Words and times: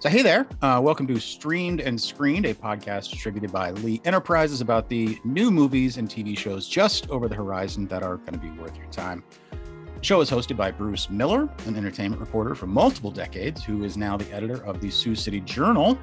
So, 0.00 0.08
hey 0.08 0.22
there. 0.22 0.46
Uh, 0.62 0.80
welcome 0.82 1.06
to 1.08 1.20
Streamed 1.20 1.82
and 1.82 2.00
Screened, 2.00 2.46
a 2.46 2.54
podcast 2.54 3.10
distributed 3.10 3.52
by 3.52 3.72
Lee 3.72 4.00
Enterprises 4.06 4.62
about 4.62 4.88
the 4.88 5.18
new 5.24 5.50
movies 5.50 5.98
and 5.98 6.08
TV 6.08 6.38
shows 6.38 6.66
just 6.66 7.10
over 7.10 7.28
the 7.28 7.34
horizon 7.34 7.86
that 7.88 8.02
are 8.02 8.16
going 8.16 8.32
to 8.32 8.38
be 8.38 8.48
worth 8.52 8.74
your 8.78 8.86
time. 8.86 9.22
The 9.50 10.02
show 10.02 10.22
is 10.22 10.30
hosted 10.30 10.56
by 10.56 10.70
Bruce 10.70 11.10
Miller, 11.10 11.50
an 11.66 11.76
entertainment 11.76 12.18
reporter 12.18 12.54
for 12.54 12.66
multiple 12.66 13.10
decades, 13.10 13.62
who 13.62 13.84
is 13.84 13.98
now 13.98 14.16
the 14.16 14.32
editor 14.32 14.64
of 14.64 14.80
the 14.80 14.90
Sioux 14.90 15.14
City 15.14 15.40
Journal. 15.40 15.98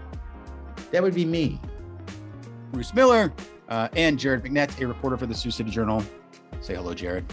That 0.91 1.02
would 1.02 1.16
be 1.16 1.25
me. 1.25 1.59
Bruce 2.71 2.93
Miller 2.93 3.34
uh, 3.68 3.88
and 3.95 4.20
Jared 4.20 4.43
McNett, 4.43 4.79
a 4.79 4.86
reporter 4.86 5.18
for 5.18 5.25
the 5.25 5.34
Sioux 5.34 5.50
City 5.50 5.71
Journal. 5.71 6.04
Say 6.61 6.75
hello, 6.75 6.93
Jared. 6.93 7.25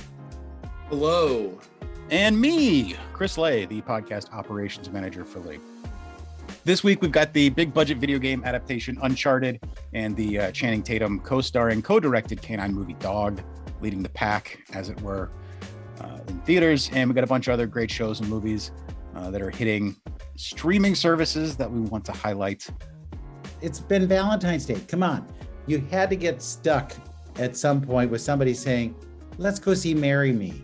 Hello. 0.89 1.61
And 2.09 2.41
me, 2.41 2.97
Chris 3.13 3.37
Lay, 3.37 3.67
the 3.67 3.83
podcast 3.83 4.33
operations 4.33 4.89
manager 4.89 5.27
for 5.27 5.41
Lee. 5.41 5.59
This 6.65 6.83
week, 6.83 7.03
we've 7.03 7.13
got 7.13 7.35
the 7.35 7.51
big 7.51 7.75
budget 7.75 7.99
video 7.99 8.19
game 8.19 8.43
adaptation 8.43 8.97
Uncharted 9.03 9.61
and 9.93 10.17
the 10.17 10.39
uh, 10.39 10.51
Channing 10.51 10.83
Tatum 10.83 11.21
co 11.21 11.43
starring, 11.43 11.83
co 11.83 12.01
directed 12.01 12.41
canine 12.41 12.73
movie 12.73 12.95
Dog, 12.95 13.43
leading 13.83 14.03
the 14.03 14.09
pack, 14.09 14.61
as 14.73 14.89
it 14.89 14.99
were, 15.03 15.31
uh, 16.01 16.21
in 16.27 16.41
theaters. 16.41 16.89
And 16.95 17.11
we've 17.11 17.15
got 17.15 17.23
a 17.23 17.27
bunch 17.27 17.49
of 17.49 17.53
other 17.53 17.67
great 17.67 17.91
shows 17.91 18.21
and 18.21 18.31
movies 18.31 18.71
uh, 19.15 19.31
that 19.31 19.43
are 19.43 19.51
hitting 19.51 19.95
streaming 20.37 20.95
services 20.95 21.55
that 21.57 21.71
we 21.71 21.81
want 21.81 22.03
to 22.07 22.13
highlight. 22.13 22.67
It's 23.61 23.81
been 23.81 24.09
Valentine's 24.09 24.65
Day. 24.65 24.81
Come 24.89 25.03
on. 25.03 25.29
You 25.67 25.81
had 25.91 26.09
to 26.09 26.17
get 26.17 26.41
stuck 26.41 26.93
at 27.37 27.59
some 27.59 27.83
point 27.83 28.11
with 28.11 28.23
somebody 28.23 28.55
saying, 28.55 28.95
let's 29.37 29.59
go 29.59 29.75
see 29.75 29.93
Marry 29.93 30.33
Me. 30.33 30.63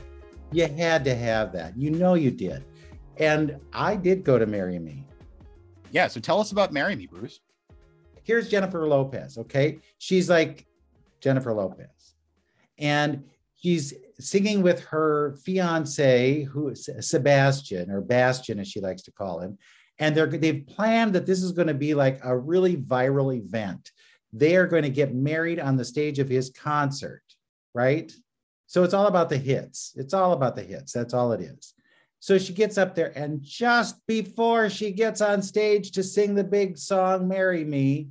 You 0.51 0.67
had 0.67 1.05
to 1.05 1.15
have 1.15 1.53
that. 1.53 1.77
You 1.77 1.91
know 1.91 2.15
you 2.15 2.31
did. 2.31 2.65
And 3.19 3.59
I 3.75 3.97
did 3.97 4.25
go 4.25 4.39
to 4.39 4.47
Marry 4.47 4.79
Me 4.79 5.05
yeah. 5.91 6.09
So 6.09 6.21
tell 6.21 6.41
us 6.41 6.53
about 6.53 6.73
Marry 6.73 6.97
Me, 6.97 7.07
Bruce. 7.07 7.41
Here's 8.23 8.49
Jennifer 8.49 8.87
Lopez. 8.87 9.39
Okay. 9.39 9.79
She's 9.99 10.29
like 10.29 10.67
Jennifer 11.21 11.53
Lopez. 11.53 12.15
And 12.79 13.25
she's 13.57 13.95
singing 14.19 14.63
with 14.63 14.81
her 14.85 15.37
fiance, 15.45 16.45
who 16.45 16.69
is 16.69 16.89
Sebastian 17.01 17.91
or 17.91 18.01
Bastian, 18.01 18.59
as 18.59 18.69
she 18.69 18.81
likes 18.81 19.03
to 19.03 19.13
call 19.13 19.41
him. 19.41 19.59
And 19.99 20.17
they're 20.17 20.27
they've 20.27 20.67
planned 20.67 21.15
that 21.15 21.27
this 21.27 21.43
is 21.43 21.53
going 21.53 21.69
to 21.69 21.75
be 21.75 21.95
like 21.95 22.21
a 22.25 22.37
really 22.37 22.77
viral 22.77 23.37
event. 23.37 23.91
They 24.33 24.57
are 24.57 24.67
going 24.67 24.85
to 24.85 24.91
get 24.91 25.15
married 25.15 25.61
on 25.61 25.77
the 25.77 25.85
stage 25.85 26.19
of 26.19 26.29
his 26.29 26.51
concert, 26.51 27.23
right? 27.75 28.11
So 28.67 28.85
it's 28.85 28.95
all 28.95 29.09
about 29.09 29.29
the 29.29 29.37
hits. 29.37 29.93
It's 29.97 30.15
all 30.15 30.33
about 30.33 30.57
the 30.57 30.63
hits. 30.63 30.93
That's 30.93 31.13
all 31.13 31.33
it 31.33 31.41
is. 31.41 31.75
So 32.21 32.37
she 32.37 32.53
gets 32.53 32.77
up 32.77 32.95
there, 32.95 33.17
and 33.17 33.43
just 33.43 33.97
before 34.07 34.69
she 34.69 34.93
gets 34.93 35.23
on 35.23 35.41
stage 35.41 35.93
to 35.93 36.03
sing 36.03 36.35
the 36.35 36.45
big 36.45 36.77
song, 36.77 37.27
Marry 37.27 37.65
Me, 37.65 38.09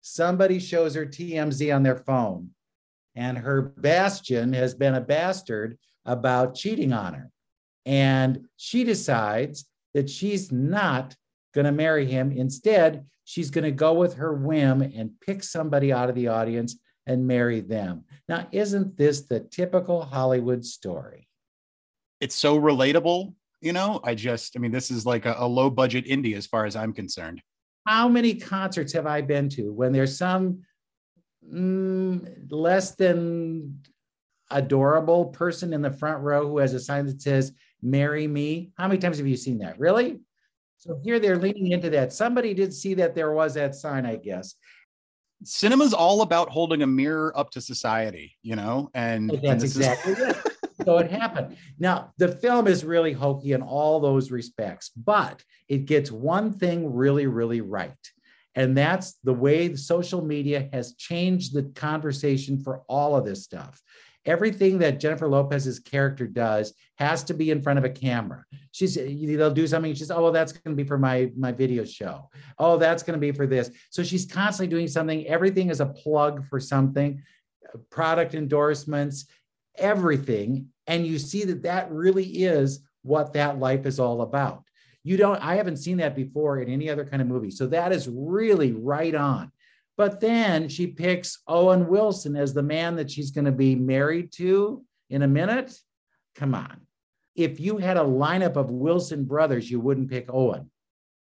somebody 0.00 0.58
shows 0.58 0.96
her 0.96 1.06
TMZ 1.06 1.74
on 1.74 1.84
their 1.84 1.96
phone. 1.96 2.50
And 3.14 3.38
her 3.38 3.62
Bastian 3.62 4.52
has 4.52 4.74
been 4.74 4.96
a 4.96 5.00
bastard 5.00 5.78
about 6.04 6.56
cheating 6.56 6.92
on 6.92 7.14
her. 7.14 7.30
And 7.86 8.46
she 8.56 8.82
decides 8.82 9.64
that 9.94 10.10
she's 10.10 10.50
not 10.50 11.14
going 11.54 11.66
to 11.66 11.72
marry 11.72 12.06
him. 12.06 12.32
Instead, 12.32 13.06
she's 13.24 13.50
going 13.50 13.64
to 13.64 13.70
go 13.70 13.92
with 13.92 14.14
her 14.14 14.34
whim 14.34 14.82
and 14.82 15.20
pick 15.20 15.44
somebody 15.44 15.92
out 15.92 16.08
of 16.08 16.16
the 16.16 16.28
audience 16.28 16.76
and 17.06 17.26
marry 17.26 17.60
them. 17.60 18.04
Now, 18.28 18.48
isn't 18.50 18.96
this 18.96 19.22
the 19.22 19.40
typical 19.40 20.02
Hollywood 20.02 20.64
story? 20.64 21.28
It's 22.20 22.34
so 22.34 22.58
relatable 22.58 23.34
you 23.62 23.72
know 23.72 24.00
i 24.04 24.14
just 24.14 24.56
i 24.56 24.58
mean 24.58 24.72
this 24.72 24.90
is 24.90 25.06
like 25.06 25.24
a, 25.24 25.34
a 25.38 25.46
low 25.46 25.70
budget 25.70 26.04
indie 26.06 26.36
as 26.36 26.46
far 26.46 26.66
as 26.66 26.76
i'm 26.76 26.92
concerned. 26.92 27.40
How 27.86 28.08
many 28.08 28.34
concerts 28.34 28.92
have 28.92 29.06
i 29.06 29.22
been 29.22 29.48
to 29.50 29.72
when 29.72 29.92
there's 29.92 30.18
some 30.18 30.62
mm, 31.48 32.46
less 32.50 32.94
than 32.94 33.80
adorable 34.50 35.26
person 35.26 35.72
in 35.72 35.80
the 35.80 35.90
front 35.90 36.22
row 36.22 36.46
who 36.46 36.58
has 36.58 36.74
a 36.74 36.80
sign 36.80 37.06
that 37.06 37.22
says 37.22 37.52
marry 37.80 38.26
me 38.26 38.70
how 38.76 38.86
many 38.86 38.98
times 39.00 39.18
have 39.18 39.26
you 39.26 39.36
seen 39.36 39.58
that? 39.58 39.78
Really? 39.78 40.20
So 40.78 41.00
here 41.04 41.20
they're 41.20 41.38
leaning 41.38 41.70
into 41.70 41.90
that. 41.90 42.12
Somebody 42.12 42.54
did 42.54 42.74
see 42.74 42.94
that 42.94 43.14
there 43.14 43.32
was 43.32 43.54
that 43.54 43.74
sign 43.74 44.04
i 44.04 44.16
guess. 44.16 44.54
Cinema's 45.44 45.92
all 45.94 46.22
about 46.22 46.50
holding 46.50 46.82
a 46.82 46.86
mirror 46.86 47.36
up 47.36 47.50
to 47.52 47.60
society 47.60 48.36
you 48.42 48.56
know 48.56 48.90
and 48.94 49.30
that's 49.30 49.44
and 49.44 49.62
exactly 49.64 50.12
is- 50.12 50.18
it 50.20 50.51
so 50.84 50.98
it 50.98 51.10
happened. 51.10 51.56
Now, 51.78 52.12
the 52.18 52.28
film 52.28 52.66
is 52.66 52.84
really 52.84 53.12
hokey 53.12 53.52
in 53.52 53.62
all 53.62 54.00
those 54.00 54.30
respects, 54.30 54.90
but 54.90 55.42
it 55.68 55.86
gets 55.86 56.10
one 56.10 56.52
thing 56.52 56.92
really, 56.92 57.26
really 57.26 57.60
right. 57.60 57.92
And 58.54 58.76
that's 58.76 59.14
the 59.24 59.32
way 59.32 59.74
social 59.74 60.22
media 60.22 60.68
has 60.72 60.94
changed 60.94 61.54
the 61.54 61.64
conversation 61.74 62.60
for 62.60 62.82
all 62.88 63.16
of 63.16 63.24
this 63.24 63.42
stuff. 63.42 63.80
Everything 64.24 64.78
that 64.78 65.00
Jennifer 65.00 65.26
Lopez's 65.26 65.80
character 65.80 66.26
does 66.26 66.74
has 66.96 67.24
to 67.24 67.34
be 67.34 67.50
in 67.50 67.60
front 67.60 67.78
of 67.78 67.84
a 67.84 67.90
camera. 67.90 68.44
She's 68.70 68.94
they'll 68.94 69.50
do 69.50 69.66
something. 69.66 69.92
She 69.94 70.00
says, 70.00 70.12
"Oh, 70.12 70.22
well, 70.22 70.32
that's 70.32 70.52
going 70.52 70.76
to 70.76 70.82
be 70.82 70.86
for 70.86 70.98
my 70.98 71.32
my 71.36 71.50
video 71.50 71.84
show. 71.84 72.30
Oh, 72.56 72.76
that's 72.76 73.02
going 73.02 73.18
to 73.18 73.20
be 73.20 73.32
for 73.32 73.48
this." 73.48 73.70
So 73.90 74.04
she's 74.04 74.24
constantly 74.24 74.70
doing 74.70 74.86
something. 74.86 75.26
Everything 75.26 75.70
is 75.70 75.80
a 75.80 75.86
plug 75.86 76.46
for 76.46 76.60
something, 76.60 77.20
product 77.90 78.34
endorsements, 78.34 79.26
everything 79.76 80.68
and 80.86 81.06
you 81.06 81.18
see 81.18 81.44
that 81.44 81.62
that 81.62 81.90
really 81.90 82.24
is 82.24 82.80
what 83.02 83.32
that 83.32 83.58
life 83.58 83.86
is 83.86 83.98
all 83.98 84.22
about. 84.22 84.64
You 85.04 85.16
don't 85.16 85.42
i 85.44 85.56
haven't 85.56 85.78
seen 85.78 85.96
that 85.98 86.14
before 86.14 86.60
in 86.60 86.68
any 86.68 86.88
other 86.88 87.04
kind 87.04 87.20
of 87.20 87.28
movie 87.28 87.50
so 87.50 87.66
that 87.68 87.92
is 87.92 88.08
really 88.08 88.72
right 88.72 89.14
on. 89.14 89.50
But 89.96 90.20
then 90.20 90.68
she 90.68 90.86
picks 90.86 91.38
owen 91.46 91.88
wilson 91.88 92.36
as 92.36 92.54
the 92.54 92.62
man 92.62 92.96
that 92.96 93.10
she's 93.10 93.30
going 93.30 93.44
to 93.44 93.52
be 93.52 93.74
married 93.74 94.32
to 94.32 94.84
in 95.10 95.22
a 95.22 95.28
minute. 95.28 95.76
Come 96.34 96.54
on. 96.54 96.80
If 97.34 97.60
you 97.60 97.78
had 97.78 97.96
a 97.96 98.00
lineup 98.00 98.56
of 98.56 98.70
wilson 98.70 99.24
brothers 99.24 99.70
you 99.70 99.80
wouldn't 99.80 100.10
pick 100.10 100.26
owen. 100.32 100.70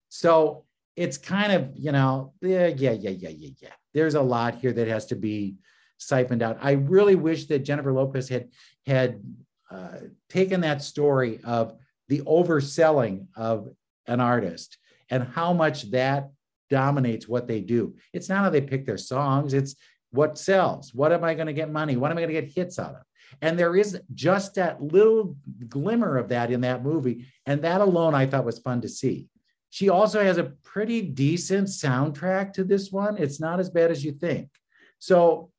So 0.09 0.65
it's 0.97 1.17
kind 1.17 1.53
of 1.53 1.71
you 1.75 1.93
know 1.93 2.35
yeah 2.43 2.67
yeah 2.67 2.93
yeah 2.93 3.11
yeah 3.11 3.31
yeah. 3.61 3.71
There's 3.95 4.15
a 4.15 4.23
lot 4.23 4.57
here 4.57 4.73
that 4.73 4.89
has 4.89 5.07
to 5.07 5.17
be 5.17 5.57
siphoned 6.03 6.43
out. 6.43 6.59
I 6.61 6.73
really 6.73 7.15
wish 7.15 7.47
that 7.47 7.61
Jennifer 7.61 7.93
Lopez 7.93 8.29
had 8.29 8.49
had 8.87 9.23
uh, 9.71 9.99
taken 10.29 10.61
that 10.63 10.83
story 10.83 11.41
of 11.45 11.75
the 12.09 12.21
overselling 12.23 13.27
of 13.37 13.69
an 14.07 14.21
artist 14.21 14.79
and 15.11 15.25
how 15.25 15.53
much 15.53 15.91
that 15.91 16.31
dominates 16.69 17.29
what 17.29 17.47
they 17.47 17.61
do. 17.61 17.95
It's 18.13 18.29
not 18.29 18.45
how 18.45 18.51
they 18.51 18.61
pick 18.61 18.87
their 18.87 18.99
songs, 18.99 19.55
it's 19.55 19.77
what 20.11 20.39
sells. 20.39 20.93
What 20.95 21.13
am 21.13 21.25
I 21.25 21.35
going 21.35 21.47
to 21.47 21.53
get 21.53 21.71
money? 21.71 21.97
What 21.97 22.11
am 22.11 22.19
I 22.19 22.23
going 22.23 22.35
to 22.35 22.41
get 22.41 22.53
hits 22.53 22.79
out 22.79 22.95
of? 22.95 23.03
And 23.41 23.59
there 23.59 23.77
is 23.77 23.99
just 24.15 24.55
that 24.57 24.83
little 24.83 25.37
glimmer 25.69 26.19
of 26.19 26.29
that 26.29 26.51
in 26.51 26.61
that 26.63 26.83
movie. 26.83 27.27
And 27.47 27.63
that 27.63 27.81
alone 27.81 28.15
I 28.15 28.27
thought 28.27 28.45
was 28.45 28.59
fun 28.59 28.83
to 28.83 28.89
see. 28.89 29.29
She 29.71 29.89
also 29.89 30.23
has 30.23 30.37
a 30.37 30.53
pretty 30.63 31.01
decent 31.01 31.69
soundtrack 31.69 32.53
to 32.55 32.65
this 32.65 32.93
one. 32.93 33.17
It's 33.17 33.41
not 33.41 33.59
as 33.59 33.71
bad 33.71 33.91
as 33.91 34.05
you 34.05 34.13
think. 34.13 34.51
So 34.99 35.51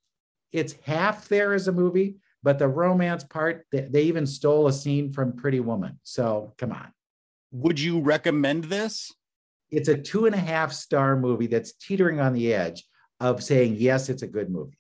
it's 0.54 0.76
half 0.84 1.28
there 1.28 1.54
as 1.54 1.68
a 1.68 1.72
movie, 1.72 2.18
but 2.44 2.60
the 2.60 2.68
romance 2.68 3.24
part, 3.24 3.66
they, 3.72 3.82
they 3.82 4.04
even 4.04 4.26
stole 4.26 4.68
a 4.68 4.74
scene 4.74 5.12
from 5.12 5.34
Pretty 5.34 5.60
Woman. 5.60 6.00
So 6.04 6.54
come 6.58 6.72
on. 6.72 6.94
Would 7.52 7.80
you 7.80 8.00
recommend 8.00 8.66
this? 8.66 9.12
It's 9.72 9.90
a 9.90 9.98
two 9.98 10.28
and 10.28 10.36
a 10.36 10.40
half 10.40 10.72
star 10.72 11.16
movie 11.16 11.48
that's 11.48 11.74
teetering 11.74 12.20
on 12.20 12.34
the 12.34 12.54
edge 12.54 12.84
of 13.20 13.44
saying, 13.44 13.76
yes, 13.78 14.10
it's 14.10 14.22
a 14.22 14.28
good 14.28 14.50
movie. 14.50 14.78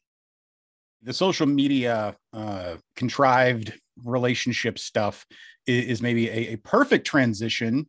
The 1.01 1.13
social 1.13 1.47
media 1.47 2.15
uh, 2.31 2.75
contrived 2.95 3.73
relationship 4.03 4.79
stuff 4.79 5.25
is, 5.65 5.85
is 5.85 6.01
maybe 6.01 6.29
a, 6.29 6.53
a, 6.53 6.55
perfect 6.57 7.05
transition 7.05 7.87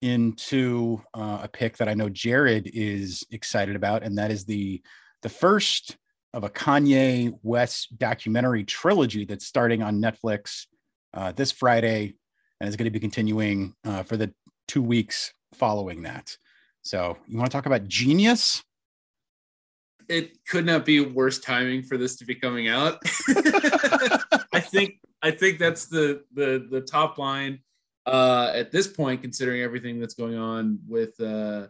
into 0.00 1.02
uh, 1.14 1.40
a 1.42 1.48
pick 1.48 1.76
that 1.78 1.88
I 1.88 1.94
know 1.94 2.08
Jared 2.08 2.70
is 2.72 3.24
excited 3.30 3.76
about, 3.76 4.02
and 4.02 4.16
that 4.18 4.30
is 4.30 4.44
the 4.44 4.82
the 5.22 5.28
first 5.28 5.96
of 6.38 6.44
a 6.44 6.48
Kanye 6.48 7.36
West 7.42 7.98
documentary 7.98 8.62
trilogy 8.62 9.24
that's 9.24 9.44
starting 9.44 9.82
on 9.82 10.00
Netflix 10.00 10.66
uh, 11.12 11.32
this 11.32 11.50
Friday 11.50 12.14
and 12.60 12.68
is 12.68 12.76
going 12.76 12.84
to 12.84 12.92
be 12.92 13.00
continuing 13.00 13.74
uh, 13.84 14.04
for 14.04 14.16
the 14.16 14.32
two 14.68 14.80
weeks 14.80 15.32
following 15.54 16.02
that. 16.02 16.36
So, 16.82 17.18
you 17.26 17.36
want 17.36 17.50
to 17.50 17.56
talk 17.56 17.66
about 17.66 17.88
genius? 17.88 18.62
It 20.08 20.38
could 20.46 20.64
not 20.64 20.86
be 20.86 21.00
worse 21.00 21.40
timing 21.40 21.82
for 21.82 21.98
this 21.98 22.16
to 22.18 22.24
be 22.24 22.36
coming 22.36 22.68
out. 22.68 23.02
I 24.52 24.60
think 24.60 25.00
I 25.20 25.32
think 25.32 25.58
that's 25.58 25.86
the 25.86 26.22
the 26.32 26.66
the 26.70 26.80
top 26.80 27.18
line 27.18 27.58
uh, 28.06 28.52
at 28.54 28.70
this 28.70 28.86
point, 28.86 29.22
considering 29.22 29.60
everything 29.60 29.98
that's 29.98 30.14
going 30.14 30.36
on 30.38 30.78
with 30.86 31.20
uh, 31.20 31.66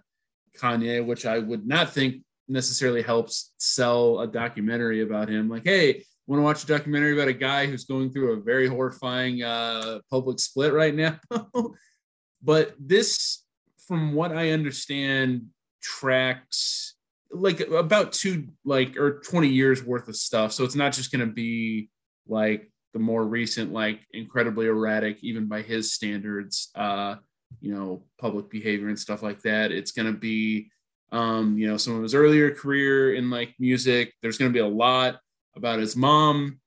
Kanye, 0.56 1.04
which 1.04 1.24
I 1.24 1.38
would 1.38 1.66
not 1.66 1.92
think 1.92 2.22
necessarily 2.48 3.02
helps 3.02 3.52
sell 3.58 4.20
a 4.20 4.26
documentary 4.26 5.02
about 5.02 5.28
him. 5.28 5.48
Like, 5.48 5.64
hey, 5.64 6.04
want 6.26 6.40
to 6.40 6.44
watch 6.44 6.64
a 6.64 6.66
documentary 6.66 7.14
about 7.14 7.28
a 7.28 7.32
guy 7.32 7.66
who's 7.66 7.84
going 7.84 8.10
through 8.10 8.32
a 8.32 8.40
very 8.40 8.66
horrifying 8.66 9.42
uh, 9.42 10.00
public 10.10 10.38
split 10.38 10.72
right 10.72 10.94
now? 10.94 11.18
but 12.42 12.74
this 12.78 13.44
from 13.86 14.12
what 14.12 14.32
I 14.32 14.50
understand, 14.50 15.46
tracks 15.82 16.94
like 17.30 17.60
about 17.60 18.12
two 18.12 18.48
like 18.64 18.96
or 18.96 19.20
20 19.20 19.48
years 19.48 19.82
worth 19.82 20.08
of 20.08 20.16
stuff. 20.16 20.52
So 20.52 20.64
it's 20.64 20.74
not 20.74 20.92
just 20.92 21.12
gonna 21.12 21.26
be 21.26 21.90
like 22.26 22.70
the 22.92 22.98
more 22.98 23.24
recent, 23.24 23.72
like 23.72 24.00
incredibly 24.12 24.66
erratic, 24.66 25.22
even 25.22 25.46
by 25.46 25.62
his 25.62 25.92
standards, 25.92 26.70
uh, 26.74 27.16
you 27.60 27.74
know, 27.74 28.04
public 28.18 28.50
behavior 28.50 28.88
and 28.88 28.98
stuff 28.98 29.22
like 29.22 29.42
that. 29.42 29.72
It's 29.72 29.92
gonna 29.92 30.12
be 30.12 30.70
um, 31.12 31.58
you 31.58 31.66
know, 31.66 31.76
some 31.76 31.96
of 31.96 32.02
his 32.02 32.14
earlier 32.14 32.50
career 32.50 33.14
in 33.14 33.30
like 33.30 33.54
music. 33.58 34.12
There's 34.22 34.38
gonna 34.38 34.50
be 34.50 34.58
a 34.58 34.66
lot 34.66 35.18
about 35.56 35.80
his 35.80 35.96
mom 35.96 36.60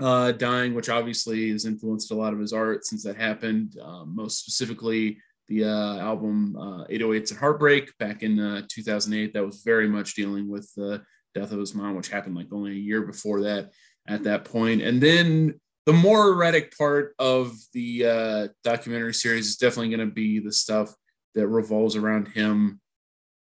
uh, 0.00 0.32
dying, 0.32 0.74
which 0.74 0.88
obviously 0.88 1.50
has 1.50 1.64
influenced 1.64 2.10
a 2.10 2.14
lot 2.14 2.32
of 2.32 2.38
his 2.38 2.52
art 2.52 2.84
since 2.84 3.02
that 3.04 3.16
happened. 3.16 3.76
Um, 3.80 4.14
most 4.14 4.40
specifically, 4.40 5.18
the 5.48 5.64
uh, 5.64 5.98
album 5.98 6.56
uh, 6.56 6.84
808s 6.86 7.30
and 7.30 7.38
Heartbreak 7.38 7.96
back 7.98 8.22
in 8.22 8.40
uh, 8.40 8.62
2008. 8.68 9.32
That 9.32 9.44
was 9.44 9.62
very 9.62 9.88
much 9.88 10.14
dealing 10.14 10.48
with 10.48 10.72
the 10.74 11.02
death 11.34 11.52
of 11.52 11.58
his 11.58 11.74
mom, 11.74 11.96
which 11.96 12.08
happened 12.08 12.34
like 12.34 12.52
only 12.52 12.72
a 12.72 12.74
year 12.74 13.02
before 13.02 13.42
that 13.42 13.70
at 14.08 14.24
that 14.24 14.44
point. 14.44 14.82
And 14.82 15.00
then 15.00 15.60
the 15.86 15.92
more 15.92 16.30
erratic 16.30 16.76
part 16.76 17.14
of 17.18 17.54
the 17.72 18.06
uh, 18.06 18.48
documentary 18.62 19.14
series 19.14 19.48
is 19.48 19.56
definitely 19.56 19.94
going 19.94 20.08
to 20.08 20.14
be 20.14 20.38
the 20.38 20.52
stuff 20.52 20.94
that 21.34 21.46
revolves 21.46 21.96
around 21.96 22.28
him 22.28 22.80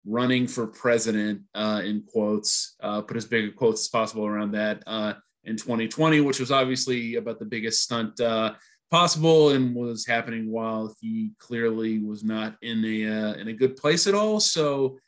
running 0.05 0.47
for 0.47 0.67
president, 0.67 1.41
uh, 1.55 1.81
in 1.83 2.03
quotes, 2.07 2.75
uh, 2.81 3.01
put 3.01 3.17
as 3.17 3.25
big 3.25 3.49
a 3.49 3.51
quotes 3.51 3.81
as 3.81 3.87
possible 3.87 4.25
around 4.25 4.51
that 4.51 4.83
uh, 4.85 5.13
in 5.45 5.55
2020, 5.55 6.21
which 6.21 6.39
was 6.39 6.51
obviously 6.51 7.15
about 7.15 7.39
the 7.39 7.45
biggest 7.45 7.81
stunt 7.81 8.19
uh, 8.19 8.53
possible 8.91 9.49
and 9.49 9.73
was 9.73 10.05
happening 10.05 10.51
while 10.51 10.93
he 11.01 11.31
clearly 11.39 11.99
was 11.99 12.23
not 12.23 12.55
in 12.61 12.83
a 12.85 13.07
uh, 13.07 13.33
in 13.33 13.47
a 13.47 13.53
good 13.53 13.75
place 13.75 14.07
at 14.07 14.13
all. 14.13 14.39
So 14.39 14.99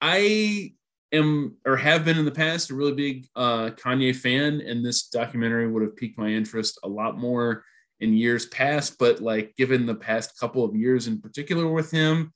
I 0.00 0.72
am 1.12 1.56
or 1.66 1.76
have 1.76 2.04
been 2.04 2.18
in 2.18 2.24
the 2.24 2.30
past 2.30 2.70
a 2.70 2.74
really 2.74 2.94
big 2.94 3.28
uh, 3.36 3.70
Kanye 3.70 4.14
fan, 4.16 4.60
and 4.60 4.84
this 4.84 5.08
documentary 5.08 5.68
would 5.68 5.82
have 5.82 5.96
piqued 5.96 6.18
my 6.18 6.28
interest 6.28 6.78
a 6.82 6.88
lot 6.88 7.18
more 7.18 7.64
in 8.00 8.14
years 8.14 8.46
past. 8.46 8.98
But 8.98 9.20
like, 9.20 9.54
given 9.56 9.86
the 9.86 9.94
past 9.94 10.38
couple 10.38 10.64
of 10.64 10.74
years 10.74 11.06
in 11.06 11.20
particular 11.20 11.68
with 11.68 11.90
him, 11.90 12.32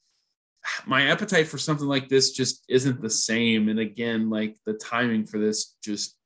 my 0.87 1.09
appetite 1.09 1.49
for 1.49 1.59
something 1.59 1.87
like 1.87 2.09
this 2.09 2.33
just 2.33 2.65
isn't 2.69 3.01
the 3.01 3.11
same. 3.11 3.69
And 3.69 3.79
again, 3.79 4.31
like 4.31 4.57
the 4.67 4.75
timing 4.75 5.27
for 5.27 5.39
this 5.39 5.77
just 5.83 6.17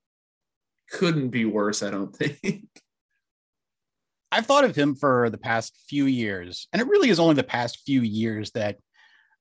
couldn't 0.91 1.29
be 1.29 1.45
worse. 1.45 1.83
I 1.83 1.91
don't 1.91 2.15
think. 2.15 2.65
I've 4.31 4.45
thought 4.45 4.63
of 4.63 4.75
him 4.75 4.95
for 4.95 5.29
the 5.29 5.37
past 5.37 5.77
few 5.89 6.05
years, 6.05 6.67
and 6.71 6.81
it 6.81 6.87
really 6.87 7.09
is 7.09 7.19
only 7.19 7.35
the 7.35 7.43
past 7.43 7.81
few 7.85 8.01
years 8.01 8.51
that 8.51 8.77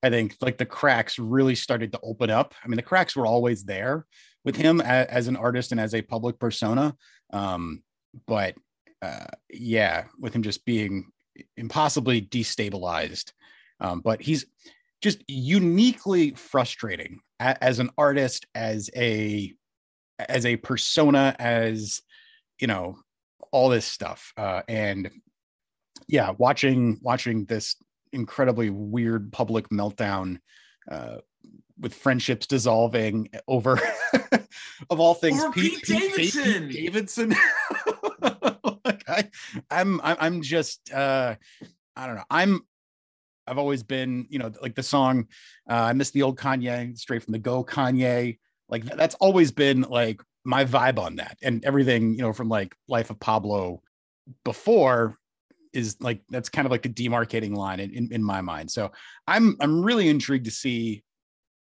I 0.03 0.11
think 0.11 0.37
like 0.41 0.59
the 0.59 0.67
cracks 0.67 1.19
really 1.19 1.55
started 1.55 1.93
to 1.93 2.01
open 2.03 2.31
up. 2.31 2.55
I 2.65 2.69
mean, 2.69 2.77
the 2.77 2.83
cracks 2.83 3.15
were 3.15 3.27
always 3.27 3.65
there 3.65 4.07
with 4.45 4.57
him 4.57 4.81
as, 4.81 5.07
as 5.07 5.29
an 5.29 5.37
artist 5.37 5.73
and 5.73 5.81
as 5.81 5.95
a 5.95 6.03
public 6.03 6.39
persona. 6.39 6.97
Um, 7.33 7.83
but 8.27 8.57
uh, 9.03 9.27
yeah, 9.49 10.05
with 10.19 10.35
him 10.35 10.43
just 10.43 10.65
being 10.65 11.11
impossibly 11.57 12.21
destabilized. 12.21 13.33
Um, 13.79 14.01
but 14.01 14.21
he's 14.21 14.47
just 15.01 15.23
uniquely 15.29 16.33
frustrating 16.33 17.21
as 17.39 17.79
an 17.79 17.91
artist, 17.97 18.47
as 18.55 18.91
a 18.95 19.53
as 20.29 20.45
a 20.45 20.57
persona, 20.57 21.35
as 21.39 22.03
you 22.61 22.67
know, 22.67 22.99
all 23.53 23.69
this 23.69 23.87
stuff. 23.87 24.33
Uh, 24.37 24.63
and 24.69 25.11
yeah, 26.09 26.33
watching 26.37 26.99
watching 27.03 27.45
this 27.47 27.77
incredibly 28.13 28.71
weird 28.71 29.33
public 29.33 29.69
meltdown 29.71 30.39
uh, 30.91 31.17
with 31.79 31.95
friendships 31.95 32.47
dissolving 32.47 33.31
over 33.49 33.81
of 34.91 35.01
all 35.01 35.15
things 35.15 35.43
Pete, 35.55 35.83
Pete, 35.83 35.87
Davidson. 35.87 36.69
Pete 36.69 36.85
Davidson. 36.85 37.35
like 38.85 39.05
I, 39.09 39.31
I'm 39.71 40.01
I'm 40.03 40.43
just 40.43 40.93
uh, 40.93 41.37
I 41.97 42.07
don't 42.07 42.17
know. 42.17 42.25
I'm 42.31 42.61
I've 43.51 43.59
always 43.59 43.83
been, 43.83 44.27
you 44.31 44.39
know, 44.39 44.53
like 44.63 44.77
the 44.77 44.83
song 44.83 45.27
uh, 45.69 45.75
I 45.75 45.93
miss 45.93 46.11
the 46.11 46.23
old 46.23 46.39
Kanye 46.39 46.97
straight 46.97 47.25
from 47.25 47.33
the 47.33 47.39
go 47.39 47.65
Kanye. 47.65 48.39
Like 48.69 48.85
that's 48.85 49.17
always 49.17 49.51
been 49.51 49.83
like 49.83 50.23
my 50.45 50.65
vibe 50.65 50.99
on 50.99 51.17
that. 51.17 51.37
And 51.43 51.65
everything 51.65 52.15
you 52.15 52.23
know 52.23 52.33
from 52.33 52.49
like 52.49 52.75
life 52.89 53.11
of 53.11 53.19
pablo 53.19 53.83
before 54.45 55.19
is 55.73 55.97
like 56.01 56.23
that's 56.31 56.49
kind 56.49 56.67
of 56.67 56.73
like 56.73 56.87
a 56.87 56.89
demarcating 56.89 57.55
line 57.55 57.81
in, 57.81 57.93
in, 57.93 58.13
in 58.13 58.23
my 58.23 58.41
mind. 58.41 58.71
So 58.71 58.93
i'm 59.27 59.57
i'm 59.61 59.83
really 59.83 60.09
intrigued 60.09 60.45
to 60.45 60.51
see 60.51 61.03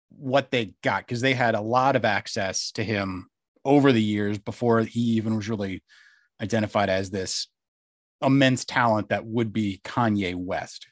what 0.09 0.51
they 0.51 0.73
got 0.83 1.05
because 1.05 1.21
they 1.21 1.33
had 1.33 1.55
a 1.55 1.61
lot 1.61 1.95
of 1.95 2.05
access 2.05 2.71
to 2.71 2.83
him 2.83 3.27
over 3.65 3.91
the 3.91 4.01
years 4.01 4.37
before 4.37 4.81
he 4.81 5.01
even 5.01 5.35
was 5.35 5.49
really 5.49 5.83
identified 6.41 6.89
as 6.89 7.09
this 7.09 7.47
immense 8.21 8.63
talent 8.63 9.09
that 9.09 9.25
would 9.25 9.51
be 9.51 9.79
kanye 9.83 10.33
west 10.33 10.87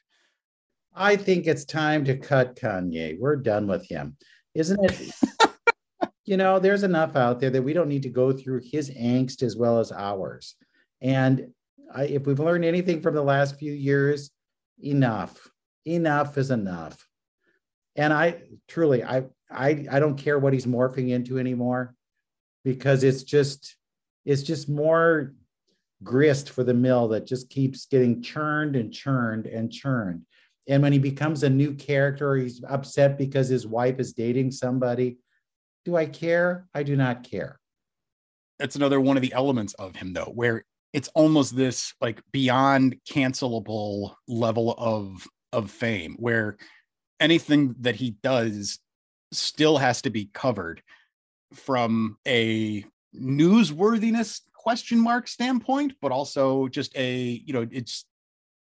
i 0.96 1.14
think 1.14 1.46
it's 1.46 1.64
time 1.64 2.04
to 2.04 2.16
cut 2.16 2.56
kanye 2.56 3.16
we're 3.18 3.36
done 3.36 3.66
with 3.66 3.86
him 3.88 4.16
isn't 4.54 4.82
it 4.84 5.12
you 6.26 6.36
know, 6.36 6.58
there's 6.58 6.82
enough 6.82 7.14
out 7.14 7.40
there 7.40 7.50
that 7.50 7.62
we 7.62 7.72
don't 7.72 7.88
need 7.88 8.02
to 8.02 8.08
go 8.08 8.32
through 8.32 8.60
his 8.64 8.90
angst 8.90 9.42
as 9.42 9.56
well 9.56 9.78
as 9.78 9.92
ours. 9.92 10.56
And 11.00 11.52
I, 11.94 12.04
if 12.06 12.26
we've 12.26 12.40
learned 12.40 12.64
anything 12.64 13.00
from 13.00 13.14
the 13.14 13.22
last 13.22 13.58
few 13.58 13.72
years, 13.72 14.30
enough, 14.82 15.48
enough 15.86 16.36
is 16.36 16.50
enough. 16.50 17.06
And 17.94 18.12
I 18.12 18.42
truly, 18.66 19.04
I, 19.04 19.24
I, 19.48 19.86
I 19.90 20.00
don't 20.00 20.18
care 20.18 20.38
what 20.38 20.52
he's 20.52 20.66
morphing 20.66 21.10
into 21.10 21.38
anymore, 21.38 21.94
because 22.64 23.04
it's 23.04 23.22
just, 23.22 23.76
it's 24.24 24.42
just 24.42 24.68
more 24.68 25.32
grist 26.02 26.50
for 26.50 26.64
the 26.64 26.74
mill 26.74 27.08
that 27.08 27.24
just 27.24 27.48
keeps 27.48 27.86
getting 27.86 28.20
churned 28.20 28.74
and 28.74 28.92
churned 28.92 29.46
and 29.46 29.72
churned. 29.72 30.22
And 30.68 30.82
when 30.82 30.92
he 30.92 30.98
becomes 30.98 31.42
a 31.42 31.50
new 31.50 31.74
character, 31.74 32.34
he's 32.36 32.62
upset 32.68 33.18
because 33.18 33.48
his 33.48 33.66
wife 33.66 34.00
is 34.00 34.12
dating 34.12 34.50
somebody 34.50 35.18
do 35.86 35.96
I 35.96 36.04
care? 36.06 36.66
I 36.74 36.82
do 36.82 36.96
not 36.96 37.22
care. 37.22 37.60
That's 38.58 38.74
another 38.74 39.00
one 39.00 39.16
of 39.16 39.22
the 39.22 39.32
elements 39.32 39.72
of 39.74 39.94
him, 39.94 40.12
though, 40.12 40.32
where 40.34 40.64
it's 40.92 41.08
almost 41.14 41.56
this 41.56 41.94
like 42.00 42.20
beyond 42.32 42.96
cancelable 43.08 44.14
level 44.26 44.74
of 44.76 45.26
of 45.52 45.70
fame, 45.70 46.16
where 46.18 46.56
anything 47.20 47.76
that 47.80 47.94
he 47.94 48.16
does 48.22 48.80
still 49.32 49.78
has 49.78 50.02
to 50.02 50.10
be 50.10 50.28
covered 50.34 50.82
from 51.54 52.18
a 52.26 52.84
newsworthiness 53.14 54.40
question 54.54 54.98
mark 54.98 55.28
standpoint, 55.28 55.92
but 56.02 56.10
also 56.10 56.66
just 56.66 56.96
a 56.96 57.40
you 57.46 57.52
know 57.52 57.66
it's 57.70 58.06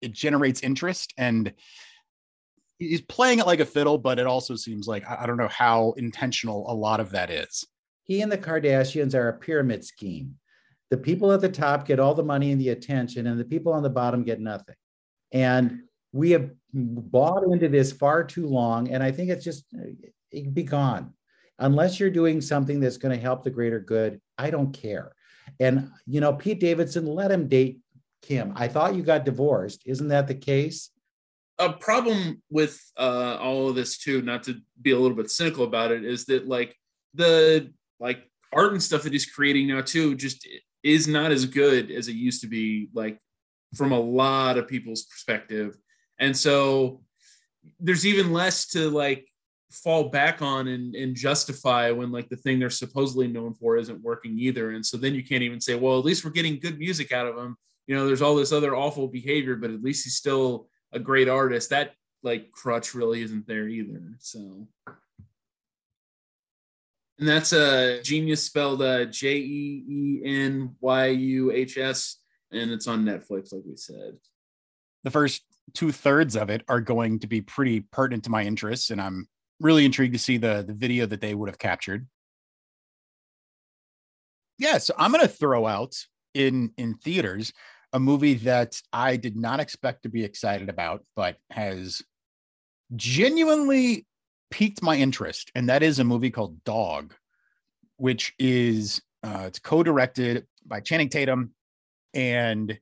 it 0.01 0.11
generates 0.11 0.61
interest 0.61 1.11
and 1.17 1.53
he's 2.79 3.01
playing 3.01 3.39
it 3.39 3.47
like 3.47 3.59
a 3.59 3.65
fiddle, 3.65 3.97
but 3.97 4.19
it 4.19 4.27
also 4.27 4.55
seems 4.55 4.87
like 4.87 5.03
I, 5.09 5.25
don't 5.25 5.37
know 5.37 5.47
how 5.47 5.93
intentional 5.97 6.69
a 6.69 6.73
lot 6.73 6.99
of 6.99 7.11
that 7.11 7.29
is. 7.29 7.65
He 8.03 8.21
and 8.21 8.31
the 8.31 8.37
Kardashians 8.37 9.15
are 9.15 9.29
a 9.29 9.37
pyramid 9.37 9.83
scheme. 9.83 10.35
The 10.91 10.97
people 10.97 11.31
at 11.31 11.41
the 11.41 11.49
top 11.49 11.87
get 11.87 11.99
all 11.99 12.13
the 12.13 12.23
money 12.23 12.51
and 12.51 12.61
the 12.61 12.69
attention, 12.69 13.27
and 13.27 13.39
the 13.39 13.45
people 13.45 13.73
on 13.73 13.83
the 13.83 13.89
bottom 13.89 14.23
get 14.23 14.39
nothing. 14.39 14.75
And 15.31 15.83
we 16.11 16.31
have 16.31 16.51
bought 16.73 17.43
into 17.43 17.67
this 17.67 17.91
far 17.91 18.23
too 18.23 18.47
long, 18.47 18.89
and 18.91 19.01
I 19.01 19.11
think 19.11 19.29
it's 19.31 19.43
just 19.43 19.65
uh, 19.75 19.89
it 20.31 20.53
be 20.53 20.63
gone. 20.63 21.13
Unless 21.57 21.99
you're 21.99 22.09
doing 22.09 22.41
something 22.41 22.79
that's 22.79 22.97
going 22.97 23.15
to 23.15 23.21
help 23.21 23.43
the 23.43 23.49
greater 23.49 23.79
good, 23.79 24.21
I 24.37 24.49
don't 24.51 24.73
care. 24.73 25.13
And 25.59 25.89
you 26.05 26.21
know, 26.21 26.33
Pete 26.33 26.59
Davidson, 26.59 27.05
let 27.05 27.31
him 27.31 27.47
date 27.47 27.79
Kim. 28.21 28.53
I 28.55 28.67
thought 28.67 28.95
you 28.95 29.03
got 29.03 29.25
divorced. 29.25 29.83
Isn't 29.85 30.09
that 30.09 30.27
the 30.27 30.35
case? 30.35 30.91
A 31.57 31.71
problem 31.71 32.41
with 32.49 32.79
uh, 32.97 33.37
all 33.39 33.69
of 33.69 33.75
this 33.75 33.97
too, 33.97 34.21
not 34.21 34.43
to 34.43 34.55
be 34.81 34.91
a 34.91 34.99
little 34.99 35.15
bit 35.15 35.29
cynical 35.29 35.63
about 35.63 35.91
it, 35.91 36.03
is 36.03 36.25
that 36.25 36.47
like 36.47 36.75
the 37.13 37.71
like 37.99 38.29
art 38.53 38.73
and 38.73 38.83
stuff 38.83 39.03
that 39.03 39.13
he's 39.13 39.25
creating 39.25 39.67
now 39.67 39.81
too 39.81 40.15
just 40.15 40.47
is 40.83 41.07
not 41.07 41.31
as 41.31 41.45
good 41.45 41.91
as 41.91 42.07
it 42.07 42.15
used 42.15 42.41
to 42.41 42.47
be, 42.47 42.89
like 42.93 43.17
from 43.73 43.91
a 43.91 43.99
lot 43.99 44.57
of 44.57 44.67
people's 44.67 45.03
perspective. 45.03 45.77
And 46.19 46.35
so 46.35 47.01
there's 47.79 48.05
even 48.05 48.31
less 48.31 48.67
to 48.67 48.89
like 48.89 49.27
fall 49.71 50.09
back 50.09 50.41
on 50.41 50.67
and, 50.67 50.95
and 50.95 51.15
justify 51.15 51.91
when 51.91 52.11
like 52.11 52.29
the 52.29 52.37
thing 52.37 52.59
they're 52.59 52.69
supposedly 52.69 53.27
known 53.27 53.53
for 53.53 53.77
isn't 53.77 54.01
working 54.01 54.37
either. 54.39 54.71
And 54.71 54.85
so 54.85 54.97
then 54.97 55.13
you 55.13 55.23
can't 55.23 55.43
even 55.43 55.59
say, 55.59 55.75
well, 55.75 55.97
at 55.99 56.05
least 56.05 56.23
we're 56.23 56.31
getting 56.31 56.59
good 56.59 56.77
music 56.77 57.11
out 57.11 57.27
of 57.27 57.37
him. 57.37 57.57
You 57.87 57.95
know, 57.95 58.05
there's 58.07 58.21
all 58.21 58.35
this 58.35 58.51
other 58.51 58.75
awful 58.75 59.07
behavior, 59.07 59.55
but 59.55 59.71
at 59.71 59.83
least 59.83 60.03
he's 60.03 60.15
still 60.15 60.69
a 60.95 60.99
great 60.99 61.27
artist, 61.27 61.69
that 61.69 61.93
like 62.23 62.51
crutch 62.51 62.95
really 62.95 63.21
isn't 63.21 63.45
there 63.45 63.67
either. 63.67 64.01
So, 64.19 64.67
and 67.19 67.27
that's 67.27 67.53
a 67.53 68.01
genius 68.01 68.41
spelled 68.41 68.81
uh, 68.81 69.05
J 69.05 69.37
E 69.37 69.83
E 69.87 70.21
N 70.25 70.75
Y 70.79 71.07
U 71.07 71.51
H 71.51 71.77
S, 71.77 72.17
and 72.51 72.71
it's 72.71 72.87
on 72.87 73.05
Netflix, 73.05 73.53
like 73.53 73.63
we 73.65 73.75
said. 73.75 74.15
The 75.03 75.11
first 75.11 75.43
two 75.73 75.91
thirds 75.91 76.35
of 76.35 76.49
it 76.49 76.63
are 76.67 76.81
going 76.81 77.19
to 77.19 77.27
be 77.27 77.41
pretty 77.41 77.81
pertinent 77.81 78.23
to 78.23 78.31
my 78.31 78.43
interests, 78.43 78.89
and 78.89 78.99
I'm 78.99 79.27
really 79.59 79.85
intrigued 79.85 80.13
to 80.13 80.19
see 80.19 80.37
the 80.37 80.63
the 80.65 80.73
video 80.73 81.05
that 81.05 81.21
they 81.21 81.35
would 81.35 81.49
have 81.49 81.59
captured. 81.59 82.07
Yeah, 84.57 84.77
so 84.77 84.93
I'm 84.97 85.11
going 85.11 85.21
to 85.21 85.27
throw 85.27 85.67
out 85.67 85.93
in 86.33 86.71
in 86.77 86.95
theaters 86.95 87.53
a 87.95 87.99
movie 87.99 88.33
that 88.33 88.81
I 88.91 89.15
did 89.15 89.37
not 89.37 89.61
expect 89.61 90.03
to 90.03 90.09
be 90.09 90.25
excited 90.25 90.67
about, 90.67 91.05
but 91.15 91.37
has 91.49 92.01
genuinely 92.93 94.05
piqued 94.51 94.83
my 94.83 94.97
interest, 94.97 95.49
and 95.55 95.69
that 95.69 95.81
is 95.81 95.97
a 95.97 96.03
movie 96.03 96.29
called 96.29 96.61
Dog, 96.65 97.13
which 97.95 98.33
is 98.37 99.01
uh, 99.23 99.45
it's 99.47 99.59
co-directed 99.59 100.45
by 100.67 100.81
Channing 100.81 101.07
Tatum 101.07 101.53
and 102.13 102.77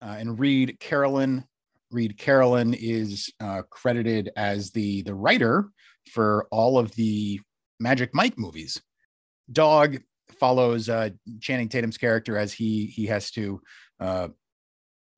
uh, 0.00 0.16
and 0.18 0.38
Reid 0.38 0.80
Carolin. 0.80 1.44
Reid 1.90 2.16
Carolin 2.16 2.72
is 2.72 3.30
uh, 3.40 3.60
credited 3.68 4.30
as 4.36 4.70
the 4.70 5.02
the 5.02 5.14
writer 5.14 5.68
for 6.12 6.46
all 6.50 6.78
of 6.78 6.94
the 6.94 7.38
Magic 7.78 8.14
Mike 8.14 8.38
movies. 8.38 8.80
Dog 9.52 9.98
follows 10.38 10.88
uh, 10.88 11.10
Channing 11.40 11.68
Tatum's 11.68 11.98
character 11.98 12.38
as 12.38 12.54
he 12.54 12.86
he 12.86 13.04
has 13.04 13.30
to 13.32 13.60
uh, 14.00 14.28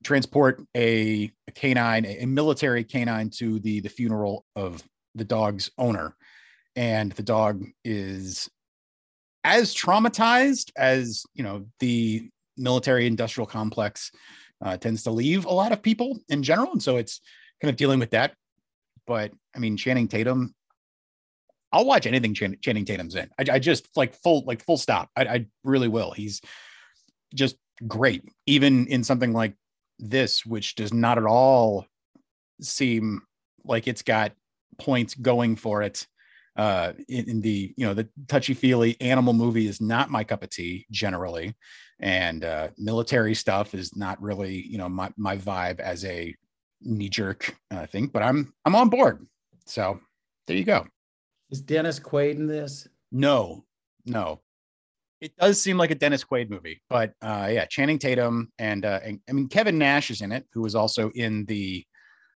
transport 0.02 0.62
a, 0.76 1.30
a 1.48 1.52
canine, 1.52 2.04
a, 2.04 2.26
military 2.26 2.84
canine, 2.84 3.30
to 3.30 3.60
the 3.60 3.80
the 3.80 3.88
funeral 3.88 4.44
of 4.56 4.82
the 5.14 5.24
dog's 5.24 5.70
owner, 5.78 6.16
and 6.76 7.12
the 7.12 7.22
dog 7.22 7.64
is 7.84 8.50
as 9.44 9.74
traumatized 9.74 10.70
as 10.76 11.24
you 11.34 11.42
know 11.42 11.66
the 11.80 12.28
military 12.56 13.06
industrial 13.06 13.46
complex 13.46 14.10
uh, 14.64 14.76
tends 14.76 15.02
to 15.04 15.10
leave 15.10 15.44
a 15.44 15.52
lot 15.52 15.72
of 15.72 15.82
people 15.82 16.18
in 16.28 16.42
general, 16.42 16.72
and 16.72 16.82
so 16.82 16.96
it's 16.96 17.20
kind 17.60 17.70
of 17.70 17.76
dealing 17.76 17.98
with 17.98 18.10
that. 18.10 18.34
But 19.06 19.32
I 19.54 19.58
mean, 19.58 19.76
Channing 19.76 20.08
Tatum, 20.08 20.54
I'll 21.72 21.84
watch 21.84 22.06
anything 22.06 22.34
Chan- 22.34 22.58
Channing 22.60 22.84
Tatum's 22.84 23.14
in. 23.14 23.28
I, 23.38 23.54
I, 23.54 23.58
just 23.58 23.88
like 23.96 24.14
full 24.14 24.44
like 24.46 24.64
full 24.64 24.76
stop. 24.76 25.10
I, 25.16 25.24
I 25.24 25.46
really 25.64 25.88
will. 25.88 26.12
He's 26.12 26.40
just 27.34 27.56
great, 27.86 28.24
even 28.46 28.86
in 28.86 29.04
something 29.04 29.32
like 29.32 29.54
this, 29.98 30.44
which 30.44 30.74
does 30.74 30.92
not 30.92 31.18
at 31.18 31.24
all 31.24 31.86
seem 32.60 33.22
like 33.64 33.88
it's 33.88 34.02
got 34.02 34.32
points 34.78 35.14
going 35.14 35.56
for 35.56 35.82
it. 35.82 36.06
Uh 36.54 36.92
in, 37.08 37.30
in, 37.30 37.40
the 37.40 37.72
you 37.78 37.86
know 37.86 37.94
the 37.94 38.06
touchy 38.28 38.52
feely 38.52 39.00
animal 39.00 39.32
movie 39.32 39.66
is 39.66 39.80
not 39.80 40.10
my 40.10 40.22
cup 40.22 40.42
of 40.42 40.50
tea 40.50 40.86
generally. 40.90 41.54
And 41.98 42.44
uh 42.44 42.68
military 42.76 43.34
stuff 43.34 43.74
is 43.74 43.96
not 43.96 44.20
really 44.20 44.60
you 44.66 44.76
know 44.76 44.88
my, 44.88 45.10
my 45.16 45.38
vibe 45.38 45.80
as 45.80 46.04
a 46.04 46.34
knee 46.82 47.08
jerk 47.08 47.56
uh, 47.70 47.86
thing 47.86 48.06
but 48.06 48.22
i'm 48.22 48.52
i'm 48.66 48.74
on 48.74 48.90
board. 48.90 49.26
So 49.64 49.98
there 50.46 50.56
you 50.56 50.64
go. 50.64 50.86
Is 51.50 51.62
dennis 51.62 51.98
quaid 51.98 52.32
in 52.32 52.46
this? 52.46 52.86
No 53.10 53.64
no 54.04 54.42
it 55.22 55.34
does 55.36 55.60
seem 55.60 55.78
like 55.78 55.90
a 55.90 55.94
dennis 55.94 56.24
quaid 56.24 56.50
movie 56.50 56.82
but 56.90 57.14
uh 57.22 57.48
yeah 57.50 57.64
channing 57.64 57.98
tatum 57.98 58.50
and 58.58 58.84
uh 58.84 59.00
and, 59.02 59.20
i 59.28 59.32
mean 59.32 59.48
kevin 59.48 59.78
nash 59.78 60.10
is 60.10 60.20
in 60.20 60.32
it 60.32 60.46
who 60.52 60.60
was 60.60 60.74
also 60.74 61.10
in 61.14 61.44
the 61.46 61.84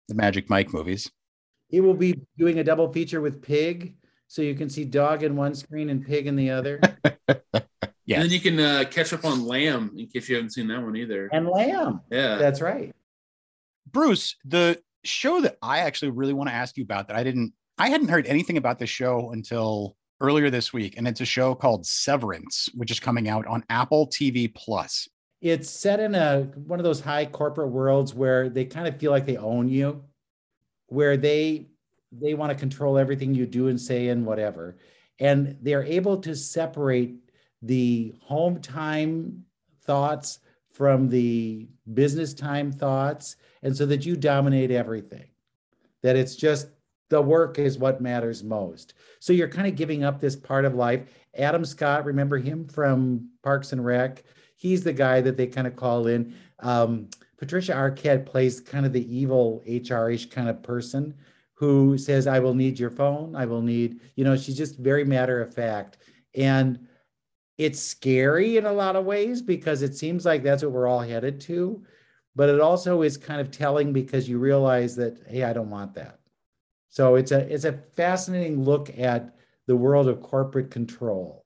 the 0.08 0.16
magic 0.16 0.50
mike 0.50 0.72
movies 0.74 1.12
He 1.68 1.82
will 1.82 1.96
be 1.96 2.22
doing 2.38 2.60
a 2.60 2.64
double 2.64 2.94
feature 2.94 3.22
with 3.22 3.42
pig 3.42 3.96
so 4.28 4.42
you 4.42 4.56
can 4.56 4.70
see 4.70 4.86
dog 4.86 5.24
in 5.24 5.36
one 5.36 5.56
screen 5.56 5.90
and 5.90 6.06
pig 6.06 6.28
in 6.28 6.36
the 6.36 6.52
other. 6.52 6.80
yeah. 7.28 7.36
And 8.08 8.24
then 8.24 8.30
you 8.30 8.40
can 8.40 8.60
uh, 8.60 8.84
catch 8.90 9.14
up 9.14 9.26
on 9.26 9.46
Lamb 9.46 9.92
in 9.98 10.08
case 10.08 10.30
you 10.30 10.36
haven't 10.36 10.52
seen 10.52 10.68
that 10.68 10.82
one 10.82 10.96
either. 10.96 11.28
And 11.34 11.48
Lamb. 11.48 12.02
Yeah. 12.12 12.36
That's 12.36 12.62
right. 12.62 12.94
Bruce, 13.92 14.36
the 14.46 14.80
show 15.04 15.42
that 15.42 15.58
I 15.62 15.80
actually 15.80 16.12
really 16.12 16.34
want 16.34 16.50
to 16.50 16.54
ask 16.54 16.78
you 16.78 16.84
about 16.84 17.08
that 17.08 17.18
I 17.18 17.24
didn't, 17.24 17.54
I 17.78 17.90
hadn't 17.90 18.10
heard 18.10 18.28
anything 18.28 18.58
about 18.58 18.78
this 18.78 18.90
show 18.90 19.32
until 19.32 19.96
earlier 20.22 20.50
this 20.50 20.74
week. 20.74 20.96
And 20.98 21.08
it's 21.08 21.22
a 21.22 21.26
show 21.26 21.56
called 21.56 21.86
Severance, 21.86 22.70
which 22.76 22.92
is 22.92 23.00
coming 23.00 23.30
out 23.30 23.46
on 23.48 23.64
Apple 23.70 24.08
TV 24.08 24.54
Plus. 24.54 25.08
It's 25.42 25.70
set 25.70 26.00
in 26.00 26.16
a 26.16 26.42
one 26.66 26.80
of 26.80 26.84
those 26.84 27.02
high 27.02 27.26
corporate 27.26 27.70
worlds 27.70 28.14
where 28.14 28.50
they 28.50 28.66
kind 28.66 28.88
of 28.88 28.98
feel 29.00 29.12
like 29.12 29.26
they 29.26 29.38
own 29.38 29.68
you, 29.70 30.04
where 30.88 31.18
they 31.18 31.68
they 32.12 32.34
want 32.34 32.52
to 32.52 32.58
control 32.58 32.98
everything 32.98 33.34
you 33.34 33.46
do 33.46 33.68
and 33.68 33.80
say 33.80 34.08
and 34.08 34.26
whatever. 34.26 34.78
And 35.20 35.58
they're 35.62 35.84
able 35.84 36.18
to 36.22 36.36
separate 36.36 37.16
the 37.62 38.16
home 38.22 38.62
time 38.62 39.46
thoughts 39.84 40.40
from 40.74 41.10
the 41.10 41.68
business 41.94 42.34
time 42.34 42.72
thoughts. 42.72 43.36
And 43.64 43.76
so 43.76 43.86
that 43.88 44.06
you 44.06 44.16
dominate 44.16 44.72
everything, 44.72 45.26
that 46.04 46.16
it's 46.16 46.36
just 46.36 46.68
the 47.10 47.22
work 47.22 47.60
is 47.60 47.78
what 47.78 48.02
matters 48.02 48.44
most. 48.44 48.94
So 49.20 49.34
you're 49.34 49.48
kind 49.48 49.68
of 49.68 49.76
giving 49.76 50.04
up 50.04 50.20
this 50.20 50.36
part 50.36 50.66
of 50.66 50.76
life. 50.76 51.04
Adam 51.38 51.66
Scott, 51.66 52.06
remember 52.06 52.38
him 52.38 52.68
from 52.68 53.30
Parks 53.44 53.74
and 53.74 53.86
Rec? 53.86 54.24
He's 54.56 54.84
the 54.84 54.94
guy 54.94 55.22
that 55.22 55.38
they 55.38 55.48
kind 55.48 55.68
of 55.68 55.76
call 55.76 56.08
in. 56.08 56.34
Um, 56.60 57.10
Patricia 57.38 57.74
Arquette 57.74 58.26
plays 58.26 58.60
kind 58.60 58.86
of 58.86 58.94
the 58.94 59.16
evil 59.16 59.62
HR-ish 59.68 60.28
kind 60.28 60.50
of 60.50 60.64
person 60.64 61.14
who 61.54 61.98
says, 61.98 62.28
I 62.28 62.40
will 62.40 62.54
need 62.54 62.80
your 62.80 62.90
phone. 62.90 63.36
I 63.36 63.46
will 63.46 63.62
need, 63.62 64.02
you 64.16 64.24
know, 64.24 64.36
she's 64.36 64.58
just 64.58 64.78
very 64.78 65.06
matter 65.06 65.42
of 65.42 65.54
fact. 65.54 65.98
And 66.34 66.88
it's 67.58 67.82
scary 67.82 68.58
in 68.58 68.66
a 68.66 68.74
lot 68.74 68.96
of 68.96 69.06
ways 69.06 69.42
because 69.42 69.82
it 69.82 69.96
seems 69.96 70.26
like 70.26 70.44
that's 70.44 70.64
what 70.64 70.72
we're 70.72 70.88
all 70.88 71.00
headed 71.00 71.40
to. 71.42 71.84
But 72.36 72.50
it 72.50 72.60
also 72.60 73.02
is 73.02 73.16
kind 73.16 73.40
of 73.40 73.52
telling 73.52 73.94
because 73.94 74.28
you 74.28 74.40
realize 74.40 74.96
that, 74.98 75.22
hey, 75.28 75.44
I 75.44 75.54
don't 75.54 75.70
want 75.70 75.94
that. 75.96 76.20
So 76.96 77.16
it's 77.16 77.32
a 77.32 77.40
it's 77.54 77.66
a 77.66 77.74
fascinating 77.74 78.64
look 78.64 78.90
at 78.98 79.36
the 79.68 79.76
world 79.76 80.08
of 80.08 80.22
corporate 80.22 80.72
control 80.72 81.44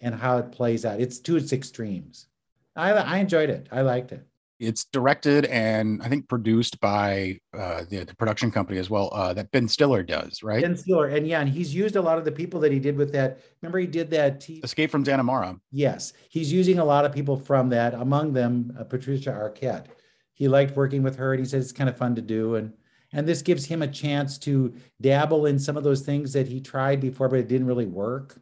and 0.00 0.12
how 0.12 0.38
it 0.38 0.50
plays 0.50 0.84
out. 0.84 1.00
It's 1.00 1.20
to 1.20 1.36
its 1.36 1.52
extremes. 1.52 2.26
I, 2.74 2.92
I 2.92 3.18
enjoyed 3.18 3.50
it. 3.50 3.68
I 3.70 3.82
liked 3.82 4.10
it 4.10 4.26
it's 4.58 4.84
directed 4.84 5.46
and 5.46 6.02
I 6.02 6.08
think 6.08 6.28
produced 6.28 6.78
by 6.80 7.40
uh, 7.56 7.84
the, 7.88 8.04
the, 8.04 8.14
production 8.14 8.50
company 8.50 8.78
as 8.78 8.90
well 8.90 9.08
uh, 9.12 9.32
that 9.32 9.50
Ben 9.52 9.66
Stiller 9.66 10.02
does, 10.02 10.42
right? 10.42 10.62
Ben 10.62 10.76
Stiller, 10.76 11.06
and 11.06 11.26
yeah, 11.26 11.40
and 11.40 11.48
he's 11.48 11.74
used 11.74 11.96
a 11.96 12.02
lot 12.02 12.18
of 12.18 12.26
the 12.26 12.30
people 12.30 12.60
that 12.60 12.70
he 12.70 12.78
did 12.78 12.96
with 12.96 13.10
that. 13.12 13.40
Remember, 13.62 13.78
he 13.78 13.86
did 13.86 14.10
that 14.10 14.42
t- 14.42 14.60
Escape 14.62 14.90
from 14.90 15.02
Dannemora. 15.02 15.58
Yes, 15.72 16.12
he's 16.28 16.52
using 16.52 16.78
a 16.78 16.84
lot 16.84 17.06
of 17.06 17.12
people 17.12 17.38
from 17.38 17.70
that. 17.70 17.94
Among 17.94 18.34
them, 18.34 18.76
uh, 18.78 18.84
Patricia 18.84 19.30
Arquette. 19.30 19.86
He 20.34 20.46
liked 20.46 20.76
working 20.76 21.02
with 21.02 21.16
her, 21.16 21.32
and 21.32 21.40
he 21.40 21.46
said 21.46 21.62
it's 21.62 21.72
kind 21.72 21.88
of 21.88 21.96
fun 21.96 22.14
to 22.16 22.22
do, 22.22 22.56
and 22.56 22.74
and 23.12 23.26
this 23.26 23.42
gives 23.42 23.64
him 23.64 23.82
a 23.82 23.88
chance 23.88 24.38
to 24.38 24.74
dabble 25.00 25.46
in 25.46 25.58
some 25.58 25.76
of 25.76 25.84
those 25.84 26.02
things 26.02 26.32
that 26.32 26.46
he 26.46 26.60
tried 26.60 27.00
before, 27.00 27.28
but 27.28 27.38
it 27.38 27.48
didn't 27.48 27.66
really 27.66 27.86
work. 27.86 28.40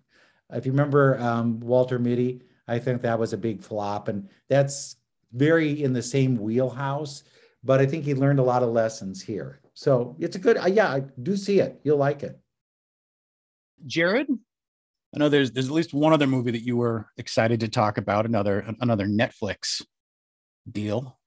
If 0.52 0.66
you 0.66 0.72
remember 0.72 1.18
um, 1.18 1.60
Walter 1.60 1.98
Mitty, 1.98 2.42
I 2.66 2.78
think 2.78 3.02
that 3.02 3.18
was 3.18 3.32
a 3.32 3.38
big 3.38 3.62
flop, 3.62 4.08
and 4.08 4.28
that's 4.48 4.96
very 5.32 5.82
in 5.82 5.92
the 5.92 6.02
same 6.02 6.36
wheelhouse, 6.36 7.22
but 7.64 7.80
I 7.80 7.86
think 7.86 8.04
he 8.04 8.14
learned 8.14 8.38
a 8.38 8.44
lot 8.44 8.62
of 8.62 8.70
lessons 8.70 9.22
here. 9.22 9.60
So 9.74 10.16
it's 10.18 10.36
a 10.36 10.38
good, 10.38 10.56
uh, 10.56 10.66
yeah, 10.66 10.88
I 10.88 11.02
do 11.22 11.36
see 11.36 11.60
it. 11.60 11.80
You'll 11.84 11.98
like 11.98 12.22
it. 12.22 12.38
Jared, 13.86 14.26
I 15.14 15.18
know 15.18 15.28
there's 15.28 15.52
there's 15.52 15.68
at 15.68 15.74
least 15.74 15.94
one 15.94 16.12
other 16.12 16.26
movie 16.26 16.50
that 16.50 16.64
you 16.64 16.76
were 16.76 17.08
excited 17.16 17.60
to 17.60 17.68
talk 17.68 17.96
about. 17.96 18.26
Another 18.26 18.74
another 18.80 19.06
Netflix 19.06 19.82
deal. 20.70 21.17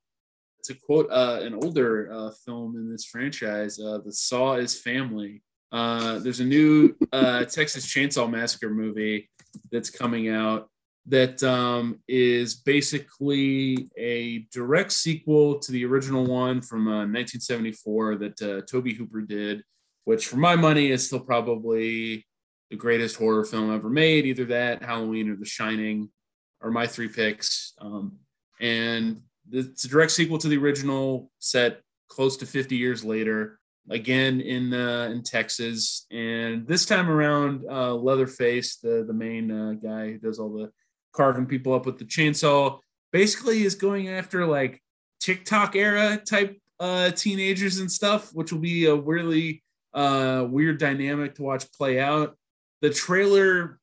To 0.65 0.73
quote 0.75 1.07
uh, 1.11 1.39
an 1.41 1.55
older 1.55 2.11
uh, 2.11 2.31
film 2.45 2.75
in 2.75 2.91
this 2.91 3.05
franchise, 3.05 3.79
uh, 3.79 3.99
"The 4.03 4.13
Saw 4.13 4.55
is 4.55 4.79
Family." 4.79 5.41
Uh, 5.71 6.19
there's 6.19 6.41
a 6.41 6.45
new 6.45 6.95
uh, 7.13 7.45
Texas 7.45 7.85
Chainsaw 7.85 8.29
Massacre 8.29 8.69
movie 8.69 9.29
that's 9.71 9.89
coming 9.89 10.29
out 10.29 10.69
that 11.07 11.41
um, 11.43 11.99
is 12.07 12.55
basically 12.55 13.89
a 13.97 14.39
direct 14.51 14.91
sequel 14.91 15.59
to 15.59 15.71
the 15.71 15.85
original 15.85 16.25
one 16.25 16.61
from 16.61 16.87
uh, 16.87 17.07
1974 17.07 18.17
that 18.17 18.41
uh, 18.41 18.61
Tobe 18.67 18.89
Hooper 18.89 19.21
did, 19.21 19.63
which 20.05 20.27
for 20.27 20.37
my 20.37 20.55
money 20.55 20.91
is 20.91 21.07
still 21.07 21.21
probably 21.21 22.25
the 22.69 22.77
greatest 22.77 23.15
horror 23.15 23.43
film 23.43 23.73
ever 23.73 23.89
made. 23.89 24.25
Either 24.25 24.45
that, 24.45 24.83
Halloween, 24.83 25.29
or 25.29 25.35
The 25.35 25.45
Shining 25.45 26.09
are 26.61 26.71
my 26.71 26.85
three 26.85 27.09
picks. 27.09 27.73
Um, 27.79 28.17
and 28.59 29.21
it's 29.51 29.85
a 29.85 29.87
direct 29.87 30.11
sequel 30.11 30.37
to 30.39 30.47
the 30.47 30.57
original, 30.57 31.31
set 31.39 31.81
close 32.09 32.37
to 32.37 32.45
50 32.45 32.75
years 32.75 33.03
later. 33.03 33.59
Again 33.89 34.41
in 34.41 34.73
uh, 34.73 35.09
in 35.11 35.23
Texas, 35.23 36.05
and 36.11 36.67
this 36.67 36.85
time 36.85 37.09
around, 37.09 37.63
uh, 37.67 37.95
Leatherface, 37.95 38.77
the 38.77 39.03
the 39.05 39.13
main 39.13 39.49
uh, 39.49 39.73
guy 39.73 40.11
who 40.11 40.17
does 40.19 40.37
all 40.37 40.53
the 40.53 40.71
carving 41.13 41.47
people 41.47 41.73
up 41.73 41.87
with 41.87 41.97
the 41.97 42.05
chainsaw. 42.05 42.77
Basically, 43.11 43.63
is 43.63 43.73
going 43.73 44.07
after 44.07 44.45
like 44.45 44.81
TikTok 45.19 45.75
era 45.75 46.17
type 46.17 46.61
uh, 46.79 47.09
teenagers 47.11 47.79
and 47.79 47.91
stuff, 47.91 48.33
which 48.33 48.51
will 48.51 48.59
be 48.59 48.85
a 48.85 48.95
really 48.95 49.63
uh, 49.93 50.45
weird 50.49 50.79
dynamic 50.79 51.35
to 51.35 51.43
watch 51.43 51.71
play 51.71 51.99
out. 51.99 52.35
The 52.81 52.89
trailer 52.89 53.79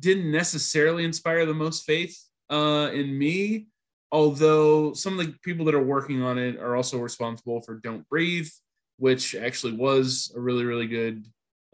didn't 0.00 0.30
necessarily 0.30 1.04
inspire 1.04 1.46
the 1.46 1.54
most 1.54 1.84
faith 1.84 2.18
uh, 2.50 2.90
in 2.92 3.16
me, 3.16 3.66
although 4.14 4.92
some 4.92 5.18
of 5.18 5.26
the 5.26 5.34
people 5.42 5.64
that 5.64 5.74
are 5.74 5.82
working 5.82 6.22
on 6.22 6.38
it 6.38 6.56
are 6.56 6.76
also 6.76 6.98
responsible 6.98 7.60
for 7.60 7.80
Don't 7.80 8.08
Breathe, 8.08 8.48
which 8.96 9.34
actually 9.34 9.72
was 9.72 10.32
a 10.36 10.40
really, 10.40 10.64
really 10.64 10.86
good 10.86 11.26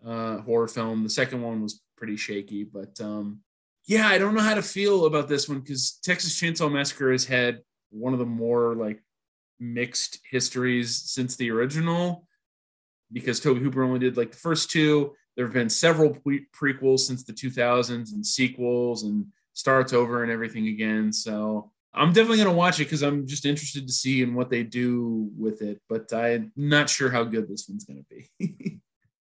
uh, 0.04 0.38
horror 0.38 0.66
film. 0.66 1.02
The 1.02 1.11
second 1.11 1.42
one 1.42 1.61
was 1.61 1.82
pretty 1.99 2.16
shaky, 2.16 2.64
but 2.64 2.99
um, 2.99 3.40
yeah, 3.87 4.09
I 4.09 4.16
don't 4.16 4.35
know 4.35 4.40
how 4.40 4.54
to 4.54 4.62
feel 4.62 5.04
about 5.04 5.28
this 5.28 5.50
one 5.50 5.61
because 5.61 5.99
Texas 6.02 6.40
Chainsaw 6.40 6.73
Massacre 6.73 7.12
has 7.12 7.26
had 7.26 7.61
one 7.90 8.14
of 8.14 8.18
the 8.18 8.25
more 8.25 8.75
like 8.75 9.02
mixed 9.59 10.20
histories 10.30 10.97
since 10.97 11.37
the 11.37 11.50
original 11.50 12.26
because 13.12 13.38
Tobe 13.38 13.59
Hooper 13.59 13.82
only 13.82 13.99
did 13.99 14.16
like 14.16 14.30
the 14.30 14.38
first 14.38 14.70
two. 14.70 15.14
There 15.37 15.44
have 15.44 15.52
been 15.52 15.68
several 15.68 16.14
pre- 16.14 16.47
prequels 16.59 17.00
since 17.00 17.23
the 17.23 17.35
2000s 17.35 18.14
and 18.14 18.25
sequels 18.25 19.02
and 19.02 19.26
starts 19.52 19.92
over 19.92 20.23
and 20.23 20.32
everything 20.32 20.68
again. 20.68 21.12
So 21.12 21.70
I'm 21.92 22.12
definitely 22.12 22.38
going 22.38 22.49
to 22.50 22.54
watch 22.56 22.78
it 22.78 22.85
because 22.85 23.02
I'm 23.02 23.26
just 23.26 23.44
interested 23.44 23.87
to 23.87 23.92
see 23.92 24.23
and 24.23 24.37
what 24.37 24.49
they 24.49 24.62
do 24.62 25.30
with 25.37 25.61
it, 25.61 25.80
but 25.88 26.12
I'm 26.12 26.52
not 26.54 26.88
sure 26.88 27.11
how 27.11 27.25
good 27.25 27.49
this 27.49 27.66
one's 27.68 27.85
going 27.85 28.04
to 28.04 28.25
be. 28.38 28.78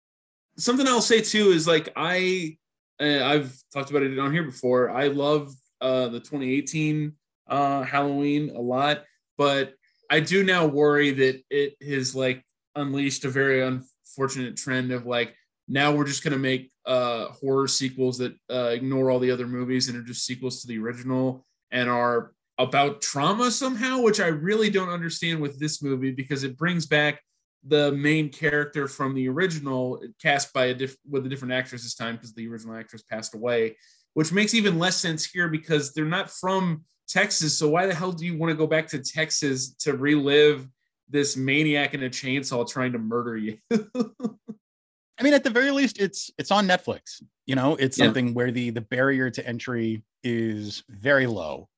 Something 0.56 0.87
I'll 0.87 1.00
say 1.00 1.20
too 1.20 1.50
is 1.50 1.66
like 1.66 1.92
I 1.96 2.56
uh, 3.00 3.25
I've 3.25 3.56
talked 3.73 3.90
about 3.90 4.02
it 4.02 4.18
on 4.18 4.32
here 4.32 4.44
before. 4.44 4.90
I 4.90 5.08
love 5.08 5.52
uh, 5.80 6.08
the 6.08 6.20
2018 6.20 7.12
uh, 7.49 7.82
Halloween 7.82 8.50
a 8.54 8.61
lot, 8.61 9.02
but 9.37 9.75
I 10.11 10.20
do 10.20 10.44
now 10.44 10.66
worry 10.66 11.11
that 11.11 11.42
it 11.50 11.75
has 11.82 12.14
like 12.14 12.44
unleashed 12.76 13.25
a 13.25 13.30
very 13.30 13.62
unfortunate 13.62 14.56
trend 14.56 14.92
of 14.92 15.06
like 15.06 15.34
now 15.66 15.92
we're 15.92 16.04
just 16.04 16.23
going 16.23 16.34
to 16.34 16.38
make 16.38 16.70
uh, 16.87 17.26
horror 17.26 17.66
sequels 17.66 18.18
that 18.18 18.34
uh, 18.49 18.68
ignore 18.70 19.11
all 19.11 19.18
the 19.18 19.30
other 19.30 19.46
movies 19.46 19.88
and 19.88 19.99
are 19.99 20.02
just 20.02 20.25
sequels 20.25 20.61
to 20.61 20.68
the 20.68 20.78
original 20.78 21.44
and 21.70 21.88
are 21.88 22.32
about 22.58 23.02
trauma 23.02 23.50
somehow, 23.50 24.00
which 24.00 24.20
I 24.20 24.28
really 24.28 24.70
don't 24.70 24.88
understand 24.88 25.40
with 25.40 25.58
this 25.58 25.82
movie 25.82 26.12
because 26.12 26.44
it 26.44 26.56
brings 26.56 26.87
back 26.87 27.20
the 27.66 27.92
main 27.92 28.28
character 28.28 28.87
from 28.87 29.14
the 29.14 29.28
original, 29.28 30.00
cast 30.20 30.52
by 30.52 30.66
a 30.66 30.75
diff- 30.75 30.96
with 31.08 31.26
a 31.26 31.28
different 31.28 31.54
actress 31.54 31.82
this 31.82 31.94
time 31.94 32.16
because 32.16 32.34
the 32.34 32.46
original 32.46 32.76
actress 32.76 33.02
passed 33.02 33.34
away, 33.34 33.76
which 34.12 34.32
makes 34.32 34.54
even 34.54 34.78
less 34.78 34.96
sense 34.96 35.25
here 35.25 35.49
because 35.49 35.92
they're 35.92 36.04
not 36.04 36.30
from 36.30 36.84
Texas. 37.08 37.56
So 37.56 37.68
why 37.68 37.87
the 37.87 37.94
hell 37.94 38.12
do 38.12 38.25
you 38.26 38.37
want 38.38 38.50
to 38.50 38.56
go 38.56 38.66
back 38.66 38.87
to 38.88 38.99
Texas 38.99 39.75
to 39.80 39.96
relive 39.96 40.68
this 41.08 41.37
maniac 41.37 41.94
in 41.94 42.02
a 42.02 42.11
chainsaw 42.11 42.68
trying 42.68 42.92
to 42.92 42.99
murder 42.99 43.37
you? 43.37 43.58
I 43.73 45.23
mean, 45.23 45.32
at 45.34 45.44
the 45.44 45.50
very 45.50 45.70
least, 45.70 46.00
it's 46.00 46.30
it's 46.38 46.50
on 46.50 46.66
Netflix. 46.66 47.23
You 47.46 47.54
know, 47.54 47.76
it's 47.76 47.99
Yeah. 47.99 48.06
something 48.06 48.34
where 48.34 48.50
the 48.50 48.70
the 48.70 48.80
barrier 48.80 49.30
to 49.30 49.46
entry 49.46 50.02
is 50.23 50.82
very 50.88 51.26
low. 51.26 51.68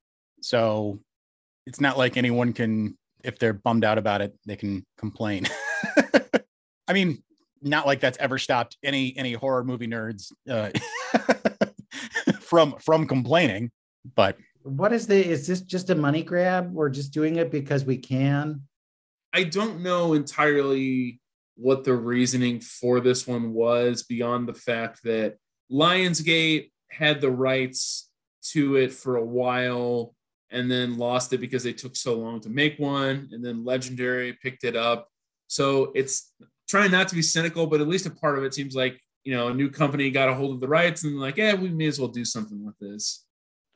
So 0.47 1.01
it's 1.67 1.81
not 1.81 1.99
like 1.99 2.17
anyone 2.17 2.53
can, 2.53 2.97
if 3.25 3.37
they're 3.37 3.53
bummed 3.53 3.85
out 3.85 3.99
about 3.99 4.21
it, 4.21 4.33
they 4.47 4.55
can 4.55 4.87
complain. 4.97 5.49
I 6.87 6.93
mean, 6.93 7.21
not 7.63 7.85
like 7.85 7.99
that's 7.99 8.17
ever 8.19 8.39
stopped 8.39 8.77
any 8.85 9.13
any 9.17 9.33
horror 9.33 9.65
movie 9.65 9.89
nerds 9.89 10.31
uh, 10.49 10.71
from 12.41 12.77
from 12.79 13.09
complaining. 13.09 13.73
But 14.15 14.37
What 14.63 14.93
is 14.93 15.09
the? 15.09 15.17
Is 15.17 15.49
this 15.49 15.63
just 15.63 15.91
a 15.91 15.97
money 15.97 16.23
grab? 16.23 16.73
We're 16.73 16.91
just 16.91 17.13
doing 17.13 17.37
it 17.37 17.51
because 17.51 17.85
we 17.85 17.99
can. 17.99 18.61
I 19.33 19.43
don't 19.43 19.81
know 19.81 20.13
entirely 20.13 21.21
what 21.57 21.83
the 21.83 21.95
reasoning 21.95 22.61
for 22.61 23.01
this 23.01 23.27
one 23.27 23.53
was 23.53 24.05
beyond 24.05 24.47
the 24.47 24.55
fact 24.55 25.03
that 25.03 25.39
Lionsgate 25.73 26.71
had 26.89 27.21
the 27.21 27.33
rights 27.33 28.09
to 28.53 28.77
it 28.77 28.93
for 28.93 29.17
a 29.17 29.25
while 29.25 30.15
and 30.51 30.71
then 30.71 30.99
lost 30.99 31.33
it 31.33 31.39
because 31.39 31.63
they 31.65 31.73
took 31.73 31.97
so 31.97 32.15
long 32.15 32.41
to 32.41 32.49
make 32.49 32.79
one 32.79 33.29
and 33.33 33.45
then 33.45 33.65
Legendary 33.65 34.33
picked 34.43 34.65
it 34.65 34.77
up. 34.77 35.09
So 35.49 35.93
it's 35.95 36.33
trying 36.69 36.91
not 36.91 37.09
to 37.09 37.15
be 37.15 37.23
cynical, 37.23 37.67
but 37.67 37.81
at 37.81 37.89
least 37.89 38.07
a 38.07 38.11
part 38.11 38.39
of 38.39 38.45
it 38.45 38.55
seems 38.55 38.75
like, 38.75 39.01
you 39.25 39.35
know, 39.35 39.49
a 39.49 39.55
new 39.55 39.71
company 39.71 40.11
got 40.11 40.29
a 40.29 40.35
hold 40.35 40.55
of 40.55 40.61
the 40.61 40.69
rights 40.69 41.05
and 41.05 41.19
like, 41.19 41.37
yeah, 41.37 41.55
we 41.55 41.69
may 41.69 41.87
as 41.87 41.99
well 41.99 42.09
do 42.09 42.25
something 42.25 42.65
with 42.65 42.79
this. 42.79 43.25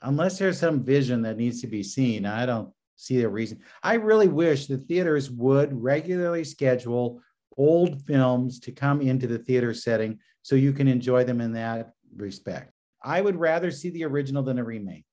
Unless 0.02 0.38
there's 0.38 0.58
some 0.58 0.82
vision 0.84 1.22
that 1.22 1.36
needs 1.36 1.60
to 1.60 1.66
be 1.66 1.82
seen, 1.82 2.24
I 2.24 2.46
don't 2.46 2.70
see 2.96 3.22
a 3.22 3.28
reason. 3.28 3.60
I 3.82 3.94
really 3.94 4.28
wish 4.28 4.66
the 4.66 4.78
theaters 4.78 5.30
would 5.30 5.72
regularly 5.72 6.44
schedule 6.44 7.20
old 7.56 8.02
films 8.06 8.60
to 8.60 8.72
come 8.72 9.00
into 9.00 9.26
the 9.26 9.38
theater 9.38 9.74
setting 9.74 10.18
so 10.42 10.54
you 10.54 10.72
can 10.72 10.88
enjoy 10.88 11.24
them 11.24 11.40
in 11.40 11.52
that 11.52 11.92
respect. 12.16 12.72
I 13.02 13.20
would 13.20 13.36
rather 13.36 13.70
see 13.70 13.90
the 13.90 14.04
original 14.04 14.42
than 14.42 14.58
a 14.58 14.64
remake. 14.64 15.04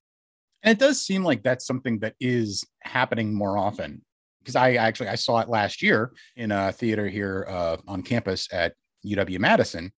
And 0.68 0.76
it 0.76 0.86
does 0.86 1.02
seem 1.02 1.24
like 1.24 1.44
that's 1.44 1.66
something 1.66 2.00
that 2.00 2.14
is 2.20 2.66
happening 2.82 3.34
more 3.34 3.58
often 3.58 4.02
because 4.40 4.58
i 4.58 4.74
actually 4.74 5.08
i 5.08 5.16
saw 5.16 5.40
it 5.40 5.48
last 5.48 5.82
year 5.82 6.12
in 6.36 6.52
a 6.52 6.74
theater 6.74 7.08
here 7.08 7.46
uh, 7.48 7.78
on 7.88 8.04
campus 8.04 8.50
at 8.52 8.74
uw 9.06 9.40
madison. 9.40 9.92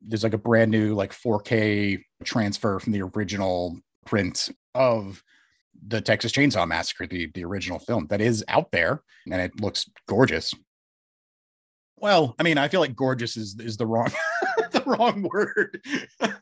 There's 0.00 0.24
like 0.24 0.32
a 0.32 0.38
brand 0.38 0.70
new 0.70 0.94
like 0.94 1.12
4k 1.12 2.00
transfer 2.24 2.78
from 2.78 2.92
the 2.92 3.02
original 3.02 3.78
print 4.06 4.48
of 4.74 5.22
the 5.86 6.00
texas 6.00 6.32
chainsaw 6.32 6.66
massacre 6.66 7.06
the, 7.06 7.30
the 7.34 7.44
original 7.44 7.78
film 7.78 8.06
that 8.08 8.22
is 8.22 8.42
out 8.48 8.70
there 8.72 9.02
and 9.30 9.42
it 9.42 9.60
looks 9.60 9.84
gorgeous. 10.08 10.54
Well 11.98 12.34
i 12.38 12.42
mean 12.42 12.56
i 12.56 12.68
feel 12.68 12.80
like 12.80 12.96
gorgeous 12.96 13.36
is, 13.36 13.54
is 13.60 13.76
the 13.76 13.86
wrong 13.86 14.10
the 14.70 14.82
wrong 14.86 15.28
word. 15.30 15.82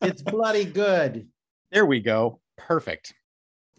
It's 0.01 0.23
bloody 0.23 0.65
good. 0.65 1.27
there 1.73 1.87
we 1.87 1.99
go. 1.99 2.41
Perfect 2.57 3.15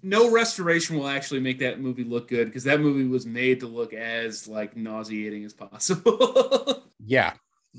no 0.06 0.30
restoration 0.30 0.98
will 0.98 1.08
actually 1.08 1.40
make 1.40 1.60
that 1.60 1.82
movie 1.82 2.04
look 2.04 2.28
good 2.28 2.46
because 2.46 2.64
that 2.66 2.80
movie 2.80 3.08
was 3.08 3.26
made 3.26 3.60
to 3.60 3.68
look 3.68 3.92
as 3.92 4.48
like 4.48 4.78
nauseating 4.78 5.44
as 5.44 5.54
possible. 5.54 6.84
Yeah, 7.08 7.34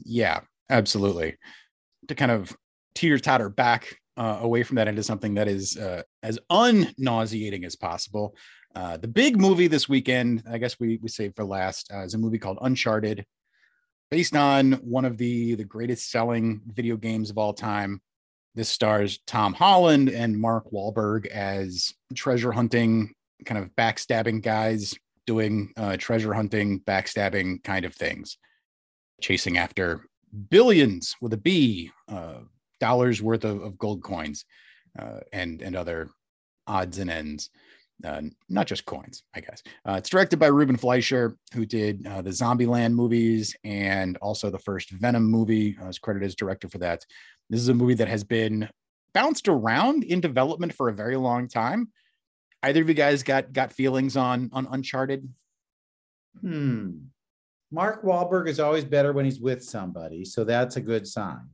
yeah, 0.04 0.42
absolutely. 0.70 1.36
To 2.06 2.14
kind 2.14 2.30
of 2.30 2.56
teeter 2.94 3.18
totter 3.18 3.48
back 3.48 3.96
uh, 4.16 4.38
away 4.40 4.62
from 4.62 4.76
that 4.76 4.86
into 4.86 5.02
something 5.02 5.34
that 5.34 5.48
is 5.48 5.76
uh, 5.76 6.02
as 6.22 6.38
unnauseating 6.48 7.64
as 7.64 7.74
possible. 7.74 8.36
Uh, 8.76 8.98
the 8.98 9.08
big 9.08 9.40
movie 9.40 9.66
this 9.66 9.88
weekend, 9.88 10.44
I 10.48 10.58
guess 10.58 10.78
we 10.78 11.00
we 11.02 11.08
saved 11.08 11.34
for 11.34 11.44
last, 11.44 11.90
uh, 11.92 12.04
is 12.04 12.14
a 12.14 12.18
movie 12.18 12.38
called 12.38 12.58
Uncharted, 12.60 13.26
based 14.12 14.36
on 14.36 14.74
one 14.74 15.04
of 15.04 15.18
the 15.18 15.56
the 15.56 15.64
greatest 15.64 16.08
selling 16.08 16.60
video 16.66 16.96
games 16.96 17.28
of 17.30 17.36
all 17.36 17.52
time. 17.52 18.00
This 18.56 18.70
stars 18.70 19.20
Tom 19.26 19.52
Holland 19.52 20.08
and 20.08 20.40
Mark 20.40 20.70
Wahlberg 20.72 21.26
as 21.26 21.92
treasure 22.14 22.52
hunting, 22.52 23.12
kind 23.44 23.62
of 23.62 23.68
backstabbing 23.76 24.40
guys 24.40 24.94
doing 25.26 25.74
uh, 25.76 25.98
treasure 25.98 26.32
hunting, 26.32 26.80
backstabbing 26.80 27.62
kind 27.62 27.84
of 27.84 27.94
things. 27.94 28.38
Chasing 29.20 29.58
after 29.58 30.06
billions 30.48 31.16
with 31.20 31.34
a 31.34 31.36
B 31.36 31.90
uh, 32.08 32.40
dollars 32.80 33.20
worth 33.20 33.44
of, 33.44 33.62
of 33.62 33.76
gold 33.76 34.02
coins 34.02 34.46
uh, 34.98 35.20
and 35.34 35.60
and 35.60 35.76
other 35.76 36.08
odds 36.66 36.98
and 36.98 37.10
ends, 37.10 37.50
uh, 38.04 38.22
not 38.48 38.66
just 38.66 38.84
coins, 38.84 39.24
I 39.34 39.40
guess. 39.40 39.62
Uh, 39.88 39.94
it's 39.94 40.08
directed 40.08 40.38
by 40.38 40.48
Ruben 40.48 40.76
Fleischer, 40.76 41.36
who 41.54 41.64
did 41.64 42.06
uh, 42.06 42.22
the 42.22 42.30
Zombieland 42.30 42.92
movies 42.92 43.56
and 43.64 44.16
also 44.18 44.50
the 44.50 44.58
first 44.58 44.90
Venom 44.90 45.24
movie. 45.24 45.76
Uh, 45.80 45.88
is 45.88 45.98
credited 45.98 46.26
as 46.26 46.34
director 46.34 46.68
for 46.68 46.78
that. 46.78 47.04
This 47.48 47.60
is 47.60 47.68
a 47.68 47.74
movie 47.74 47.94
that 47.94 48.08
has 48.08 48.24
been 48.24 48.68
bounced 49.14 49.48
around 49.48 50.04
in 50.04 50.20
development 50.20 50.74
for 50.74 50.88
a 50.88 50.94
very 50.94 51.16
long 51.16 51.48
time. 51.48 51.88
Either 52.62 52.82
of 52.82 52.88
you 52.88 52.94
guys 52.94 53.22
got 53.22 53.52
got 53.52 53.72
feelings 53.72 54.16
on 54.16 54.50
on 54.52 54.66
Uncharted? 54.70 55.28
Hmm. 56.40 56.90
Mark 57.70 58.04
Wahlberg 58.04 58.48
is 58.48 58.60
always 58.60 58.84
better 58.84 59.12
when 59.12 59.24
he's 59.24 59.40
with 59.40 59.62
somebody, 59.64 60.24
so 60.24 60.44
that's 60.44 60.76
a 60.76 60.80
good 60.80 61.06
sign. 61.06 61.48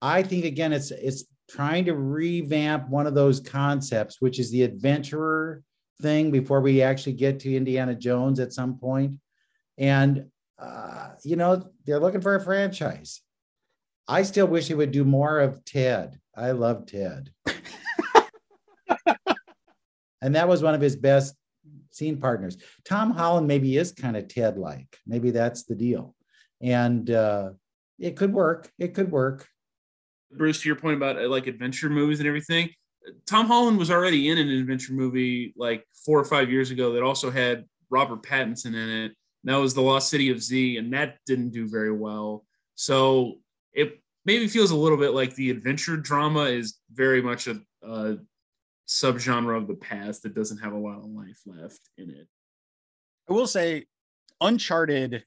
I 0.00 0.22
think 0.22 0.44
again, 0.44 0.72
it's 0.72 0.90
it's 0.90 1.24
trying 1.48 1.84
to 1.86 1.94
revamp 1.94 2.88
one 2.88 3.06
of 3.06 3.14
those 3.14 3.40
concepts, 3.40 4.20
which 4.20 4.38
is 4.38 4.50
the 4.50 4.62
adventurer 4.62 5.62
thing, 6.00 6.30
before 6.30 6.60
we 6.60 6.82
actually 6.82 7.12
get 7.14 7.40
to 7.40 7.54
Indiana 7.54 7.94
Jones 7.94 8.40
at 8.40 8.52
some 8.52 8.78
point. 8.78 9.18
And 9.78 10.26
uh, 10.58 11.10
you 11.24 11.36
know, 11.36 11.70
they're 11.84 12.00
looking 12.00 12.20
for 12.20 12.36
a 12.36 12.40
franchise. 12.40 13.20
I 14.06 14.22
still 14.22 14.46
wish 14.46 14.68
he 14.68 14.74
would 14.74 14.92
do 14.92 15.04
more 15.04 15.40
of 15.40 15.64
Ted. 15.64 16.18
I 16.36 16.52
love 16.52 16.86
Ted. 16.86 17.30
and 20.20 20.34
that 20.34 20.48
was 20.48 20.62
one 20.62 20.74
of 20.74 20.80
his 20.80 20.96
best 20.96 21.34
scene 21.90 22.18
partners. 22.18 22.56
Tom 22.84 23.10
Holland 23.10 23.46
maybe 23.46 23.76
is 23.76 23.92
kind 23.92 24.16
of 24.16 24.28
Ted 24.28 24.58
like. 24.58 24.98
Maybe 25.06 25.30
that's 25.30 25.64
the 25.64 25.74
deal. 25.74 26.14
And 26.60 27.10
uh, 27.10 27.50
it 27.98 28.16
could 28.16 28.32
work. 28.32 28.70
It 28.78 28.94
could 28.94 29.10
work. 29.10 29.48
Bruce, 30.36 30.62
to 30.62 30.68
your 30.68 30.76
point 30.76 30.96
about 30.96 31.18
uh, 31.18 31.28
like 31.28 31.46
adventure 31.46 31.90
movies 31.90 32.20
and 32.20 32.28
everything, 32.28 32.70
Tom 33.26 33.46
Holland 33.46 33.78
was 33.78 33.90
already 33.90 34.28
in 34.28 34.38
an 34.38 34.48
adventure 34.48 34.92
movie 34.92 35.52
like 35.56 35.84
four 36.06 36.18
or 36.18 36.24
five 36.24 36.50
years 36.50 36.70
ago 36.70 36.92
that 36.92 37.02
also 37.02 37.30
had 37.30 37.64
Robert 37.90 38.22
Pattinson 38.22 38.74
in 38.74 38.88
it. 38.88 39.04
And 39.44 39.52
that 39.52 39.56
was 39.56 39.74
The 39.74 39.82
Lost 39.82 40.08
City 40.08 40.30
of 40.30 40.42
Z, 40.42 40.76
and 40.76 40.92
that 40.92 41.18
didn't 41.26 41.50
do 41.50 41.68
very 41.68 41.92
well. 41.92 42.44
So 42.76 43.38
it 43.72 44.00
maybe 44.24 44.46
feels 44.46 44.70
a 44.70 44.76
little 44.76 44.98
bit 44.98 45.14
like 45.14 45.34
the 45.34 45.50
adventure 45.50 45.96
drama 45.96 46.44
is 46.44 46.78
very 46.92 47.20
much 47.20 47.48
a, 47.48 47.60
a 47.82 48.18
subgenre 48.88 49.56
of 49.56 49.66
the 49.66 49.74
past 49.74 50.22
that 50.22 50.34
doesn't 50.34 50.58
have 50.58 50.72
a 50.72 50.78
lot 50.78 50.98
of 50.98 51.06
life 51.06 51.40
left 51.44 51.80
in 51.98 52.10
it. 52.10 52.28
I 53.28 53.32
will 53.32 53.46
say, 53.46 53.86
Uncharted 54.40 55.24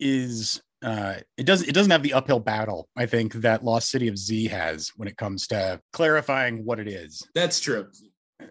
is 0.00 0.62
uh, 0.84 1.14
it 1.36 1.46
doesn't 1.46 1.68
it 1.68 1.72
doesn't 1.72 1.90
have 1.90 2.02
the 2.02 2.12
uphill 2.12 2.40
battle 2.40 2.88
I 2.96 3.06
think 3.06 3.32
that 3.34 3.64
Lost 3.64 3.90
City 3.90 4.08
of 4.08 4.18
Z 4.18 4.48
has 4.48 4.92
when 4.96 5.08
it 5.08 5.16
comes 5.16 5.46
to 5.48 5.80
clarifying 5.92 6.64
what 6.64 6.78
it 6.78 6.88
is. 6.88 7.26
That's 7.34 7.58
true. 7.58 7.88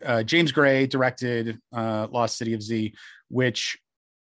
Uh, 0.04 0.24
James 0.24 0.52
Gray 0.52 0.88
directed 0.88 1.60
uh, 1.72 2.08
Lost 2.10 2.38
City 2.38 2.54
of 2.54 2.62
Z, 2.62 2.94
which 3.30 3.78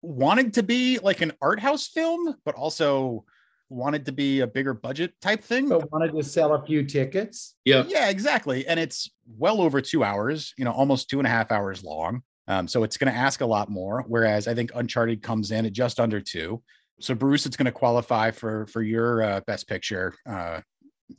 wanted 0.02 0.54
to 0.54 0.62
be 0.62 0.98
like 0.98 1.20
an 1.20 1.32
art 1.42 1.60
house 1.60 1.88
film, 1.88 2.34
but 2.44 2.54
also 2.54 3.24
wanted 3.68 4.06
to 4.06 4.12
be 4.12 4.40
a 4.40 4.46
bigger 4.46 4.72
budget 4.74 5.12
type 5.20 5.42
thing. 5.42 5.68
But 5.68 5.90
wanted 5.92 6.12
to 6.14 6.22
sell 6.22 6.54
a 6.54 6.64
few 6.64 6.84
tickets. 6.84 7.56
Yeah. 7.64 7.84
Yeah, 7.86 8.08
exactly. 8.08 8.66
And 8.66 8.80
it's 8.80 9.10
well 9.36 9.60
over 9.60 9.80
two 9.80 10.04
hours, 10.04 10.54
you 10.56 10.64
know, 10.64 10.72
almost 10.72 11.10
two 11.10 11.18
and 11.18 11.26
a 11.26 11.30
half 11.30 11.52
hours 11.52 11.84
long. 11.84 12.22
Um, 12.46 12.66
so 12.66 12.82
it's 12.82 12.96
going 12.96 13.12
to 13.12 13.18
ask 13.18 13.42
a 13.42 13.46
lot 13.46 13.68
more. 13.68 14.04
Whereas 14.06 14.48
I 14.48 14.54
think 14.54 14.70
Uncharted 14.74 15.22
comes 15.22 15.50
in 15.50 15.66
at 15.66 15.72
just 15.72 16.00
under 16.00 16.20
two. 16.20 16.62
So 17.00 17.14
Bruce, 17.14 17.46
it's 17.46 17.56
going 17.56 17.66
to 17.66 17.72
qualify 17.72 18.30
for 18.30 18.66
for 18.66 18.82
your 18.82 19.22
uh, 19.22 19.40
best 19.46 19.68
picture 19.68 20.14
uh, 20.26 20.60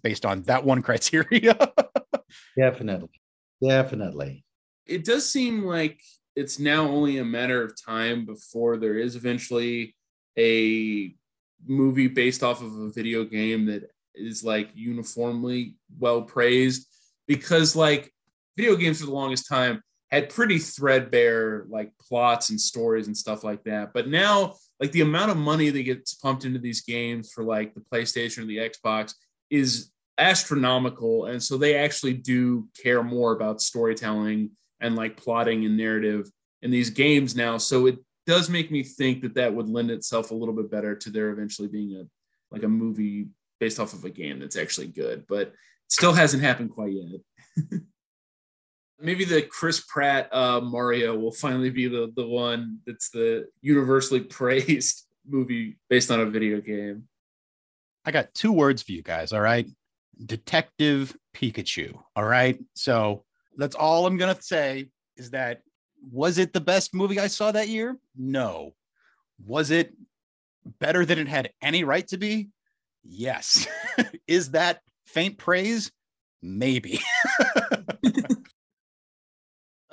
based 0.04 0.26
on 0.26 0.44
that 0.44 0.64
one 0.64 0.82
criteria. 0.84 1.56
Definitely, 2.58 3.22
definitely. 3.62 4.44
It 4.86 5.06
does 5.06 5.30
seem 5.30 5.64
like 5.64 6.00
it's 6.36 6.60
now 6.60 6.88
only 6.88 7.18
a 7.18 7.26
matter 7.26 7.64
of 7.64 7.74
time 7.82 8.26
before 8.26 8.78
there 8.78 8.98
is 8.98 9.16
eventually 9.16 9.96
a 10.38 11.14
movie 11.68 12.08
based 12.08 12.44
off 12.44 12.62
of 12.62 12.74
a 12.78 12.90
video 12.92 13.24
game 13.24 13.66
that 13.66 13.90
is 14.16 14.44
like 14.44 14.70
uniformly 14.74 15.76
well 16.00 16.22
praised 16.22 16.88
because 17.28 17.76
like 17.76 18.12
video 18.58 18.76
games 18.76 19.00
for 19.00 19.06
the 19.06 19.12
longest 19.12 19.48
time 19.48 19.82
had 20.10 20.30
pretty 20.30 20.58
threadbare 20.58 21.66
like 21.70 21.92
plots 22.00 22.50
and 22.50 22.60
stories 22.60 23.08
and 23.08 23.16
stuff 23.16 23.44
like 23.44 23.64
that 23.64 23.94
but 23.94 24.08
now 24.08 24.56
like 24.80 24.92
the 24.92 25.02
amount 25.02 25.32
of 25.32 25.38
money 25.38 25.70
that 25.70 25.84
gets 25.84 26.14
pumped 26.14 26.46
into 26.46 26.60
these 26.60 26.82
games 26.82 27.32
for 27.32 27.44
like 27.44 27.74
the 27.74 27.82
PlayStation 27.82 28.44
or 28.44 28.46
the 28.46 28.58
Xbox 28.58 29.14
is 29.50 29.92
astronomical 30.18 31.26
and 31.26 31.42
so 31.42 31.58
they 31.58 31.76
actually 31.76 32.14
do 32.14 32.68
care 32.82 33.04
more 33.04 33.32
about 33.32 33.62
storytelling 33.62 34.52
and 34.82 34.96
like 34.96 35.18
plotting 35.18 35.66
and 35.66 35.78
narrative 35.78 36.30
in 36.62 36.72
these 36.72 36.90
games 36.90 37.36
now. 37.36 37.58
So 37.58 37.86
it 37.86 38.00
does 38.30 38.50
make 38.50 38.70
me 38.70 38.84
think 38.84 39.22
that 39.22 39.34
that 39.36 39.54
would 39.54 39.68
lend 39.68 39.90
itself 39.92 40.32
a 40.32 40.36
little 40.36 40.54
bit 40.54 40.70
better 40.70 40.96
to 40.96 41.10
there 41.10 41.32
eventually 41.32 41.68
being 41.68 41.96
a 41.96 42.04
like 42.52 42.64
a 42.64 42.68
movie 42.68 43.28
based 43.60 43.80
off 43.80 43.94
of 43.94 44.06
a 44.06 44.10
game 44.10 44.40
that's 44.40 44.56
actually 44.56 44.88
good 44.88 45.26
but 45.28 45.54
still 45.88 46.14
hasn't 46.14 46.44
happened 46.44 46.70
quite 46.70 46.94
yet 46.94 47.22
maybe 49.00 49.26
the 49.26 49.42
chris 49.42 49.80
pratt 49.82 50.30
uh, 50.34 50.60
mario 50.60 51.18
will 51.18 51.32
finally 51.32 51.70
be 51.70 51.88
the, 51.88 52.12
the 52.16 52.26
one 52.28 52.80
that's 52.86 53.10
the 53.10 53.48
universally 53.62 54.22
praised 54.22 55.06
movie 55.28 55.78
based 55.90 56.12
on 56.12 56.20
a 56.20 56.26
video 56.26 56.60
game 56.60 57.08
I 58.06 58.12
got 58.12 58.34
two 58.34 58.52
words 58.52 58.82
for 58.82 58.92
you 58.92 59.04
guys. 59.04 59.34
All 59.34 59.42
right. 59.42 59.68
Detective 60.26 61.16
Pikachu. 61.36 61.96
All 62.16 62.24
right. 62.24 62.60
So 62.74 63.24
that's 63.58 63.76
all 63.76 64.06
I'm 64.06 64.18
going 64.18 64.36
to 64.36 64.42
say 64.42 64.90
is 65.16 65.32
that 65.32 65.62
was 66.12 66.38
it 66.38 66.54
the 66.54 66.62
best 66.62 66.96
movie 66.96 67.20
I 67.20 67.28
saw 67.28 67.52
that 67.52 67.68
year? 67.68 67.98
No. 68.18 68.74
Was 69.46 69.70
it 69.70 69.94
better 70.80 71.06
than 71.06 71.20
it 71.20 71.28
had 71.28 71.52
any 71.62 71.84
right 71.84 72.08
to 72.08 72.18
be? 72.18 72.50
Yes. 73.04 73.68
is 74.28 74.52
that 74.52 74.82
faint 75.06 75.38
praise? 75.38 75.92
Maybe. 76.42 77.00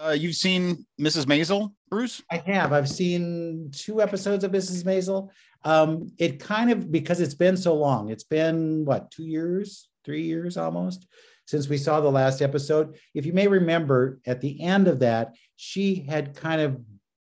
uh, 0.03 0.11
you've 0.11 0.37
seen 0.37 0.85
Mrs. 1.01 1.25
Maisel, 1.25 1.73
Bruce? 1.89 2.23
I 2.31 2.39
have. 2.47 2.73
I've 2.73 2.89
seen 2.89 3.71
two 3.75 4.03
episodes 4.03 4.45
of 4.45 4.53
Mrs. 4.53 4.85
Maisel. 4.85 5.31
Um, 5.65 6.13
it 6.19 6.39
kind 6.39 6.71
of 6.71 6.93
because 6.93 7.21
it's 7.21 7.35
been 7.35 7.57
so 7.57 7.75
long. 7.75 8.11
It's 8.11 8.25
been 8.25 8.85
what 8.85 9.11
two 9.11 9.25
years, 9.25 9.89
three 10.05 10.23
years 10.23 10.57
almost 10.57 11.07
since 11.47 11.69
we 11.69 11.79
saw 11.79 12.01
the 12.01 12.11
last 12.11 12.43
episode. 12.43 12.99
If 13.15 13.25
you 13.25 13.33
may 13.33 13.49
remember, 13.49 14.21
at 14.27 14.41
the 14.41 14.61
end 14.61 14.89
of 14.89 14.99
that, 15.01 15.35
she 15.57 16.07
had 16.09 16.37
kind 16.37 16.61
of 16.61 16.81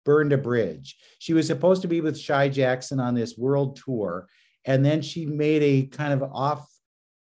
burned 0.04 0.32
a 0.32 0.38
bridge. 0.38 0.96
She 1.18 1.32
was 1.32 1.46
supposed 1.46 1.82
to 1.82 1.88
be 1.88 2.00
with 2.00 2.18
Shy 2.18 2.48
Jackson 2.48 3.00
on 3.00 3.14
this 3.14 3.38
world 3.38 3.80
tour, 3.84 4.28
and 4.64 4.84
then 4.84 5.00
she 5.02 5.26
made 5.26 5.62
a 5.62 5.86
kind 5.86 6.12
of 6.12 6.22
off 6.22 6.68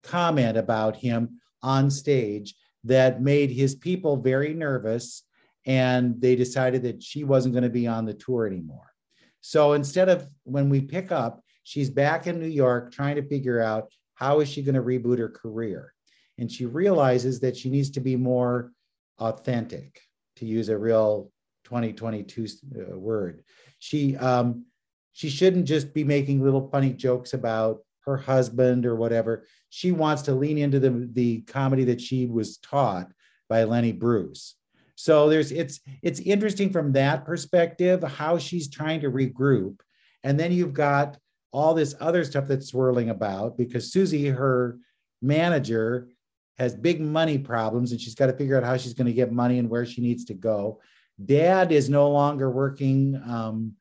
comment 0.04 0.58
about 0.58 0.95
him 0.95 1.41
on 1.62 1.91
stage 1.91 2.56
that 2.86 3.21
made 3.21 3.52
his 3.52 3.76
people 3.76 4.17
very 4.17 4.54
nervous 4.54 5.23
and 5.67 6.19
they 6.19 6.36
decided 6.36 6.82
that 6.84 7.03
she 7.03 7.25
wasn't 7.25 7.53
going 7.53 7.63
to 7.63 7.69
be 7.69 7.86
on 7.86 8.06
the 8.06 8.13
tour 8.13 8.47
anymore. 8.47 8.93
So 9.41 9.73
instead 9.73 10.10
of 10.10 10.27
when 10.45 10.69
we 10.69 10.82
pick 10.82 11.12
up, 11.12 11.43
she's 11.63 11.89
back 11.89 12.25
in 12.25 12.39
New 12.39 12.47
York 12.47 12.93
trying 12.93 13.17
to 13.17 13.27
figure 13.27 13.62
out 13.62 13.91
how 14.15 14.39
is 14.39 14.49
she 14.49 14.63
going 14.63 14.75
to 14.75 14.82
reboot 14.82 15.19
her 15.19 15.30
career. 15.30 15.93
And 16.38 16.51
she 16.51 16.65
realizes 16.65 17.41
that 17.41 17.58
she 17.58 17.69
needs 17.69 17.91
to 17.91 17.99
be 17.99 18.15
more 18.15 18.71
authentic, 19.19 20.01
to 20.38 20.45
use 20.45 20.69
a 20.69 20.77
real 20.77 21.32
2022 21.65 22.47
uh, 22.47 22.97
word. 22.97 23.43
She 23.80 24.15
um, 24.17 24.65
she 25.13 25.30
shouldn't 25.30 25.65
just 25.65 25.93
be 25.93 26.03
making 26.03 26.43
little 26.43 26.69
funny 26.69 26.93
jokes 26.93 27.34
about 27.34 27.80
her 28.01 28.17
husband 28.17 28.86
or 28.86 28.95
whatever. 28.95 29.45
She 29.69 29.91
wants 29.91 30.21
to 30.23 30.34
lean 30.34 30.60
into 30.60 30.80
the, 30.80 31.10
the 31.12 31.41
comedy 31.41 31.84
that 31.86 31.99
she 31.99 32.27
was 32.27 32.58
taught 32.58 33.12
by 33.49 33.63
Lenny 33.63 33.91
Bruce. 33.91 34.56
So 35.00 35.30
there's 35.30 35.52
it's 35.52 35.80
it's 36.02 36.20
interesting 36.20 36.72
from 36.72 36.92
that 36.94 37.24
perspective 37.24 38.02
how 38.02 38.40
she's 38.40 38.68
trying 38.68 39.02
to 39.02 39.12
regroup, 39.12 39.80
and 40.24 40.40
then 40.40 40.52
you've 40.52 40.74
got 40.74 41.20
all 41.54 41.76
this 41.76 41.94
other 42.00 42.24
stuff 42.24 42.48
that's 42.48 42.70
swirling 42.70 43.12
about 43.12 43.60
because 43.60 43.94
Susie, 43.94 44.28
her 44.28 44.80
manager, 45.22 46.10
has 46.58 46.74
big 46.74 47.00
money 47.00 47.38
problems, 47.38 47.92
and 47.92 48.02
she's 48.02 48.16
got 48.16 48.26
to 48.26 48.34
figure 48.34 48.58
out 48.58 48.64
how 48.64 48.76
she's 48.76 48.96
going 48.96 49.06
to 49.06 49.14
get 49.14 49.32
money 49.32 49.60
and 49.60 49.70
where 49.70 49.86
she 49.86 50.02
needs 50.02 50.26
to 50.26 50.34
go. 50.34 50.82
Dad 51.24 51.72
is 51.72 51.92
no 51.92 52.10
longer 52.10 52.50
working 52.50 53.22
um, 53.28 53.74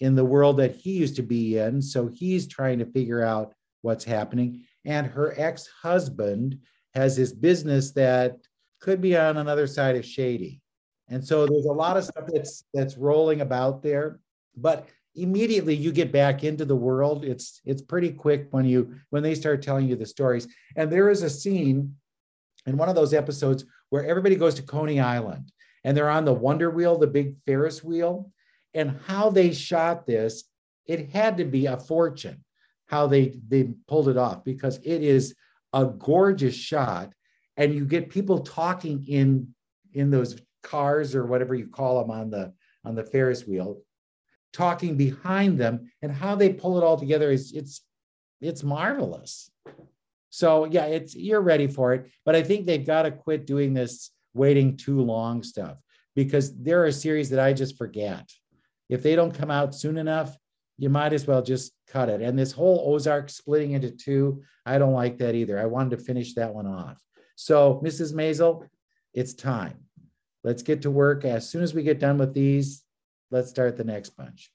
in 0.00 0.16
the 0.16 0.24
world 0.24 0.56
that 0.56 0.74
he 0.74 0.90
used 0.90 1.14
to 1.16 1.22
be 1.22 1.56
in, 1.58 1.80
so 1.80 2.08
he's 2.08 2.48
trying 2.48 2.80
to 2.80 2.84
figure 2.84 3.22
out 3.22 3.54
what's 3.82 4.04
happening. 4.04 4.64
And 4.84 5.06
her 5.06 5.34
ex 5.36 5.68
husband 5.68 6.58
has 6.94 7.16
this 7.16 7.30
business 7.30 7.92
that 7.92 8.38
could 8.80 9.00
be 9.00 9.16
on 9.16 9.36
another 9.36 9.66
side 9.66 9.96
of 9.96 10.04
shady. 10.04 10.60
And 11.08 11.24
so 11.24 11.46
there's 11.46 11.64
a 11.64 11.72
lot 11.72 11.96
of 11.96 12.04
stuff 12.04 12.24
that's 12.32 12.64
that's 12.74 12.96
rolling 12.96 13.40
about 13.40 13.82
there, 13.82 14.20
but 14.56 14.88
immediately 15.14 15.74
you 15.74 15.90
get 15.90 16.12
back 16.12 16.44
into 16.44 16.64
the 16.64 16.76
world. 16.76 17.24
It's 17.24 17.60
it's 17.64 17.82
pretty 17.82 18.10
quick 18.10 18.48
when 18.50 18.64
you 18.64 18.94
when 19.10 19.22
they 19.22 19.34
start 19.34 19.62
telling 19.62 19.88
you 19.88 19.96
the 19.96 20.06
stories. 20.06 20.46
And 20.76 20.92
there 20.92 21.08
is 21.08 21.22
a 21.22 21.30
scene 21.30 21.96
in 22.66 22.76
one 22.76 22.88
of 22.88 22.94
those 22.94 23.14
episodes 23.14 23.64
where 23.88 24.04
everybody 24.04 24.36
goes 24.36 24.54
to 24.56 24.62
Coney 24.62 25.00
Island 25.00 25.50
and 25.84 25.96
they're 25.96 26.10
on 26.10 26.24
the 26.24 26.34
Wonder 26.34 26.70
Wheel, 26.70 26.98
the 26.98 27.06
big 27.06 27.36
Ferris 27.46 27.82
wheel, 27.82 28.30
and 28.74 28.98
how 29.06 29.30
they 29.30 29.52
shot 29.52 30.06
this, 30.06 30.44
it 30.84 31.10
had 31.10 31.38
to 31.38 31.44
be 31.44 31.66
a 31.66 31.78
fortune 31.78 32.44
how 32.88 33.06
they 33.06 33.38
they 33.46 33.70
pulled 33.86 34.08
it 34.08 34.16
off 34.16 34.44
because 34.44 34.78
it 34.78 35.02
is 35.02 35.34
a 35.72 35.84
gorgeous 35.84 36.54
shot 36.54 37.12
and 37.58 37.74
you 37.74 37.84
get 37.84 38.08
people 38.08 38.38
talking 38.38 39.04
in 39.06 39.48
in 39.92 40.10
those 40.10 40.40
cars 40.62 41.14
or 41.14 41.26
whatever 41.26 41.54
you 41.54 41.66
call 41.66 42.00
them 42.00 42.10
on 42.10 42.30
the 42.30 42.54
on 42.84 42.94
the 42.94 43.04
Ferris 43.04 43.46
wheel, 43.46 43.82
talking 44.52 44.96
behind 44.96 45.58
them, 45.58 45.90
and 46.00 46.12
how 46.12 46.34
they 46.36 46.52
pull 46.52 46.78
it 46.78 46.84
all 46.84 46.96
together 46.96 47.30
is 47.30 47.52
it's 47.52 47.82
it's 48.40 48.62
marvelous. 48.62 49.50
So 50.30 50.64
yeah, 50.64 50.86
it's 50.86 51.14
you're 51.14 51.40
ready 51.40 51.66
for 51.66 51.92
it, 51.92 52.10
but 52.24 52.36
I 52.36 52.42
think 52.42 52.64
they've 52.64 52.86
got 52.86 53.02
to 53.02 53.10
quit 53.10 53.46
doing 53.46 53.74
this 53.74 54.10
waiting 54.34 54.76
too 54.76 55.00
long 55.00 55.42
stuff 55.42 55.78
because 56.14 56.56
there 56.56 56.84
are 56.84 56.92
series 56.92 57.30
that 57.30 57.40
I 57.40 57.52
just 57.52 57.76
forget. 57.76 58.30
If 58.88 59.02
they 59.02 59.16
don't 59.16 59.34
come 59.34 59.50
out 59.50 59.74
soon 59.74 59.98
enough, 59.98 60.36
you 60.78 60.88
might 60.90 61.12
as 61.12 61.26
well 61.26 61.42
just 61.42 61.72
cut 61.88 62.08
it. 62.08 62.22
And 62.22 62.38
this 62.38 62.52
whole 62.52 62.94
Ozark 62.94 63.30
splitting 63.30 63.72
into 63.72 63.90
two, 63.90 64.42
I 64.64 64.78
don't 64.78 64.92
like 64.92 65.18
that 65.18 65.34
either. 65.34 65.58
I 65.58 65.66
wanted 65.66 65.98
to 65.98 66.04
finish 66.04 66.34
that 66.34 66.54
one 66.54 66.66
off. 66.66 67.02
So, 67.40 67.80
Mrs. 67.84 68.12
Maisel, 68.14 68.66
it's 69.14 69.32
time. 69.32 69.84
Let's 70.42 70.64
get 70.64 70.82
to 70.82 70.90
work. 70.90 71.24
As 71.24 71.48
soon 71.48 71.62
as 71.62 71.72
we 71.72 71.84
get 71.84 72.00
done 72.00 72.18
with 72.18 72.34
these, 72.34 72.82
let's 73.30 73.48
start 73.48 73.76
the 73.76 73.84
next 73.84 74.10
bunch. 74.10 74.50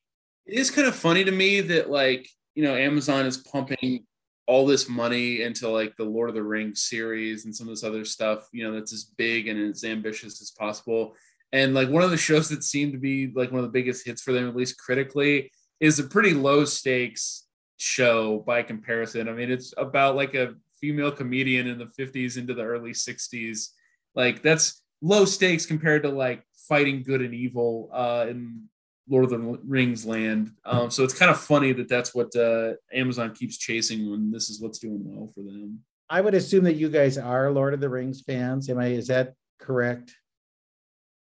It 0.46 0.60
is 0.60 0.70
kind 0.70 0.86
of 0.86 0.94
funny 0.94 1.24
to 1.24 1.32
me 1.32 1.62
that, 1.62 1.90
like, 1.90 2.28
you 2.56 2.64
know, 2.64 2.76
Amazon 2.76 3.26
is 3.26 3.38
pumping 3.38 4.06
all 4.48 4.66
this 4.66 4.90
money 4.90 5.44
into 5.44 5.70
like 5.70 5.96
the 5.96 6.04
Lord 6.04 6.28
of 6.28 6.36
the 6.36 6.44
Rings 6.44 6.84
series 6.84 7.46
and 7.46 7.56
some 7.56 7.70
of 7.70 7.72
this 7.72 7.86
other 7.86 8.04
stuff, 8.04 8.50
you 8.52 8.66
know, 8.66 8.74
that's 8.74 8.92
as 8.92 9.06
big 9.06 9.48
and 9.48 9.72
as 9.72 9.86
ambitious 9.86 10.42
as 10.42 10.52
possible. 10.52 11.16
And 11.54 11.74
like 11.74 11.88
one 11.88 12.04
of 12.04 12.12
the 12.12 12.18
shows 12.28 12.50
that 12.50 12.66
seemed 12.66 12.92
to 12.92 13.00
be 13.00 13.32
like 13.34 13.50
one 13.50 13.60
of 13.60 13.66
the 13.66 13.72
biggest 13.72 14.06
hits 14.06 14.22
for 14.22 14.34
them, 14.34 14.50
at 14.50 14.58
least 14.58 14.78
critically, 14.78 15.54
is 15.80 16.00
a 16.00 16.04
pretty 16.04 16.34
low 16.34 16.66
stakes 16.66 17.46
show 17.78 18.40
by 18.40 18.62
comparison. 18.62 19.30
I 19.30 19.32
mean, 19.32 19.50
it's 19.50 19.74
about 19.78 20.18
like 20.18 20.36
a 20.36 20.56
female 20.84 21.14
comedian 21.14 21.66
in 21.66 21.78
the 21.78 21.86
50s 21.86 22.36
into 22.36 22.54
the 22.54 22.62
early 22.62 22.92
60s. 22.92 23.70
Like 24.16 24.42
that's 24.42 24.84
low 25.02 25.24
stakes 25.24 25.66
compared 25.66 26.04
to 26.04 26.10
like 26.10 26.44
fighting 26.68 27.04
good 27.04 27.22
and 27.22 27.34
evil 27.34 27.90
uh, 27.94 28.26
in 28.30 28.64
Lord 29.08 29.24
of 29.24 29.30
the 29.30 29.60
Rings 29.66 30.06
land. 30.06 30.52
Um, 30.66 30.92
so 30.92 31.06
it's 31.06 31.18
kind 31.18 31.32
of 31.32 31.40
funny 31.40 31.72
that 31.72 31.88
that's 31.88 32.14
what 32.14 32.36
uh, 32.36 32.74
Amazon 32.92 33.34
keeps 33.34 33.58
chasing 33.58 34.12
when 34.12 34.30
this 34.30 34.50
is 34.50 34.62
what's 34.62 34.80
doing 34.80 35.02
well 35.06 35.32
for 35.34 35.42
them. 35.42 35.80
I 36.10 36.20
would 36.20 36.34
assume 36.34 36.66
that 36.66 36.76
you 36.76 36.90
guys 36.90 37.18
are 37.18 37.50
Lord 37.50 37.74
of 37.74 37.80
the 37.80 37.88
Rings 37.88 38.22
fans. 38.22 38.70
Am 38.70 38.78
I? 38.78 38.88
Is 38.88 39.08
that 39.08 39.36
correct? 39.60 40.14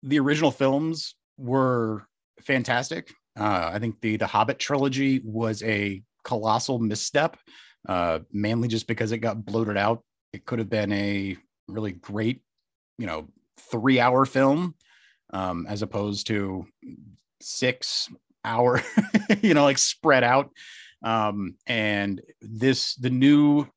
The 0.04 0.20
original 0.20 0.52
films 0.52 1.16
were 1.40 2.06
fantastic. 2.42 3.12
Uh, 3.36 3.72
I 3.74 3.80
think 3.80 4.02
the 4.02 4.18
the 4.18 4.28
Hobbit 4.28 4.60
trilogy 4.60 5.20
was 5.24 5.64
a 5.64 6.04
colossal 6.24 6.78
misstep, 6.78 7.38
uh, 7.88 8.20
mainly 8.32 8.68
just 8.68 8.88
because 8.88 9.12
it 9.12 9.20
got 9.20 9.46
bloated 9.46 9.78
out. 9.78 10.04
It 10.34 10.46
could 10.46 10.60
have 10.60 10.70
been 10.70 10.92
a 10.92 11.38
really 11.68 11.94
great, 11.94 12.42
you 12.98 13.08
know, 13.08 13.30
three 13.72 14.00
hour 14.00 14.26
film 14.26 14.76
um, 15.32 15.66
as 15.68 15.82
opposed 15.82 16.28
to 16.28 16.68
six 17.42 18.10
hour, 18.44 18.82
you 19.42 19.54
know, 19.54 19.64
like 19.64 19.78
spread 19.78 20.24
out. 20.24 20.52
Um, 21.04 21.56
and 21.66 22.22
this, 22.42 22.96
the 22.96 23.10
new 23.10 23.68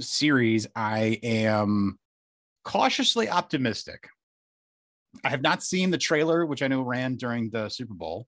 series, 0.00 0.66
I 0.74 1.18
am 1.22 1.98
cautiously 2.64 3.28
optimistic. 3.28 4.08
I 5.24 5.30
have 5.30 5.42
not 5.42 5.62
seen 5.62 5.90
the 5.90 5.98
trailer, 5.98 6.44
which 6.44 6.62
I 6.62 6.68
know 6.68 6.82
ran 6.82 7.14
during 7.14 7.50
the 7.50 7.68
Super 7.68 7.94
Bowl. 7.94 8.26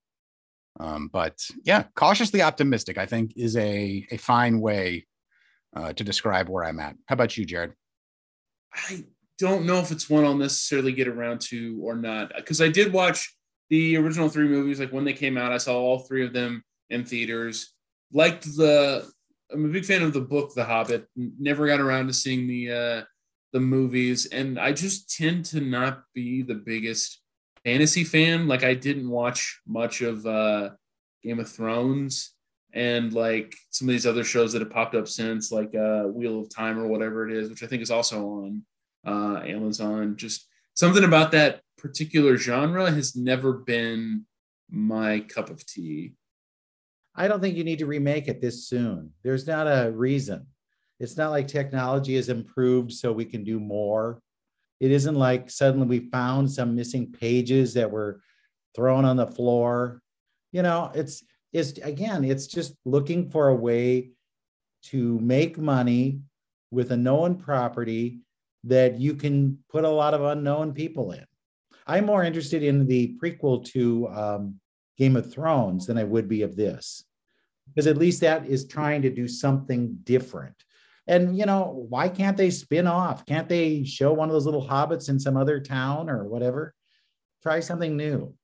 Um, 0.78 1.08
but 1.12 1.44
yeah, 1.64 1.84
cautiously 1.94 2.42
optimistic, 2.42 2.98
I 2.98 3.06
think, 3.06 3.32
is 3.36 3.56
a, 3.56 4.06
a 4.10 4.16
fine 4.18 4.60
way 4.60 5.06
uh, 5.76 5.92
to 5.92 6.02
describe 6.02 6.48
where 6.48 6.64
I'm 6.64 6.80
at. 6.80 6.96
How 7.06 7.14
about 7.14 7.36
you, 7.36 7.44
Jared? 7.44 7.74
I 8.74 9.04
don't 9.38 9.66
know 9.66 9.78
if 9.78 9.92
it's 9.92 10.08
one 10.08 10.24
I'll 10.24 10.34
necessarily 10.34 10.92
get 10.92 11.08
around 11.08 11.40
to 11.42 11.78
or 11.82 11.94
not 11.94 12.32
because 12.34 12.60
I 12.60 12.68
did 12.68 12.92
watch 12.92 13.36
the 13.68 13.96
original 13.96 14.28
three 14.28 14.48
movies. 14.48 14.80
Like 14.80 14.92
when 14.92 15.04
they 15.04 15.12
came 15.12 15.36
out, 15.36 15.52
I 15.52 15.58
saw 15.58 15.78
all 15.78 16.00
three 16.00 16.24
of 16.24 16.32
them 16.32 16.64
in 16.90 17.04
theaters. 17.04 17.72
Liked 18.12 18.44
the. 18.44 19.08
I'm 19.52 19.64
a 19.64 19.68
big 19.68 19.84
fan 19.84 20.02
of 20.02 20.12
the 20.12 20.20
book, 20.20 20.54
The 20.54 20.64
Hobbit. 20.64 21.06
Never 21.14 21.66
got 21.66 21.80
around 21.80 22.08
to 22.08 22.12
seeing 22.12 22.48
the 22.48 22.72
uh, 22.72 23.02
the 23.52 23.60
movies, 23.60 24.26
and 24.26 24.58
I 24.58 24.72
just 24.72 25.14
tend 25.14 25.44
to 25.46 25.60
not 25.60 26.02
be 26.14 26.42
the 26.42 26.54
biggest 26.54 27.20
fantasy 27.64 28.04
fan. 28.04 28.48
Like 28.48 28.64
I 28.64 28.74
didn't 28.74 29.08
watch 29.08 29.60
much 29.66 30.00
of 30.00 30.24
uh, 30.26 30.70
Game 31.22 31.38
of 31.38 31.48
Thrones 31.48 32.35
and 32.76 33.14
like 33.14 33.56
some 33.70 33.88
of 33.88 33.92
these 33.92 34.06
other 34.06 34.22
shows 34.22 34.52
that 34.52 34.60
have 34.60 34.70
popped 34.70 34.94
up 34.94 35.08
since, 35.08 35.50
like 35.50 35.74
uh, 35.74 36.02
Wheel 36.02 36.40
of 36.40 36.50
Time 36.50 36.78
or 36.78 36.86
whatever 36.86 37.26
it 37.26 37.34
is, 37.34 37.48
which 37.48 37.62
I 37.62 37.66
think 37.66 37.80
is 37.80 37.90
also 37.90 38.28
on 38.28 38.62
uh, 39.06 39.40
Amazon. 39.46 40.14
Just 40.16 40.46
something 40.74 41.02
about 41.02 41.32
that 41.32 41.62
particular 41.78 42.36
genre 42.36 42.90
has 42.90 43.16
never 43.16 43.54
been 43.54 44.26
my 44.70 45.20
cup 45.20 45.48
of 45.48 45.64
tea. 45.64 46.12
I 47.14 47.28
don't 47.28 47.40
think 47.40 47.56
you 47.56 47.64
need 47.64 47.78
to 47.78 47.86
remake 47.86 48.28
it 48.28 48.42
this 48.42 48.68
soon. 48.68 49.12
There's 49.24 49.46
not 49.46 49.66
a 49.66 49.90
reason. 49.90 50.46
It's 51.00 51.16
not 51.16 51.30
like 51.30 51.48
technology 51.48 52.16
has 52.16 52.28
improved 52.28 52.92
so 52.92 53.10
we 53.10 53.24
can 53.24 53.42
do 53.42 53.58
more. 53.58 54.20
It 54.80 54.90
isn't 54.90 55.14
like 55.14 55.48
suddenly 55.48 55.86
we 55.86 56.10
found 56.10 56.50
some 56.50 56.76
missing 56.76 57.10
pages 57.10 57.72
that 57.72 57.90
were 57.90 58.20
thrown 58.74 59.06
on 59.06 59.16
the 59.16 59.26
floor. 59.26 60.02
You 60.52 60.60
know, 60.60 60.90
it's 60.94 61.24
it's 61.56 61.78
again, 61.78 62.22
it's 62.22 62.46
just 62.46 62.74
looking 62.84 63.30
for 63.30 63.48
a 63.48 63.54
way 63.54 64.10
to 64.84 65.18
make 65.20 65.56
money 65.56 66.20
with 66.70 66.92
a 66.92 66.96
known 66.96 67.36
property 67.36 68.20
that 68.64 69.00
you 69.00 69.14
can 69.14 69.58
put 69.70 69.84
a 69.84 69.88
lot 69.88 70.12
of 70.12 70.22
unknown 70.22 70.74
people 70.74 71.12
in. 71.12 71.24
I'm 71.86 72.04
more 72.04 72.24
interested 72.24 72.62
in 72.62 72.86
the 72.86 73.16
prequel 73.22 73.64
to 73.72 74.08
um, 74.08 74.60
Game 74.98 75.16
of 75.16 75.32
Thrones 75.32 75.86
than 75.86 75.96
I 75.96 76.04
would 76.04 76.28
be 76.28 76.42
of 76.42 76.56
this, 76.56 77.04
because 77.68 77.86
at 77.86 77.96
least 77.96 78.20
that 78.20 78.46
is 78.46 78.66
trying 78.66 79.02
to 79.02 79.10
do 79.10 79.26
something 79.26 79.96
different. 80.02 80.56
And 81.06 81.38
you 81.38 81.46
know, 81.46 81.86
why 81.88 82.10
can't 82.10 82.36
they 82.36 82.50
spin 82.50 82.86
off? 82.86 83.24
Can't 83.24 83.48
they 83.48 83.84
show 83.84 84.12
one 84.12 84.28
of 84.28 84.34
those 84.34 84.46
little 84.46 84.66
hobbits 84.68 85.08
in 85.08 85.18
some 85.18 85.38
other 85.38 85.58
town 85.60 86.10
or 86.10 86.24
whatever? 86.24 86.74
Try 87.42 87.60
something 87.60 87.96
new, 87.96 88.34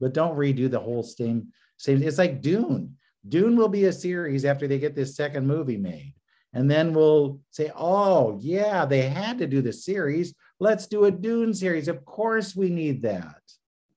but 0.00 0.14
don't 0.14 0.36
redo 0.36 0.68
the 0.68 0.80
whole 0.80 1.04
same. 1.04 1.52
Same. 1.78 2.02
It's 2.02 2.18
like 2.18 2.42
Dune. 2.42 2.96
Dune 3.26 3.56
will 3.56 3.68
be 3.68 3.84
a 3.84 3.92
series 3.92 4.44
after 4.44 4.68
they 4.68 4.78
get 4.78 4.94
this 4.94 5.16
second 5.16 5.46
movie 5.46 5.78
made. 5.78 6.14
And 6.52 6.70
then 6.70 6.92
we'll 6.92 7.40
say, 7.50 7.70
oh, 7.76 8.38
yeah, 8.40 8.84
they 8.84 9.02
had 9.02 9.38
to 9.38 9.46
do 9.46 9.62
the 9.62 9.72
series. 9.72 10.34
Let's 10.60 10.86
do 10.86 11.04
a 11.04 11.10
Dune 11.10 11.54
series. 11.54 11.88
Of 11.88 12.04
course, 12.04 12.56
we 12.56 12.70
need 12.70 13.02
that. 13.02 13.40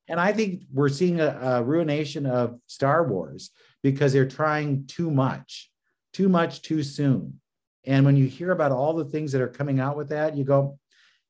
And 0.07 0.19
I 0.19 0.33
think 0.33 0.63
we're 0.71 0.89
seeing 0.89 1.21
a, 1.21 1.39
a 1.41 1.63
ruination 1.63 2.25
of 2.25 2.59
Star 2.67 3.07
Wars 3.07 3.51
because 3.81 4.11
they're 4.11 4.27
trying 4.27 4.85
too 4.87 5.09
much, 5.09 5.71
too 6.13 6.27
much 6.27 6.61
too 6.61 6.83
soon. 6.83 7.39
And 7.85 8.05
when 8.05 8.17
you 8.17 8.25
hear 8.25 8.51
about 8.51 8.71
all 8.71 8.93
the 8.93 9.05
things 9.05 9.31
that 9.31 9.41
are 9.41 9.47
coming 9.47 9.79
out 9.79 9.97
with 9.97 10.09
that, 10.09 10.35
you 10.35 10.43
go, 10.43 10.77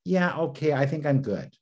yeah, 0.04 0.36
okay, 0.36 0.72
I 0.72 0.86
think 0.86 1.06
I'm 1.06 1.22
good. 1.22 1.54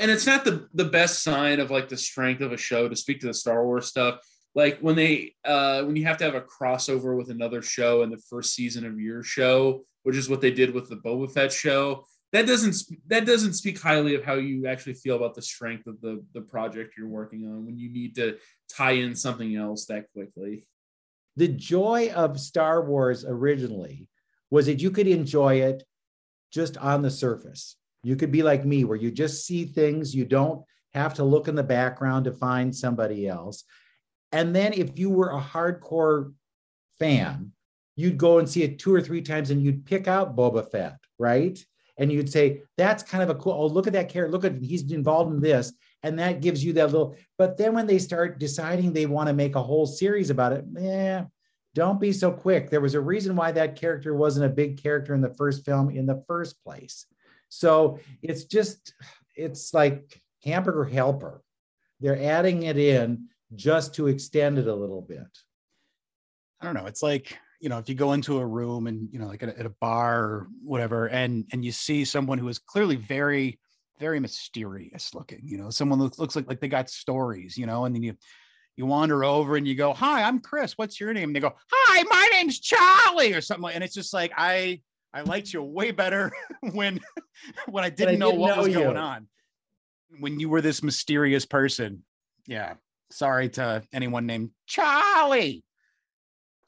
And 0.00 0.10
it's 0.10 0.26
not 0.26 0.44
the 0.44 0.66
the 0.72 0.86
best 0.86 1.22
sign 1.22 1.60
of 1.60 1.70
like 1.70 1.88
the 1.88 1.96
strength 1.96 2.40
of 2.40 2.52
a 2.52 2.56
show 2.56 2.88
to 2.88 2.96
speak 2.96 3.20
to 3.20 3.26
the 3.26 3.34
Star 3.34 3.64
Wars 3.64 3.86
stuff. 3.86 4.18
Like 4.54 4.78
when 4.80 4.96
they 4.96 5.34
uh 5.44 5.82
when 5.82 5.94
you 5.94 6.06
have 6.06 6.16
to 6.18 6.24
have 6.24 6.34
a 6.34 6.40
crossover 6.40 7.16
with 7.16 7.30
another 7.30 7.60
show 7.60 8.02
in 8.02 8.10
the 8.10 8.22
first 8.30 8.54
season 8.54 8.86
of 8.86 8.98
your 8.98 9.22
show, 9.22 9.84
which 10.02 10.16
is 10.16 10.28
what 10.28 10.40
they 10.40 10.50
did 10.50 10.74
with 10.74 10.88
the 10.88 10.96
Boba 10.96 11.30
Fett 11.30 11.52
show. 11.52 12.06
That 12.32 12.46
doesn't 12.46 12.76
that 13.08 13.26
doesn't 13.26 13.52
speak 13.52 13.78
highly 13.78 14.14
of 14.14 14.24
how 14.24 14.34
you 14.34 14.66
actually 14.66 14.94
feel 14.94 15.16
about 15.16 15.34
the 15.34 15.42
strength 15.42 15.86
of 15.86 16.00
the 16.00 16.24
the 16.32 16.40
project 16.40 16.94
you're 16.96 17.06
working 17.06 17.46
on 17.46 17.66
when 17.66 17.76
you 17.78 17.92
need 17.92 18.14
to 18.14 18.38
tie 18.74 18.92
in 18.92 19.14
something 19.14 19.54
else 19.54 19.84
that 19.86 20.06
quickly. 20.14 20.64
The 21.36 21.48
joy 21.48 22.10
of 22.14 22.40
Star 22.40 22.82
Wars 22.82 23.24
originally 23.24 24.08
was 24.50 24.66
that 24.66 24.80
you 24.80 24.90
could 24.90 25.06
enjoy 25.06 25.56
it 25.56 25.84
just 26.50 26.76
on 26.78 27.02
the 27.02 27.10
surface. 27.10 27.76
You 28.02 28.16
could 28.16 28.32
be 28.32 28.42
like 28.42 28.64
me, 28.64 28.84
where 28.84 28.96
you 28.96 29.10
just 29.10 29.44
see 29.46 29.64
things, 29.64 30.14
you 30.14 30.24
don't 30.24 30.64
have 30.94 31.14
to 31.14 31.24
look 31.24 31.48
in 31.48 31.54
the 31.54 31.62
background 31.62 32.24
to 32.24 32.32
find 32.32 32.74
somebody 32.74 33.28
else. 33.28 33.64
And 34.32 34.54
then 34.54 34.72
if 34.72 34.98
you 34.98 35.10
were 35.10 35.30
a 35.30 35.40
hardcore 35.40 36.32
fan, 36.98 37.52
you'd 37.96 38.18
go 38.18 38.38
and 38.38 38.48
see 38.48 38.62
it 38.62 38.78
two 38.78 38.94
or 38.94 39.00
three 39.00 39.22
times 39.22 39.50
and 39.50 39.62
you'd 39.62 39.84
pick 39.84 40.08
out 40.08 40.36
Boba 40.36 40.70
Fett, 40.70 40.96
right? 41.18 41.62
And 41.98 42.10
you'd 42.10 42.32
say, 42.32 42.62
that's 42.78 43.02
kind 43.02 43.22
of 43.22 43.30
a 43.30 43.34
cool, 43.34 43.52
oh, 43.52 43.66
look 43.66 43.86
at 43.86 43.92
that 43.92 44.08
character, 44.08 44.32
look 44.32 44.44
at 44.44 44.62
he's 44.62 44.90
involved 44.90 45.34
in 45.34 45.40
this. 45.40 45.72
And 46.02 46.18
that 46.18 46.40
gives 46.40 46.64
you 46.64 46.72
that 46.74 46.92
little, 46.92 47.14
but 47.36 47.58
then 47.58 47.74
when 47.74 47.86
they 47.86 47.98
start 47.98 48.38
deciding 48.38 48.92
they 48.92 49.04
want 49.04 49.28
to 49.28 49.34
make 49.34 49.54
a 49.54 49.62
whole 49.62 49.86
series 49.86 50.30
about 50.30 50.52
it, 50.52 50.64
yeah, 50.72 51.24
don't 51.74 52.00
be 52.00 52.12
so 52.12 52.32
quick. 52.32 52.70
There 52.70 52.80
was 52.80 52.94
a 52.94 53.00
reason 53.00 53.36
why 53.36 53.52
that 53.52 53.76
character 53.76 54.14
wasn't 54.14 54.46
a 54.46 54.54
big 54.54 54.82
character 54.82 55.14
in 55.14 55.20
the 55.20 55.34
first 55.34 55.64
film 55.64 55.90
in 55.90 56.06
the 56.06 56.24
first 56.26 56.62
place. 56.64 57.04
So 57.50 57.98
it's 58.22 58.44
just, 58.44 58.94
it's 59.36 59.74
like 59.74 60.22
hamburger 60.42 60.84
helper. 60.84 61.42
They're 62.00 62.22
adding 62.22 62.62
it 62.62 62.78
in 62.78 63.28
just 63.54 63.94
to 63.96 64.06
extend 64.06 64.58
it 64.58 64.66
a 64.66 64.74
little 64.74 65.02
bit. 65.02 65.26
I 66.60 66.64
don't 66.64 66.74
know. 66.74 66.86
It's 66.86 67.02
like, 67.02 67.36
you 67.60 67.68
know, 67.68 67.78
if 67.78 67.88
you 67.88 67.94
go 67.94 68.12
into 68.12 68.38
a 68.38 68.46
room 68.46 68.86
and, 68.86 69.08
you 69.12 69.18
know, 69.18 69.26
like 69.26 69.42
at 69.42 69.50
a, 69.50 69.58
at 69.58 69.66
a 69.66 69.74
bar 69.80 70.24
or 70.24 70.48
whatever, 70.62 71.08
and 71.08 71.44
and 71.52 71.64
you 71.64 71.72
see 71.72 72.04
someone 72.04 72.38
who 72.38 72.48
is 72.48 72.58
clearly 72.58 72.96
very, 72.96 73.58
very 73.98 74.18
mysterious 74.20 75.14
looking, 75.14 75.40
you 75.44 75.58
know, 75.58 75.68
someone 75.68 75.98
looks 75.98 76.18
looks 76.18 76.36
like 76.36 76.48
like 76.48 76.60
they 76.60 76.68
got 76.68 76.88
stories, 76.88 77.58
you 77.58 77.66
know, 77.66 77.84
and 77.84 77.94
then 77.94 78.02
you 78.02 78.14
you 78.76 78.86
wander 78.86 79.24
over 79.24 79.56
and 79.56 79.68
you 79.68 79.74
go, 79.74 79.92
"Hi, 79.92 80.22
I'm 80.22 80.40
Chris. 80.40 80.78
What's 80.78 80.98
your 80.98 81.12
name?" 81.12 81.30
And 81.30 81.36
they 81.36 81.40
go, 81.40 81.54
"Hi, 81.70 82.02
my 82.04 82.28
name's 82.32 82.60
Charlie," 82.60 83.34
or 83.34 83.42
something. 83.42 83.62
Like, 83.62 83.74
and 83.74 83.84
it's 83.84 83.94
just 83.94 84.14
like 84.14 84.32
I 84.36 84.80
I 85.12 85.22
liked 85.22 85.52
you 85.52 85.62
way 85.62 85.90
better 85.90 86.32
when 86.72 87.00
when 87.68 87.84
I 87.84 87.90
didn't, 87.90 88.14
I 88.14 88.18
know 88.18 88.30
didn't 88.30 88.40
what 88.40 88.56
know 88.56 88.62
was 88.62 88.68
you. 88.68 88.74
going 88.74 88.96
on. 88.96 89.28
When 90.18 90.40
you 90.40 90.48
were 90.48 90.60
this 90.60 90.82
mysterious 90.82 91.46
person. 91.46 92.04
Yeah. 92.46 92.74
Sorry 93.10 93.48
to 93.50 93.82
anyone 93.92 94.26
named 94.26 94.50
Charlie. 94.66 95.64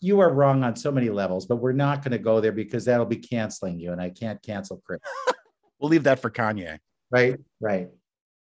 You 0.01 0.21
are 0.21 0.33
wrong 0.33 0.65
on 0.65 0.75
so 0.75 0.91
many 0.91 1.11
levels, 1.11 1.47
but 1.47 1.57
we're 1.57 1.73
not 1.73 2.03
going 2.03 2.11
to 2.13 2.19
go 2.19 2.41
there 2.41 2.51
because 2.51 2.85
that'll 2.85 3.07
be 3.07 3.17
canceling 3.17 3.79
you, 3.79 3.93
and 3.93 4.01
I 4.01 4.11
can't 4.11 4.43
cancel 4.43 4.83
Chris. 4.85 4.99
we'll 5.79 5.91
leave 5.91 6.03
that 6.05 6.19
for 6.19 6.29
Kanye. 6.29 6.79
Right, 7.13 7.39
right 7.61 7.89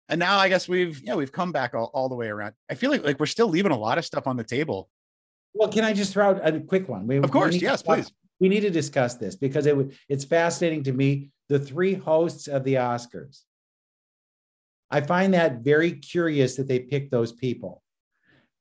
and 0.10 0.20
now 0.20 0.38
I 0.38 0.50
guess 0.50 0.68
we've 0.68 1.02
yeah 1.04 1.16
we've 1.16 1.32
come 1.32 1.52
back 1.52 1.74
all, 1.74 1.92
all 1.94 2.10
the 2.10 2.16
way 2.16 2.28
around. 2.28 2.54
I 2.70 2.76
feel 2.76 2.92
like 2.92 3.04
like 3.04 3.20
we're 3.20 3.26
still 3.26 3.48
leaving 3.48 3.72
a 3.72 3.78
lot 3.78 3.98
of 3.98 4.06
stuff 4.06 4.28
on 4.28 4.38
the 4.38 4.44
table. 4.44 4.90
Well, 5.54 5.70
can 5.70 5.84
I 5.84 5.94
just 5.94 6.14
throw 6.14 6.30
out 6.30 6.48
a 6.48 6.60
quick 6.60 6.88
one? 6.88 7.08
We, 7.08 7.18
of 7.18 7.32
course, 7.32 7.56
yes, 7.56 7.82
please. 7.82 8.12
We 8.40 8.50
need 8.50 8.62
to 8.62 8.70
discuss 8.70 9.16
this 9.16 9.36
because 9.36 9.66
it 9.66 9.76
it's 10.10 10.26
fascinating 10.26 10.84
to 10.84 10.94
me. 10.94 11.32
The 11.50 11.60
three 11.60 11.94
hosts 11.94 12.48
of 12.48 12.64
the 12.64 12.76
Oscars. 12.76 13.42
I 14.92 15.02
find 15.02 15.34
that 15.34 15.60
very 15.60 15.92
curious 15.92 16.56
that 16.56 16.68
they 16.68 16.80
picked 16.80 17.12
those 17.12 17.32
people 17.32 17.82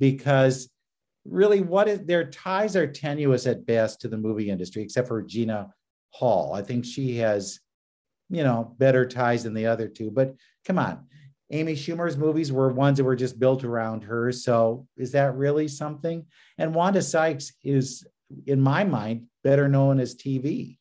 because 0.00 0.68
really 1.24 1.60
what 1.60 1.88
is 1.88 2.00
their 2.00 2.30
ties 2.30 2.76
are 2.76 2.86
tenuous 2.86 3.46
at 3.46 3.66
best 3.66 4.00
to 4.00 4.08
the 4.08 4.16
movie 4.16 4.50
industry, 4.50 4.82
except 4.82 5.08
for 5.08 5.16
Regina 5.16 5.72
Hall. 6.10 6.54
I 6.54 6.62
think 6.62 6.84
she 6.84 7.16
has 7.18 7.60
you 8.28 8.42
know, 8.42 8.74
better 8.78 9.06
ties 9.06 9.44
than 9.44 9.54
the 9.54 9.66
other 9.66 9.88
two. 9.88 10.10
But 10.10 10.34
come 10.64 10.78
on, 10.78 11.06
Amy 11.50 11.74
Schumer's 11.74 12.16
movies 12.16 12.52
were 12.52 12.72
ones 12.72 12.98
that 12.98 13.04
were 13.04 13.16
just 13.16 13.38
built 13.38 13.64
around 13.64 14.02
her. 14.04 14.32
So 14.32 14.86
is 14.96 15.12
that 15.12 15.36
really 15.36 15.68
something? 15.68 16.26
And 16.58 16.74
Wanda 16.74 17.02
Sykes 17.02 17.52
is, 17.62 18.06
in 18.46 18.60
my 18.60 18.82
mind, 18.84 19.26
better 19.46 19.68
known 19.68 20.00
as 20.00 20.16
TV. 20.16 20.76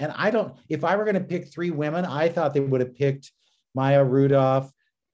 And 0.00 0.12
I 0.16 0.32
don't, 0.32 0.52
if 0.68 0.82
I 0.82 0.96
were 0.96 1.04
going 1.04 1.14
to 1.14 1.20
pick 1.20 1.46
three 1.46 1.70
women, 1.70 2.04
I 2.04 2.28
thought 2.28 2.52
they 2.52 2.58
would 2.58 2.80
have 2.80 2.96
picked 2.96 3.30
Maya 3.76 4.02
Rudolph, 4.02 4.68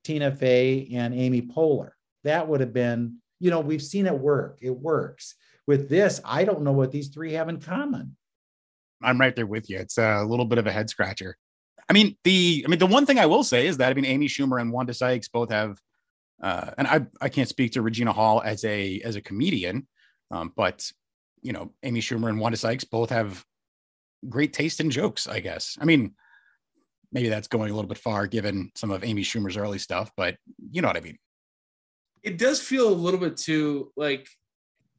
Tina 0.04 0.34
Fey, 0.34 0.88
and 0.94 1.12
Amy 1.12 1.42
Poehler. 1.42 1.90
That 2.24 2.48
would 2.48 2.60
have 2.60 2.72
been, 2.72 3.18
you 3.40 3.50
know, 3.50 3.60
we've 3.60 3.82
seen 3.82 4.06
it 4.06 4.18
work. 4.18 4.60
It 4.62 4.70
works. 4.70 5.34
With 5.66 5.90
this, 5.90 6.18
I 6.24 6.44
don't 6.44 6.62
know 6.62 6.72
what 6.72 6.92
these 6.92 7.08
three 7.08 7.34
have 7.34 7.50
in 7.50 7.60
common. 7.60 8.16
I'm 9.02 9.20
right 9.20 9.36
there 9.36 9.46
with 9.46 9.68
you. 9.68 9.78
It's 9.78 9.98
a 9.98 10.24
little 10.24 10.46
bit 10.46 10.56
of 10.56 10.66
a 10.66 10.72
head 10.72 10.88
scratcher. 10.88 11.36
I 11.90 11.92
mean, 11.92 12.16
the 12.24 12.64
I 12.64 12.70
mean, 12.70 12.78
the 12.78 12.86
one 12.86 13.04
thing 13.04 13.18
I 13.18 13.26
will 13.26 13.44
say 13.44 13.66
is 13.66 13.76
that 13.76 13.90
I 13.90 13.94
mean, 13.94 14.06
Amy 14.06 14.28
Schumer 14.28 14.62
and 14.62 14.72
Wanda 14.72 14.94
Sykes 14.94 15.28
both 15.28 15.50
have, 15.50 15.78
uh, 16.42 16.70
and 16.78 16.86
I 16.86 17.02
I 17.20 17.28
can't 17.28 17.48
speak 17.48 17.72
to 17.72 17.82
Regina 17.82 18.14
Hall 18.14 18.40
as 18.42 18.64
a 18.64 19.00
as 19.04 19.16
a 19.16 19.20
comedian, 19.20 19.86
um, 20.30 20.52
but 20.56 20.90
you 21.42 21.52
know, 21.52 21.70
Amy 21.82 22.00
Schumer 22.00 22.28
and 22.28 22.40
Wanda 22.40 22.56
Sykes 22.56 22.84
both 22.84 23.10
have 23.10 23.44
great 24.28 24.52
taste 24.52 24.80
in 24.80 24.90
jokes. 24.90 25.26
I 25.26 25.40
guess. 25.40 25.76
I 25.80 25.84
mean, 25.84 26.14
maybe 27.12 27.28
that's 27.28 27.48
going 27.48 27.70
a 27.70 27.74
little 27.74 27.88
bit 27.88 27.98
far 27.98 28.26
given 28.26 28.70
some 28.74 28.90
of 28.90 29.04
Amy 29.04 29.22
Schumer's 29.22 29.56
early 29.56 29.78
stuff, 29.78 30.10
but 30.16 30.36
you 30.70 30.80
know 30.80 30.88
what 30.88 30.96
I 30.96 31.00
mean. 31.00 31.18
It 32.22 32.38
does 32.38 32.60
feel 32.60 32.88
a 32.88 32.94
little 32.94 33.18
bit 33.20 33.36
too 33.36 33.92
like 33.96 34.28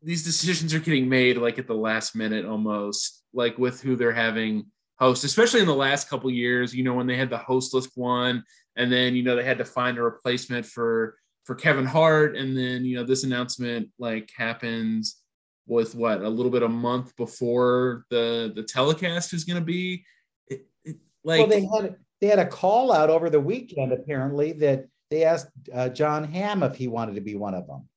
these 0.03 0.23
decisions 0.23 0.73
are 0.73 0.79
getting 0.79 1.07
made 1.07 1.37
like 1.37 1.57
at 1.57 1.67
the 1.67 1.73
last 1.73 2.15
minute 2.15 2.45
almost, 2.45 3.23
like 3.33 3.57
with 3.57 3.81
who 3.81 3.95
they're 3.95 4.11
having 4.11 4.65
host, 4.99 5.23
especially 5.23 5.61
in 5.61 5.67
the 5.67 5.73
last 5.73 6.09
couple 6.09 6.29
years. 6.29 6.75
You 6.75 6.83
know, 6.83 6.93
when 6.93 7.07
they 7.07 7.17
had 7.17 7.29
the 7.29 7.37
hostless 7.37 7.89
one, 7.95 8.43
and 8.75 8.91
then 8.91 9.15
you 9.15 9.23
know 9.23 9.35
they 9.35 9.43
had 9.43 9.57
to 9.57 9.65
find 9.65 9.97
a 9.97 10.03
replacement 10.03 10.65
for 10.65 11.17
for 11.45 11.55
Kevin 11.55 11.85
Hart, 11.85 12.35
and 12.35 12.55
then 12.55 12.85
you 12.85 12.97
know 12.97 13.03
this 13.03 13.23
announcement 13.23 13.89
like 13.97 14.29
happens 14.35 15.22
with 15.65 15.95
what 15.95 16.21
a 16.21 16.29
little 16.29 16.51
bit 16.51 16.63
a 16.63 16.69
month 16.69 17.15
before 17.15 18.05
the 18.09 18.51
the 18.55 18.63
telecast 18.63 19.33
is 19.33 19.43
going 19.43 19.59
to 19.59 19.65
be. 19.65 20.05
It, 20.47 20.65
it, 20.83 20.97
like 21.23 21.39
well, 21.39 21.47
they 21.47 21.65
had 21.65 21.95
they 22.21 22.27
had 22.27 22.39
a 22.39 22.47
call 22.47 22.91
out 22.91 23.09
over 23.09 23.29
the 23.29 23.39
weekend 23.39 23.91
apparently 23.91 24.53
that 24.53 24.85
they 25.09 25.23
asked 25.23 25.49
uh, 25.73 25.89
Jon 25.89 26.23
Hamm 26.23 26.63
if 26.63 26.75
he 26.75 26.87
wanted 26.87 27.15
to 27.15 27.21
be 27.21 27.35
one 27.35 27.53
of 27.53 27.67
them, 27.67 27.87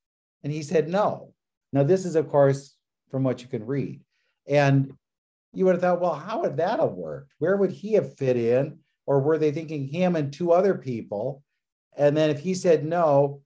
and 0.43 0.53
he 0.53 0.63
said 0.63 0.89
no. 0.89 1.33
Now 1.73 1.83
this 1.83 2.05
is 2.05 2.17
of 2.17 2.29
course 2.29 2.77
from 3.11 3.25
what 3.25 3.43
you 3.43 3.49
can 3.49 3.65
read, 3.67 4.01
and 4.47 4.93
you 5.53 5.65
would 5.65 5.75
have 5.75 5.81
thought, 5.81 6.01
well, 6.01 6.15
how 6.15 6.43
would 6.43 6.59
that 6.59 6.81
have 6.81 6.93
worked? 6.93 7.33
Where 7.39 7.57
would 7.57 7.71
he 7.71 7.95
have 7.95 8.17
fit 8.17 8.37
in? 8.37 8.79
Or 9.07 9.21
were 9.21 9.39
they 9.39 9.53
thinking 9.53 9.87
him 9.87 10.15
and 10.15 10.33
two 10.33 10.53
other 10.53 10.75
people? 10.75 11.43
And 11.97 12.15
then 12.15 12.29
if 12.29 12.41
he 12.41 12.55
said 12.55 12.85
no, 12.85 13.41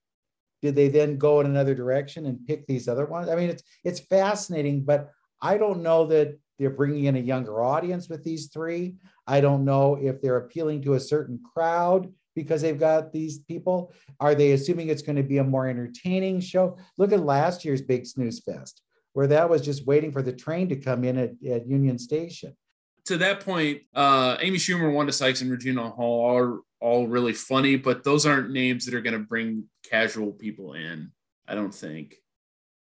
did 0.63 0.77
they 0.77 0.89
then 0.89 1.17
go 1.17 1.41
in 1.41 1.47
another 1.47 1.75
direction 1.75 2.27
and 2.27 2.47
pick 2.47 2.67
these 2.67 2.89
other 2.89 3.07
ones? 3.07 3.29
I 3.29 3.37
mean, 3.37 3.51
it's 3.51 3.63
it's 3.85 4.01
fascinating, 4.01 4.85
but 4.85 5.11
I 5.41 5.59
don't 5.59 5.83
know 5.83 6.07
that 6.07 6.39
they're 6.59 6.71
bringing 6.71 7.05
in 7.05 7.17
a 7.17 7.21
younger 7.21 7.63
audience 7.63 8.09
with 8.09 8.23
these 8.23 8.49
three. 8.49 8.97
I 9.27 9.41
don't 9.41 9.65
know 9.65 9.97
if 9.97 10.21
they're 10.21 10.37
appealing 10.37 10.83
to 10.83 10.95
a 10.95 11.01
certain 11.01 11.41
crowd 11.55 12.13
because 12.35 12.63
they've 12.63 12.79
got 12.79 13.13
these 13.13 13.39
people. 13.39 13.93
Are 14.21 14.35
they 14.35 14.53
assuming 14.53 14.89
it's 14.89 15.03
going 15.03 15.17
to 15.17 15.23
be 15.23 15.39
a 15.39 15.45
more 15.45 15.67
entertaining 15.67 16.41
show? 16.41 16.77
Look 16.99 17.13
at 17.13 17.21
last 17.21 17.65
year's 17.65 17.81
Big 17.81 18.07
Snooze 18.07 18.41
Fest 18.41 18.83
where 19.13 19.27
that 19.27 19.49
was 19.49 19.63
just 19.63 19.87
waiting 19.87 20.13
for 20.13 20.23
the 20.23 20.33
train 20.33 20.69
to 20.69 20.77
come 20.77 21.05
in 21.05 21.19
at, 21.19 21.31
at 21.49 21.67
Union 21.67 21.99
Station. 21.99 22.57
To 23.07 23.17
that 23.19 23.41
point, 23.41 23.83
uh, 23.95 24.37
Amy 24.41 24.59
Schumer, 24.59 24.93
Wanda 24.93 25.13
Sykes, 25.13 25.41
and 25.41 25.51
Regina 25.51 25.91
Hall 25.91 26.37
are 26.37 26.61
all 26.81 27.07
really 27.07 27.33
funny, 27.33 27.77
but 27.77 28.05
those 28.05 28.27
aren't 28.27 28.51
names 28.51 28.87
that 28.87 28.95
are 28.95 29.01
going 29.01 29.19
to 29.19 29.27
bring 29.27 29.65
casual 29.89 30.33
people 30.33 30.75
in. 30.75 31.13
I 31.47 31.55
don't 31.55 31.75
think 31.75 32.17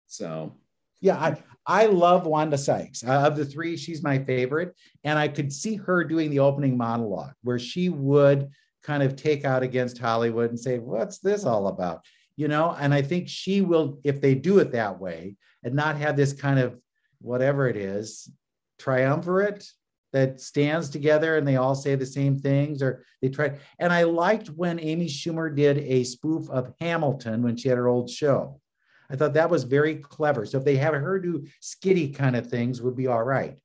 so. 0.07 0.55
Yeah, 1.01 1.17
I 1.17 1.37
I 1.65 1.85
love 1.87 2.25
Wanda 2.25 2.57
Sykes. 2.57 3.03
Uh, 3.03 3.11
of 3.11 3.35
the 3.35 3.45
three, 3.45 3.77
she's 3.77 4.01
my 4.01 4.19
favorite, 4.19 4.73
and 5.03 5.19
I 5.19 5.27
could 5.27 5.51
see 5.51 5.75
her 5.75 6.03
doing 6.03 6.29
the 6.29 6.39
opening 6.39 6.77
monologue 6.77 7.33
where 7.43 7.59
she 7.59 7.89
would 7.89 8.49
kind 8.83 9.03
of 9.03 9.15
take 9.15 9.45
out 9.45 9.63
against 9.63 9.97
Hollywood 9.97 10.49
and 10.49 10.59
say, 10.59 10.79
"What's 10.79 11.19
this 11.19 11.45
all 11.45 11.67
about?" 11.67 12.03
You 12.35 12.47
know, 12.47 12.75
and 12.79 12.93
I 12.93 13.01
think 13.01 13.27
she 13.27 13.61
will, 13.61 13.99
if 14.03 14.21
they 14.21 14.35
do 14.35 14.59
it 14.59 14.71
that 14.71 14.99
way, 14.99 15.35
and 15.63 15.75
not 15.75 15.97
have 15.97 16.15
this 16.15 16.33
kind 16.33 16.59
of 16.59 16.79
whatever 17.19 17.67
it 17.67 17.75
is 17.75 18.31
triumvirate 18.79 19.67
that 20.17 20.41
stands 20.41 20.89
together 20.89 21.37
and 21.37 21.47
they 21.47 21.57
all 21.57 21.75
say 21.75 21.93
the 21.93 22.05
same 22.05 22.39
things 22.39 22.81
or 22.81 23.03
they 23.21 23.29
try. 23.29 23.51
And 23.77 23.93
i 23.93 24.03
liked 24.03 24.47
when 24.49 24.79
amy 24.79 25.07
schumer 25.07 25.55
did 25.55 25.77
a 25.77 26.03
spoof 26.03 26.49
of 26.49 26.73
hamilton 26.79 27.43
when 27.43 27.55
she 27.55 27.69
had 27.69 27.77
her 27.77 27.87
old 27.87 28.09
show. 28.09 28.59
I 29.09 29.15
thought 29.15 29.35
that 29.35 29.49
was 29.49 29.63
very 29.63 29.95
clever. 29.95 30.45
So 30.45 30.57
if 30.57 30.65
they 30.65 30.75
have 30.77 30.93
her 30.93 31.19
do 31.19 31.45
skitty 31.61 32.13
kind 32.13 32.35
of 32.35 32.47
things 32.47 32.81
would 32.81 32.97
be 32.97 33.07
all 33.07 33.23
right. 33.23 33.57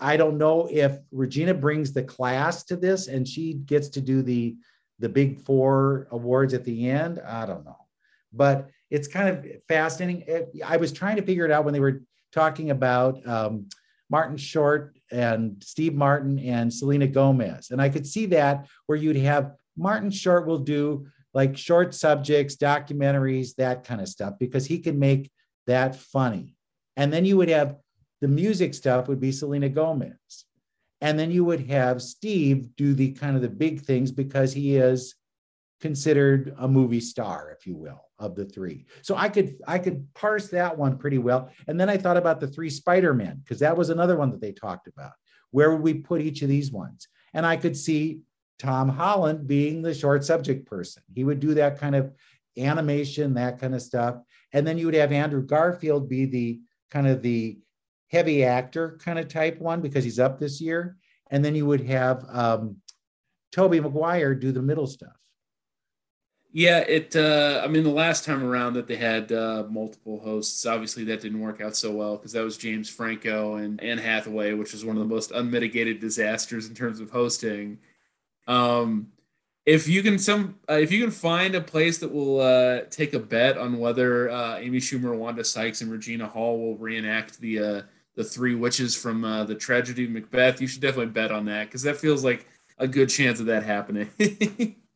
I 0.00 0.16
don't 0.16 0.38
know 0.38 0.66
if 0.70 0.98
regina 1.12 1.54
brings 1.54 1.92
the 1.92 2.02
class 2.02 2.64
to 2.64 2.76
this 2.76 3.06
and 3.06 3.28
she 3.28 3.54
gets 3.54 3.88
to 3.90 4.00
do 4.00 4.22
the 4.22 4.56
the 4.98 5.08
big 5.08 5.40
four 5.40 6.08
awards 6.10 6.52
at 6.52 6.64
the 6.64 6.90
end. 6.90 7.20
I 7.20 7.46
don't 7.46 7.64
know. 7.64 7.86
But 8.32 8.70
it's 8.90 9.08
kind 9.08 9.28
of 9.28 9.46
fascinating. 9.66 10.24
I 10.64 10.76
was 10.76 10.92
trying 10.92 11.16
to 11.16 11.22
figure 11.22 11.44
it 11.44 11.50
out 11.50 11.64
when 11.64 11.72
they 11.74 11.80
were 11.80 12.02
talking 12.32 12.70
about 12.70 13.26
um, 13.26 13.68
Martin 14.10 14.36
Short 14.36 14.94
and 15.10 15.62
Steve 15.62 15.94
Martin 15.94 16.38
and 16.38 16.72
Selena 16.72 17.06
Gomez. 17.06 17.70
And 17.70 17.80
I 17.80 17.88
could 17.88 18.06
see 18.06 18.26
that 18.26 18.68
where 18.86 18.98
you'd 18.98 19.16
have 19.16 19.52
Martin 19.76 20.10
Short 20.10 20.46
will 20.46 20.58
do 20.58 21.06
like 21.32 21.56
short 21.56 21.94
subjects, 21.94 22.56
documentaries, 22.56 23.54
that 23.56 23.84
kind 23.84 24.00
of 24.00 24.08
stuff, 24.08 24.34
because 24.38 24.66
he 24.66 24.78
can 24.78 24.98
make 24.98 25.30
that 25.66 25.94
funny. 25.94 26.56
And 26.96 27.12
then 27.12 27.24
you 27.24 27.36
would 27.36 27.48
have 27.48 27.76
the 28.20 28.28
music 28.28 28.74
stuff 28.74 29.08
would 29.08 29.20
be 29.20 29.32
Selena 29.32 29.68
Gomez. 29.68 30.44
And 31.00 31.18
then 31.18 31.30
you 31.30 31.44
would 31.44 31.68
have 31.68 32.02
Steve 32.02 32.76
do 32.76 32.92
the 32.92 33.12
kind 33.12 33.36
of 33.36 33.42
the 33.42 33.48
big 33.48 33.80
things 33.82 34.12
because 34.12 34.52
he 34.52 34.76
is 34.76 35.14
considered 35.80 36.54
a 36.58 36.68
movie 36.68 37.00
star, 37.00 37.56
if 37.56 37.66
you 37.66 37.74
will 37.74 38.09
of 38.20 38.36
the 38.36 38.44
three. 38.44 38.86
So 39.02 39.16
I 39.16 39.28
could 39.28 39.56
I 39.66 39.78
could 39.78 40.06
parse 40.14 40.48
that 40.48 40.78
one 40.78 40.98
pretty 40.98 41.18
well. 41.18 41.50
And 41.66 41.80
then 41.80 41.90
I 41.90 41.96
thought 41.96 42.16
about 42.16 42.38
the 42.38 42.46
three 42.46 42.70
Spider-Men 42.70 43.40
because 43.42 43.58
that 43.60 43.76
was 43.76 43.90
another 43.90 44.16
one 44.16 44.30
that 44.30 44.40
they 44.40 44.52
talked 44.52 44.86
about. 44.86 45.12
Where 45.50 45.72
would 45.72 45.82
we 45.82 45.94
put 45.94 46.20
each 46.20 46.42
of 46.42 46.48
these 46.48 46.70
ones? 46.70 47.08
And 47.34 47.44
I 47.44 47.56
could 47.56 47.76
see 47.76 48.20
Tom 48.58 48.88
Holland 48.88 49.48
being 49.48 49.82
the 49.82 49.94
short 49.94 50.24
subject 50.24 50.66
person. 50.66 51.02
He 51.14 51.24
would 51.24 51.40
do 51.40 51.54
that 51.54 51.80
kind 51.80 51.96
of 51.96 52.12
animation, 52.58 53.34
that 53.34 53.58
kind 53.58 53.74
of 53.74 53.82
stuff. 53.82 54.16
And 54.52 54.66
then 54.66 54.78
you 54.78 54.86
would 54.86 54.94
have 54.94 55.12
Andrew 55.12 55.42
Garfield 55.42 56.08
be 56.08 56.26
the 56.26 56.60
kind 56.90 57.06
of 57.06 57.22
the 57.22 57.58
heavy 58.08 58.44
actor 58.44 58.98
kind 59.02 59.18
of 59.18 59.28
type 59.28 59.58
one 59.60 59.80
because 59.80 60.04
he's 60.04 60.18
up 60.18 60.38
this 60.38 60.60
year. 60.60 60.96
And 61.30 61.44
then 61.44 61.54
you 61.54 61.64
would 61.66 61.86
have 61.86 62.24
um, 62.28 62.76
Tobey 63.52 63.80
Maguire 63.80 64.34
do 64.34 64.52
the 64.52 64.62
middle 64.62 64.86
stuff. 64.86 65.16
Yeah, 66.52 66.78
it. 66.80 67.14
Uh, 67.14 67.60
I 67.64 67.68
mean, 67.68 67.84
the 67.84 67.90
last 67.90 68.24
time 68.24 68.42
around 68.42 68.74
that 68.74 68.88
they 68.88 68.96
had 68.96 69.30
uh, 69.30 69.64
multiple 69.70 70.18
hosts, 70.18 70.66
obviously 70.66 71.04
that 71.04 71.20
didn't 71.20 71.38
work 71.40 71.60
out 71.60 71.76
so 71.76 71.92
well 71.92 72.16
because 72.16 72.32
that 72.32 72.42
was 72.42 72.56
James 72.56 72.90
Franco 72.90 73.54
and 73.56 73.80
Anne 73.80 73.98
Hathaway, 73.98 74.54
which 74.54 74.72
was 74.72 74.84
one 74.84 74.96
of 74.96 75.00
the 75.02 75.08
most 75.08 75.30
unmitigated 75.30 76.00
disasters 76.00 76.66
in 76.68 76.74
terms 76.74 76.98
of 76.98 77.10
hosting. 77.10 77.78
Um, 78.48 79.12
if 79.66 79.88
you 79.88 80.02
can 80.02 80.18
some, 80.18 80.58
uh, 80.68 80.74
if 80.74 80.90
you 80.90 81.00
can 81.00 81.12
find 81.12 81.54
a 81.54 81.60
place 81.60 81.98
that 81.98 82.12
will 82.12 82.40
uh, 82.40 82.82
take 82.90 83.14
a 83.14 83.20
bet 83.20 83.56
on 83.56 83.78
whether 83.78 84.28
uh, 84.30 84.58
Amy 84.58 84.78
Schumer, 84.78 85.16
Wanda 85.16 85.44
Sykes, 85.44 85.82
and 85.82 85.90
Regina 85.92 86.26
Hall 86.26 86.58
will 86.58 86.76
reenact 86.78 87.40
the 87.40 87.58
uh, 87.60 87.82
the 88.16 88.24
three 88.24 88.56
witches 88.56 88.96
from 88.96 89.24
uh, 89.24 89.44
the 89.44 89.54
tragedy 89.54 90.04
of 90.06 90.10
Macbeth, 90.10 90.60
you 90.60 90.66
should 90.66 90.82
definitely 90.82 91.12
bet 91.12 91.30
on 91.30 91.44
that 91.46 91.66
because 91.66 91.82
that 91.82 91.96
feels 91.96 92.24
like 92.24 92.46
a 92.78 92.88
good 92.88 93.08
chance 93.08 93.38
of 93.40 93.46
that 93.46 93.62
happening. 93.62 94.10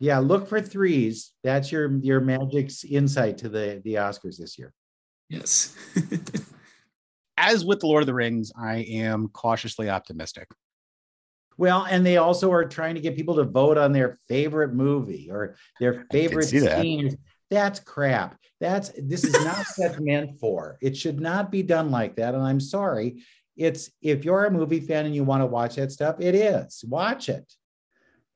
Yeah, 0.00 0.18
look 0.18 0.48
for 0.48 0.60
threes. 0.60 1.32
That's 1.42 1.72
your 1.72 1.90
your 1.98 2.20
magic's 2.20 2.84
insight 2.84 3.38
to 3.38 3.48
the 3.48 3.82
the 3.84 3.94
Oscars 3.94 4.38
this 4.38 4.58
year. 4.58 4.72
Yes. 5.28 5.76
As 7.36 7.64
with 7.64 7.80
the 7.80 7.86
Lord 7.86 8.02
of 8.02 8.06
the 8.06 8.14
Rings, 8.14 8.52
I 8.60 8.78
am 8.78 9.28
cautiously 9.28 9.88
optimistic. 9.90 10.48
Well, 11.56 11.86
and 11.88 12.06
they 12.06 12.16
also 12.16 12.52
are 12.52 12.64
trying 12.64 12.94
to 12.94 13.00
get 13.00 13.16
people 13.16 13.36
to 13.36 13.44
vote 13.44 13.78
on 13.78 13.92
their 13.92 14.18
favorite 14.28 14.74
movie 14.74 15.28
or 15.30 15.56
their 15.80 16.06
favorite 16.10 16.46
scene. 16.46 17.08
That. 17.08 17.18
That's 17.50 17.80
crap. 17.80 18.38
That's 18.60 18.90
this 18.96 19.24
is 19.24 19.32
not 19.44 19.66
set 19.66 20.00
meant 20.00 20.38
for. 20.38 20.78
It 20.80 20.96
should 20.96 21.20
not 21.20 21.50
be 21.50 21.62
done 21.62 21.90
like 21.90 22.16
that. 22.16 22.34
And 22.34 22.42
I'm 22.42 22.60
sorry. 22.60 23.22
It's 23.56 23.90
if 24.00 24.24
you're 24.24 24.44
a 24.44 24.50
movie 24.50 24.80
fan 24.80 25.06
and 25.06 25.14
you 25.14 25.24
want 25.24 25.42
to 25.42 25.46
watch 25.46 25.76
that 25.76 25.90
stuff, 25.90 26.20
it 26.20 26.36
is. 26.36 26.84
Watch 26.86 27.28
it 27.28 27.52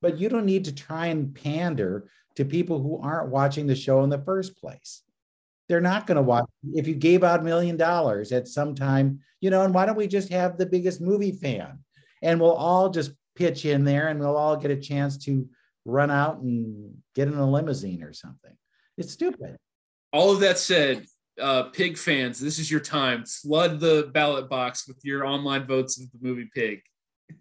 but 0.03 0.19
you 0.19 0.29
don't 0.29 0.45
need 0.45 0.67
to 0.67 0.75
try 0.75 1.07
and 1.07 1.35
pander 1.35 2.09
to 2.37 2.45
people 2.45 2.83
who 2.83 2.99
aren't 2.99 3.31
watching 3.31 3.67
the 3.67 3.77
show 3.77 4.03
in 4.03 4.11
the 4.11 4.19
first 4.19 4.57
place. 4.57 5.03
They're 5.69 5.81
not 5.81 6.07
going 6.07 6.17
to 6.17 6.23
watch. 6.23 6.45
If 6.75 6.87
you 6.87 6.95
gave 6.95 7.25
out 7.25 7.41
a 7.41 7.45
million 7.45 7.77
dollars 7.77 8.33
at 8.33 8.49
some 8.49 8.75
time, 8.75 9.21
you 9.41 9.49
know, 9.49 9.63
and 9.63 9.73
why 9.73 9.87
don't 9.87 9.97
we 9.97 10.09
just 10.09 10.31
have 10.31 10.59
the 10.59 10.67
biggest 10.67 11.01
movie 11.01 11.33
fan? 11.33 11.79
And 12.21 12.41
we'll 12.41 12.53
all 12.53 12.91
just 12.91 13.13
pitch 13.37 13.65
in 13.65 13.85
there 13.85 14.09
and 14.09 14.21
we'll 14.21 14.37
all 14.37 14.57
get 14.57 14.71
a 14.71 14.77
chance 14.77 15.17
to 15.19 15.49
run 15.85 16.11
out 16.11 16.39
and 16.41 16.97
get 17.15 17.29
in 17.29 17.35
a 17.35 17.51
limousine 17.51 18.03
or 18.03 18.13
something. 18.13 18.57
It's 18.99 19.13
stupid. 19.13 19.57
All 20.13 20.33
of 20.33 20.41
that 20.41 20.59
said, 20.59 21.07
uh, 21.41 21.65
Pig 21.65 21.97
fans, 21.97 22.39
this 22.39 22.59
is 22.59 22.71
your 22.71 22.81
time. 22.81 23.25
Flood 23.25 23.81
the 23.81 24.11
ballot 24.13 24.51
box 24.51 24.87
with 24.87 24.99
your 25.05 25.25
online 25.25 25.67
votes 25.67 25.99
of 25.99 26.11
the 26.13 26.19
movie 26.21 26.51
Pig. 26.55 26.83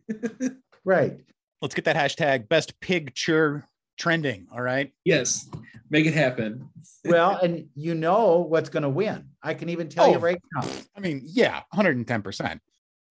right. 0.85 1.19
Let's 1.61 1.75
get 1.75 1.85
that 1.85 1.95
hashtag 1.95 2.49
best 2.49 2.79
picture 2.79 3.67
trending. 3.97 4.47
All 4.51 4.61
right. 4.61 4.91
Yes, 5.05 5.47
make 5.89 6.05
it 6.07 6.13
happen. 6.13 6.67
well, 7.05 7.37
and 7.37 7.67
you 7.75 7.93
know 7.93 8.39
what's 8.39 8.69
going 8.69 8.83
to 8.83 8.89
win. 8.89 9.29
I 9.43 9.53
can 9.53 9.69
even 9.69 9.87
tell 9.87 10.05
oh, 10.05 10.13
you 10.13 10.17
right 10.17 10.41
now. 10.55 10.67
I 10.97 10.99
mean, 10.99 11.21
yeah, 11.23 11.61
110%. 11.73 12.59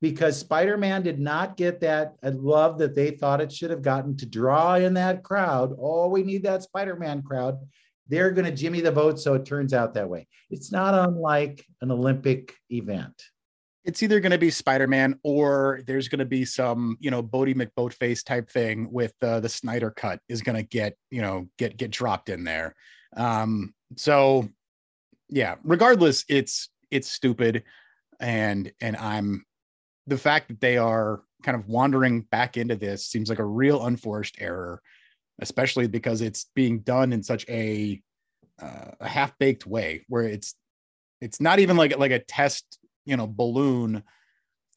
Because 0.02 0.38
Spider 0.38 0.76
Man 0.78 1.02
did 1.02 1.20
not 1.20 1.56
get 1.56 1.80
that 1.80 2.14
uh, 2.22 2.32
love 2.34 2.78
that 2.78 2.94
they 2.94 3.10
thought 3.10 3.40
it 3.40 3.52
should 3.52 3.70
have 3.70 3.82
gotten 3.82 4.16
to 4.16 4.26
draw 4.26 4.76
in 4.76 4.94
that 4.94 5.22
crowd. 5.22 5.74
Oh, 5.78 6.08
we 6.08 6.22
need 6.22 6.42
that 6.44 6.62
Spider 6.62 6.96
Man 6.96 7.22
crowd. 7.22 7.58
They're 8.08 8.30
going 8.30 8.46
to 8.46 8.56
jimmy 8.56 8.80
the 8.80 8.90
vote 8.90 9.20
so 9.20 9.34
it 9.34 9.44
turns 9.44 9.74
out 9.74 9.94
that 9.94 10.08
way. 10.08 10.26
It's 10.48 10.72
not 10.72 10.94
unlike 10.94 11.64
an 11.82 11.92
Olympic 11.92 12.54
event 12.70 13.22
it's 13.84 14.02
either 14.02 14.20
going 14.20 14.32
to 14.32 14.38
be 14.38 14.50
Spider-Man 14.50 15.18
or 15.22 15.80
there's 15.86 16.08
going 16.08 16.18
to 16.18 16.24
be 16.26 16.44
some, 16.44 16.98
you 17.00 17.10
know, 17.10 17.22
Boaty 17.22 17.54
McBoatface 17.54 18.24
type 18.24 18.50
thing 18.50 18.90
with 18.92 19.14
uh, 19.22 19.40
the 19.40 19.48
Snyder 19.48 19.90
cut 19.90 20.20
is 20.28 20.42
going 20.42 20.56
to 20.56 20.62
get, 20.62 20.96
you 21.10 21.22
know, 21.22 21.48
get 21.58 21.76
get 21.76 21.90
dropped 21.90 22.28
in 22.28 22.44
there. 22.44 22.74
Um, 23.16 23.74
so 23.96 24.48
yeah, 25.28 25.56
regardless, 25.64 26.24
it's 26.28 26.68
it's 26.90 27.10
stupid, 27.10 27.64
and 28.18 28.70
and 28.80 28.96
I'm 28.96 29.44
the 30.06 30.18
fact 30.18 30.48
that 30.48 30.60
they 30.60 30.76
are 30.76 31.22
kind 31.42 31.56
of 31.56 31.68
wandering 31.68 32.22
back 32.22 32.56
into 32.56 32.76
this 32.76 33.06
seems 33.06 33.30
like 33.30 33.38
a 33.38 33.44
real 33.44 33.86
unforced 33.86 34.36
error, 34.40 34.82
especially 35.40 35.86
because 35.86 36.20
it's 36.20 36.46
being 36.54 36.80
done 36.80 37.12
in 37.12 37.22
such 37.22 37.48
a 37.48 38.00
uh, 38.60 38.90
a 39.00 39.08
half 39.08 39.38
baked 39.38 39.66
way 39.66 40.04
where 40.08 40.24
it's 40.24 40.54
it's 41.20 41.40
not 41.40 41.58
even 41.58 41.76
like 41.76 41.96
like 41.98 42.10
a 42.10 42.18
test 42.18 42.78
you 43.04 43.16
know 43.16 43.26
balloon 43.26 44.02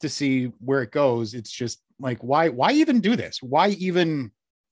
to 0.00 0.08
see 0.08 0.52
where 0.58 0.82
it 0.82 0.92
goes. 0.92 1.34
It's 1.34 1.50
just 1.50 1.80
like 1.98 2.22
why 2.22 2.48
why 2.48 2.72
even 2.72 3.00
do 3.00 3.16
this? 3.16 3.42
Why 3.42 3.68
even 3.70 4.30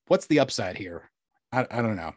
what's 0.09 0.27
the 0.27 0.41
upside 0.41 0.77
here? 0.77 1.11
I, 1.53 1.67
I 1.71 1.83
don't 1.83 1.97
know. 1.97 2.13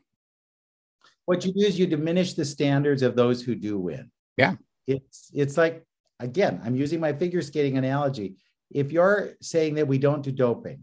What 1.26 1.46
you 1.46 1.54
do 1.54 1.66
is 1.66 1.80
you 1.80 1.88
diminish 1.88 2.34
the 2.34 2.46
standards 2.46 3.02
of 3.02 3.16
those 3.16 3.42
who 3.42 3.56
do 3.56 3.80
win. 3.80 4.12
Yeah. 4.38 4.56
It's 4.88 5.32
it's 5.34 5.58
like 5.58 5.84
again 6.22 6.62
i'm 6.64 6.76
using 6.76 7.00
my 7.00 7.14
figure 7.14 7.42
skating 7.42 7.78
analogy. 7.78 8.36
If 8.72 8.92
you're 8.92 9.34
saying 9.42 9.76
that 9.76 9.88
we 9.88 9.98
don't 9.98 10.24
do 10.24 10.32
doping 10.32 10.82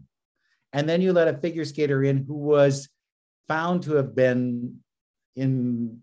and 0.71 0.87
then 0.87 1.01
you 1.01 1.13
let 1.13 1.27
a 1.27 1.37
figure 1.37 1.65
skater 1.65 2.03
in 2.03 2.25
who 2.25 2.35
was 2.35 2.89
found 3.47 3.83
to 3.83 3.95
have 3.95 4.15
been 4.15 4.79
in 5.35 5.99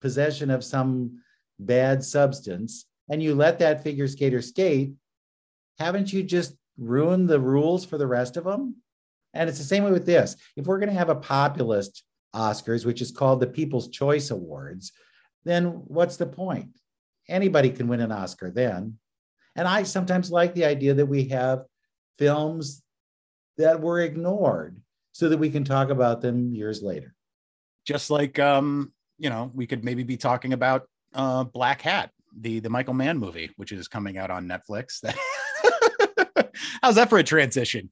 possession 0.00 0.50
of 0.50 0.64
some 0.64 1.20
bad 1.58 2.04
substance 2.04 2.86
and 3.08 3.22
you 3.22 3.34
let 3.34 3.58
that 3.58 3.82
figure 3.82 4.08
skater 4.08 4.42
skate, 4.42 4.92
haven't 5.78 6.12
you 6.12 6.22
just 6.22 6.54
ruined 6.78 7.28
the 7.28 7.40
rules 7.40 7.84
for 7.84 7.98
the 7.98 8.06
rest 8.06 8.36
of 8.36 8.44
them? 8.44 8.76
And 9.32 9.48
it's 9.48 9.58
the 9.58 9.64
same 9.64 9.84
way 9.84 9.90
with 9.90 10.06
this. 10.06 10.36
If 10.56 10.66
we're 10.66 10.78
going 10.78 10.92
to 10.92 10.98
have 10.98 11.08
a 11.08 11.16
populist 11.16 12.04
Oscars, 12.34 12.86
which 12.86 13.00
is 13.00 13.10
called 13.10 13.40
the 13.40 13.46
People's 13.46 13.88
Choice 13.88 14.30
Awards, 14.30 14.92
then 15.44 15.66
what's 15.86 16.16
the 16.16 16.26
point? 16.26 16.78
Anybody 17.28 17.70
can 17.70 17.88
win 17.88 18.00
an 18.00 18.12
Oscar 18.12 18.50
then. 18.50 18.98
And 19.56 19.68
I 19.68 19.82
sometimes 19.84 20.30
like 20.30 20.54
the 20.54 20.64
idea 20.64 20.94
that 20.94 21.06
we 21.06 21.28
have 21.28 21.64
films 22.18 22.82
that 23.56 23.80
were 23.80 24.00
ignored 24.00 24.80
so 25.12 25.28
that 25.28 25.38
we 25.38 25.50
can 25.50 25.64
talk 25.64 25.90
about 25.90 26.20
them 26.20 26.52
years 26.52 26.82
later. 26.82 27.14
Just 27.86 28.10
like 28.10 28.38
um, 28.38 28.92
you 29.18 29.30
know, 29.30 29.50
we 29.54 29.66
could 29.66 29.84
maybe 29.84 30.02
be 30.02 30.16
talking 30.16 30.52
about 30.52 30.88
uh 31.14 31.44
Blackhat 31.44 32.08
the 32.40 32.60
the 32.60 32.70
Michael 32.70 32.94
Mann 32.94 33.18
movie, 33.18 33.50
which 33.56 33.72
is 33.72 33.88
coming 33.88 34.18
out 34.18 34.30
on 34.30 34.48
Netflix. 34.48 35.02
How's 36.82 36.96
that 36.96 37.08
for 37.08 37.18
a 37.18 37.22
transition? 37.22 37.90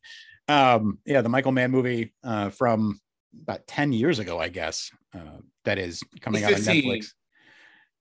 Um, 0.49 0.99
yeah, 1.05 1.21
the 1.21 1.29
Michael 1.29 1.53
Mann 1.53 1.71
movie 1.71 2.13
uh, 2.25 2.51
from 2.51 3.01
about 3.41 3.67
10 3.67 3.93
years 3.93 4.19
ago, 4.19 4.39
I 4.39 4.49
guess, 4.49 4.91
uh, 5.15 5.39
that 5.65 5.79
is 5.79 6.03
coming 6.21 6.45
out 6.45 6.53
on 6.53 6.61
Netflix. 6.61 7.09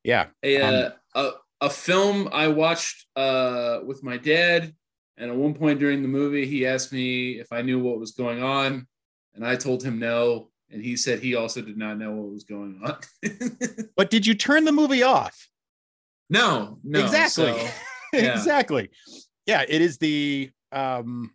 Yeah. 0.04 0.28
A, 0.44 0.62
uh, 0.62 0.86
um, 0.86 0.94
a, 1.16 1.32
a 1.66 1.70
film 1.70 2.30
I 2.32 2.48
watched 2.48 3.06
uh, 3.16 3.80
with 3.86 4.04
my 4.04 4.18
dad. 4.18 4.74
And 5.18 5.30
at 5.30 5.38
one 5.38 5.54
point 5.54 5.80
during 5.80 6.02
the 6.02 6.08
movie, 6.08 6.48
he 6.48 6.66
asked 6.66 6.92
me 6.92 7.40
if 7.40 7.52
I 7.52 7.62
knew 7.62 7.80
what 7.80 8.00
was 8.00 8.12
going 8.12 8.42
on. 8.42 8.88
And 9.36 9.46
I 9.46 9.56
told 9.56 9.84
him 9.84 10.00
no. 10.00 10.50
And 10.72 10.84
he 10.84 10.96
said 10.96 11.20
he 11.20 11.36
also 11.36 11.62
did 11.62 11.78
not 11.78 11.98
know 11.98 12.12
what 12.12 12.32
was 12.32 12.44
going 12.44 12.82
on. 12.84 12.98
but 13.96 14.10
did 14.10 14.26
you 14.26 14.34
turn 14.34 14.66
the 14.66 14.72
movie 14.72 15.04
off? 15.04 15.48
No, 16.32 16.80
no. 16.84 17.04
Exactly. 17.04 17.54
So, 17.54 17.70
yeah. 18.14 18.34
exactly. 18.34 18.90
Yeah, 19.46 19.66
it 19.68 19.82
is 19.82 19.98
the 19.98 20.50
um 20.72 21.32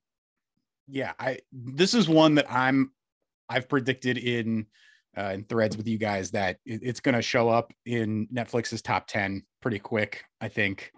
yeah, 0.88 1.12
I 1.18 1.38
this 1.53 1.94
is 1.94 2.09
one 2.09 2.36
that 2.36 2.51
I'm 2.51 2.92
I've 3.49 3.68
predicted 3.68 4.16
in 4.16 4.66
uh, 5.16 5.32
in 5.34 5.44
threads 5.44 5.76
with 5.76 5.86
you 5.86 5.99
guys 5.99 6.30
that 6.32 6.59
it, 6.64 6.80
it's 6.82 7.01
going 7.01 7.14
to 7.14 7.22
show 7.22 7.49
up 7.49 7.72
in 7.86 8.26
Netflix's 8.28 8.82
top 8.82 9.07
10 9.07 9.42
pretty 9.62 9.78
quick, 9.78 10.24
I 10.42 10.49
think. 10.49 10.92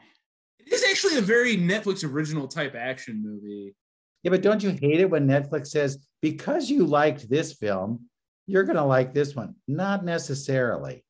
It 0.59 0.72
is 0.72 0.84
actually 0.84 1.18
a 1.18 1.22
very 1.22 1.57
Netflix 1.57 2.05
original 2.05 2.49
type 2.49 2.74
action 2.74 3.22
movie. 3.22 3.76
Yeah, 4.24 4.30
but 4.30 4.42
don't 4.42 4.62
you 4.62 4.70
hate 4.70 5.01
it 5.01 5.11
when 5.11 5.28
Netflix 5.28 5.68
says 5.68 6.05
because 6.20 6.68
you 6.68 6.84
liked 6.84 7.30
this 7.30 7.53
film, 7.53 8.07
you're 8.46 8.64
going 8.64 8.76
to 8.76 8.84
like 8.84 9.14
this 9.14 9.36
one? 9.36 9.55
Not 9.68 10.05
necessarily. 10.05 11.05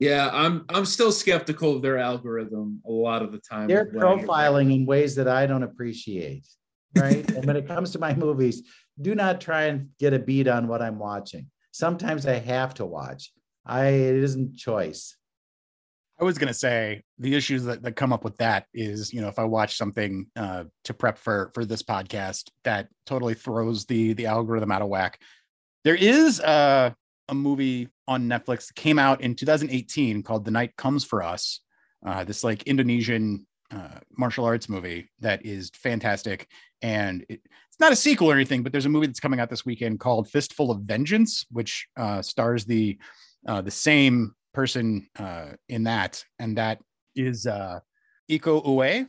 Yeah, 0.00 0.28
I'm 0.32 0.64
I'm 0.68 0.84
still 0.84 1.12
skeptical 1.12 1.76
of 1.76 1.82
their 1.82 1.98
algorithm 1.98 2.82
a 2.86 2.90
lot 2.90 3.22
of 3.22 3.32
the 3.32 3.38
time. 3.38 3.68
They're 3.68 3.92
profiling 3.92 4.74
in 4.74 4.86
ways 4.86 5.14
that 5.16 5.28
I 5.28 5.46
don't 5.46 5.62
appreciate. 5.62 6.46
Right. 6.96 7.28
and 7.34 7.44
when 7.44 7.56
it 7.56 7.66
comes 7.66 7.92
to 7.92 7.98
my 7.98 8.14
movies, 8.14 8.62
do 9.00 9.14
not 9.14 9.40
try 9.40 9.64
and 9.64 9.90
get 9.98 10.12
a 10.12 10.18
beat 10.18 10.48
on 10.48 10.68
what 10.68 10.82
I'm 10.82 10.98
watching. 10.98 11.50
Sometimes 11.70 12.26
I 12.26 12.34
have 12.34 12.74
to 12.74 12.84
watch. 12.84 13.32
I 13.64 13.86
it 13.86 14.16
isn't 14.16 14.56
choice. 14.56 15.16
I 16.20 16.24
was 16.24 16.38
gonna 16.38 16.54
say 16.54 17.02
the 17.18 17.34
issues 17.34 17.64
that, 17.64 17.82
that 17.82 17.96
come 17.96 18.12
up 18.12 18.24
with 18.24 18.36
that 18.38 18.66
is, 18.74 19.12
you 19.12 19.20
know, 19.20 19.28
if 19.28 19.38
I 19.38 19.44
watch 19.44 19.76
something 19.76 20.26
uh, 20.36 20.64
to 20.84 20.94
prep 20.94 21.18
for 21.18 21.50
for 21.54 21.64
this 21.64 21.82
podcast, 21.82 22.50
that 22.64 22.88
totally 23.06 23.34
throws 23.34 23.86
the 23.86 24.12
the 24.14 24.26
algorithm 24.26 24.72
out 24.72 24.82
of 24.82 24.88
whack. 24.88 25.20
There 25.84 25.96
is 25.96 26.40
uh 26.40 26.90
a 27.28 27.34
movie 27.34 27.88
on 28.06 28.28
Netflix 28.28 28.68
that 28.68 28.76
came 28.76 28.98
out 28.98 29.20
in 29.20 29.34
2018 29.34 30.22
called 30.22 30.44
The 30.44 30.50
Night 30.50 30.76
Comes 30.76 31.04
for 31.04 31.22
Us. 31.22 31.60
Uh, 32.04 32.24
this 32.24 32.44
like 32.44 32.64
Indonesian 32.64 33.46
uh, 33.70 33.98
martial 34.16 34.44
arts 34.44 34.68
movie 34.68 35.10
that 35.20 35.44
is 35.44 35.70
fantastic. 35.70 36.48
And 36.82 37.24
it, 37.28 37.40
it's 37.74 37.80
not 37.80 37.92
a 37.92 37.96
sequel 37.96 38.30
or 38.30 38.34
anything, 38.34 38.62
but 38.62 38.72
there's 38.72 38.86
a 38.86 38.90
movie 38.90 39.06
that's 39.06 39.20
coming 39.20 39.40
out 39.40 39.50
this 39.50 39.66
weekend 39.66 40.00
called 40.00 40.28
Fistful 40.28 40.70
of 40.70 40.82
Vengeance, 40.82 41.44
which 41.50 41.88
uh, 41.96 42.22
stars 42.22 42.64
the 42.64 42.98
uh, 43.46 43.60
the 43.60 43.70
same 43.70 44.34
person 44.54 45.08
uh, 45.18 45.48
in 45.68 45.84
that, 45.84 46.24
and 46.38 46.56
that 46.56 46.78
is 47.16 47.46
uh, 47.46 47.80
Iko 48.30 48.64
Uwais, 48.64 49.08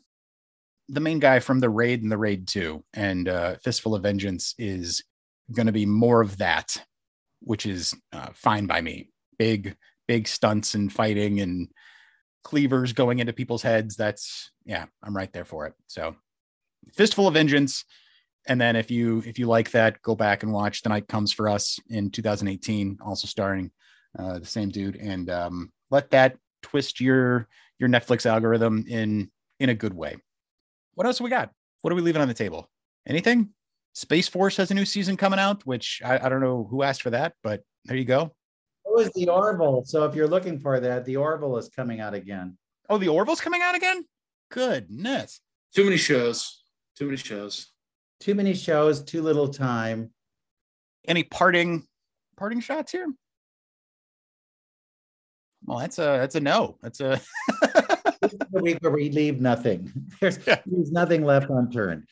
the 0.89 0.99
main 0.99 1.19
guy 1.19 1.39
from 1.39 1.59
the 1.59 1.69
Raid 1.69 2.01
and 2.01 2.11
the 2.11 2.17
Raid 2.17 2.47
Two. 2.47 2.83
And 2.93 3.29
uh, 3.29 3.55
Fistful 3.63 3.95
of 3.95 4.03
Vengeance 4.03 4.55
is 4.57 5.03
going 5.53 5.67
to 5.67 5.71
be 5.71 5.85
more 5.85 6.21
of 6.21 6.37
that 6.39 6.75
which 7.45 7.65
is 7.65 7.95
uh, 8.11 8.29
fine 8.33 8.65
by 8.65 8.81
me. 8.81 9.09
Big, 9.37 9.75
big 10.07 10.27
stunts 10.27 10.73
and 10.75 10.91
fighting 10.91 11.39
and 11.39 11.69
cleavers 12.43 12.93
going 12.93 13.19
into 13.19 13.33
people's 13.33 13.61
heads. 13.61 13.95
That's 13.95 14.51
yeah, 14.65 14.85
I'm 15.03 15.15
right 15.15 15.31
there 15.31 15.45
for 15.45 15.65
it. 15.67 15.73
So, 15.87 16.15
fistful 16.93 17.27
of 17.27 17.33
vengeance. 17.33 17.85
And 18.47 18.59
then 18.59 18.75
if 18.75 18.91
you 18.91 19.23
if 19.25 19.39
you 19.39 19.47
like 19.47 19.71
that, 19.71 20.01
go 20.01 20.15
back 20.15 20.43
and 20.43 20.51
watch 20.51 20.81
The 20.81 20.89
Night 20.89 21.07
Comes 21.07 21.31
for 21.31 21.49
Us 21.49 21.79
in 21.89 22.11
2018, 22.11 22.99
also 23.03 23.27
starring 23.27 23.71
uh, 24.17 24.39
the 24.39 24.45
same 24.45 24.69
dude, 24.69 24.95
and 24.97 25.29
um, 25.29 25.71
let 25.89 26.11
that 26.11 26.37
twist 26.61 26.99
your 27.01 27.47
your 27.79 27.89
Netflix 27.89 28.25
algorithm 28.25 28.85
in 28.87 29.31
in 29.59 29.69
a 29.69 29.75
good 29.75 29.93
way. 29.93 30.17
What 30.93 31.07
else 31.07 31.19
we 31.19 31.29
got? 31.29 31.51
What 31.81 31.91
are 31.91 31.95
we 31.95 32.01
leaving 32.01 32.21
on 32.21 32.27
the 32.27 32.33
table? 32.33 32.69
Anything? 33.07 33.49
Space 33.95 34.27
Force 34.27 34.57
has 34.57 34.71
a 34.71 34.73
new 34.73 34.85
season 34.85 35.15
coming 35.15 35.39
out, 35.39 35.65
which 35.65 36.01
I, 36.03 36.25
I 36.25 36.29
don't 36.29 36.41
know 36.41 36.67
who 36.69 36.83
asked 36.83 37.01
for 37.01 37.11
that, 37.11 37.33
but 37.41 37.63
there 37.85 37.95
you 37.95 38.03
go. 38.03 38.35
It 38.85 38.93
was 38.93 39.09
the 39.15 39.29
Orville. 39.29 39.83
So 39.85 40.03
if 40.03 40.13
you're 40.13 40.27
looking 40.27 40.59
for 40.59 40.81
that, 40.81 41.05
the 41.05 41.15
Orville 41.15 41.57
is 41.57 41.69
coming 41.69 42.01
out 42.01 42.13
again. 42.13 42.57
Oh, 42.89 42.97
the 42.97 43.07
Orville's 43.07 43.39
coming 43.39 43.61
out 43.61 43.73
again? 43.73 44.05
Goodness. 44.51 45.39
Too 45.73 45.85
many 45.85 45.95
shows. 45.95 46.61
Too 46.97 47.05
many 47.05 47.17
shows. 47.17 47.67
Too 48.19 48.35
many 48.35 48.53
shows, 48.53 49.01
too 49.01 49.21
little 49.21 49.47
time. 49.47 50.11
Any 51.07 51.23
parting 51.23 51.87
parting 52.35 52.59
shots 52.59 52.91
here? 52.91 53.07
Well, 55.65 55.79
that's 55.79 55.99
a 55.99 56.17
that's 56.19 56.35
a 56.35 56.41
no. 56.41 56.77
That's 56.81 56.99
a 56.99 57.21
the 58.21 58.59
week 58.61 58.77
where 58.81 58.91
we 58.91 59.09
leave 59.09 59.39
nothing. 59.39 59.91
There's, 60.19 60.39
yeah. 60.45 60.59
there's 60.65 60.91
nothing 60.91 61.23
left 61.23 61.49
unturned. 61.49 62.05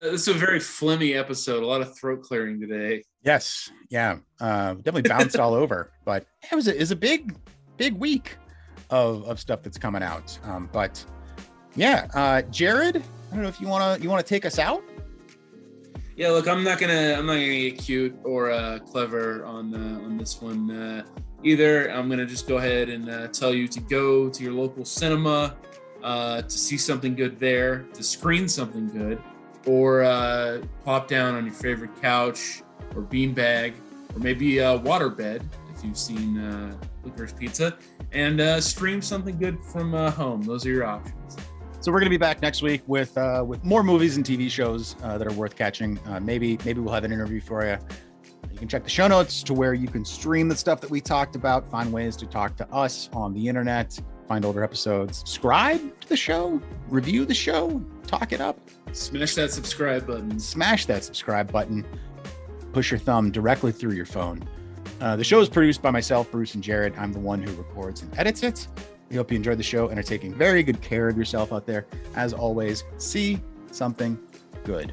This 0.00 0.22
is 0.22 0.28
a 0.28 0.34
very 0.34 0.60
flimmy 0.60 1.18
episode. 1.18 1.64
A 1.64 1.66
lot 1.66 1.80
of 1.80 1.96
throat 1.98 2.22
clearing 2.22 2.60
today. 2.60 3.02
Yes, 3.24 3.72
yeah, 3.90 4.18
uh, 4.40 4.74
definitely 4.74 5.02
bounced 5.02 5.36
all 5.40 5.54
over, 5.54 5.90
but 6.04 6.24
it 6.50 6.54
was 6.54 6.68
a, 6.68 6.76
is 6.76 6.92
a 6.92 6.96
big, 6.96 7.34
big 7.76 7.94
week 7.94 8.36
of 8.90 9.24
of 9.24 9.40
stuff 9.40 9.62
that's 9.64 9.76
coming 9.76 10.04
out. 10.04 10.38
Um, 10.44 10.70
but 10.72 11.04
yeah, 11.74 12.06
uh, 12.14 12.42
Jared, 12.42 12.96
I 12.96 13.34
don't 13.34 13.42
know 13.42 13.48
if 13.48 13.60
you 13.60 13.66
wanna 13.66 13.98
you 14.00 14.08
wanna 14.08 14.22
take 14.22 14.46
us 14.46 14.60
out. 14.60 14.84
Yeah, 16.16 16.28
look, 16.28 16.46
I'm 16.46 16.62
not 16.62 16.78
gonna 16.78 17.16
I'm 17.18 17.26
not 17.26 17.34
gonna 17.34 17.46
get 17.46 17.78
cute 17.78 18.16
or 18.22 18.52
uh, 18.52 18.78
clever 18.78 19.44
on 19.44 19.74
uh, 19.74 20.04
on 20.04 20.16
this 20.16 20.40
one 20.40 20.70
uh, 20.70 21.04
either. 21.42 21.90
I'm 21.90 22.08
gonna 22.08 22.24
just 22.24 22.46
go 22.46 22.58
ahead 22.58 22.88
and 22.88 23.10
uh, 23.10 23.28
tell 23.28 23.52
you 23.52 23.66
to 23.66 23.80
go 23.80 24.28
to 24.28 24.44
your 24.44 24.52
local 24.52 24.84
cinema 24.84 25.56
uh, 26.04 26.42
to 26.42 26.50
see 26.50 26.76
something 26.78 27.16
good 27.16 27.40
there, 27.40 27.80
to 27.94 28.04
screen 28.04 28.48
something 28.48 28.88
good, 28.88 29.20
or 29.66 30.02
uh, 30.02 30.62
plop 30.84 31.08
down 31.08 31.34
on 31.34 31.44
your 31.44 31.54
favorite 31.54 31.90
couch 32.00 32.62
or 32.94 33.02
beanbag, 33.02 33.74
or 34.14 34.18
maybe 34.20 34.58
a 34.58 34.78
waterbed 34.78 35.42
if 35.74 35.84
you've 35.84 35.98
seen 35.98 36.38
uh, 36.38 36.76
Licorice 37.04 37.36
Pizza, 37.36 37.76
and 38.12 38.40
uh, 38.40 38.60
stream 38.60 39.00
something 39.00 39.38
good 39.38 39.62
from 39.64 39.94
uh, 39.94 40.10
home. 40.10 40.42
Those 40.42 40.66
are 40.66 40.70
your 40.70 40.84
options. 40.84 41.36
So 41.80 41.92
we're 41.92 42.00
going 42.00 42.06
to 42.06 42.10
be 42.10 42.16
back 42.16 42.42
next 42.42 42.60
week 42.60 42.82
with 42.86 43.16
uh, 43.16 43.44
with 43.46 43.62
more 43.64 43.84
movies 43.84 44.16
and 44.16 44.26
TV 44.26 44.50
shows 44.50 44.96
uh, 45.02 45.16
that 45.16 45.26
are 45.26 45.34
worth 45.34 45.54
catching. 45.54 45.98
Uh, 46.06 46.18
maybe 46.18 46.58
maybe 46.64 46.80
we'll 46.80 46.92
have 46.92 47.04
an 47.04 47.12
interview 47.12 47.40
for 47.40 47.64
you. 47.64 47.78
You 48.50 48.58
can 48.58 48.68
check 48.68 48.82
the 48.82 48.90
show 48.90 49.06
notes 49.06 49.44
to 49.44 49.54
where 49.54 49.74
you 49.74 49.86
can 49.86 50.04
stream 50.04 50.48
the 50.48 50.56
stuff 50.56 50.80
that 50.80 50.90
we 50.90 51.00
talked 51.00 51.36
about, 51.36 51.70
find 51.70 51.92
ways 51.92 52.16
to 52.16 52.26
talk 52.26 52.56
to 52.56 52.68
us 52.72 53.08
on 53.12 53.32
the 53.32 53.46
internet, 53.46 53.98
find 54.28 54.44
older 54.44 54.62
episodes, 54.62 55.18
subscribe 55.18 56.00
to 56.00 56.08
the 56.08 56.16
show, 56.16 56.60
review 56.88 57.24
the 57.24 57.34
show, 57.34 57.82
talk 58.06 58.32
it 58.32 58.40
up, 58.40 58.58
Smash 58.92 59.34
that 59.34 59.50
subscribe 59.50 60.06
button. 60.06 60.38
smash 60.38 60.86
that 60.86 61.02
subscribe 61.02 61.50
button, 61.50 61.84
push 62.72 62.90
your 62.90 63.00
thumb 63.00 63.30
directly 63.30 63.72
through 63.72 63.92
your 63.92 64.06
phone. 64.06 64.46
Uh, 65.00 65.16
the 65.16 65.24
show 65.24 65.40
is 65.40 65.48
produced 65.48 65.82
by 65.82 65.90
myself, 65.90 66.30
Bruce, 66.30 66.54
and 66.54 66.62
Jared. 66.62 66.94
I'm 66.96 67.12
the 67.12 67.18
one 67.18 67.42
who 67.42 67.52
records 67.54 68.02
and 68.02 68.18
edits 68.18 68.42
it. 68.42 68.68
We 69.10 69.16
hope 69.16 69.30
you 69.30 69.36
enjoyed 69.36 69.58
the 69.58 69.62
show 69.62 69.88
and 69.88 69.98
are 69.98 70.02
taking 70.02 70.34
very 70.34 70.62
good 70.62 70.80
care 70.82 71.08
of 71.08 71.16
yourself 71.16 71.52
out 71.52 71.66
there. 71.66 71.86
As 72.14 72.32
always, 72.32 72.84
see 72.98 73.40
something 73.70 74.18
good. 74.64 74.92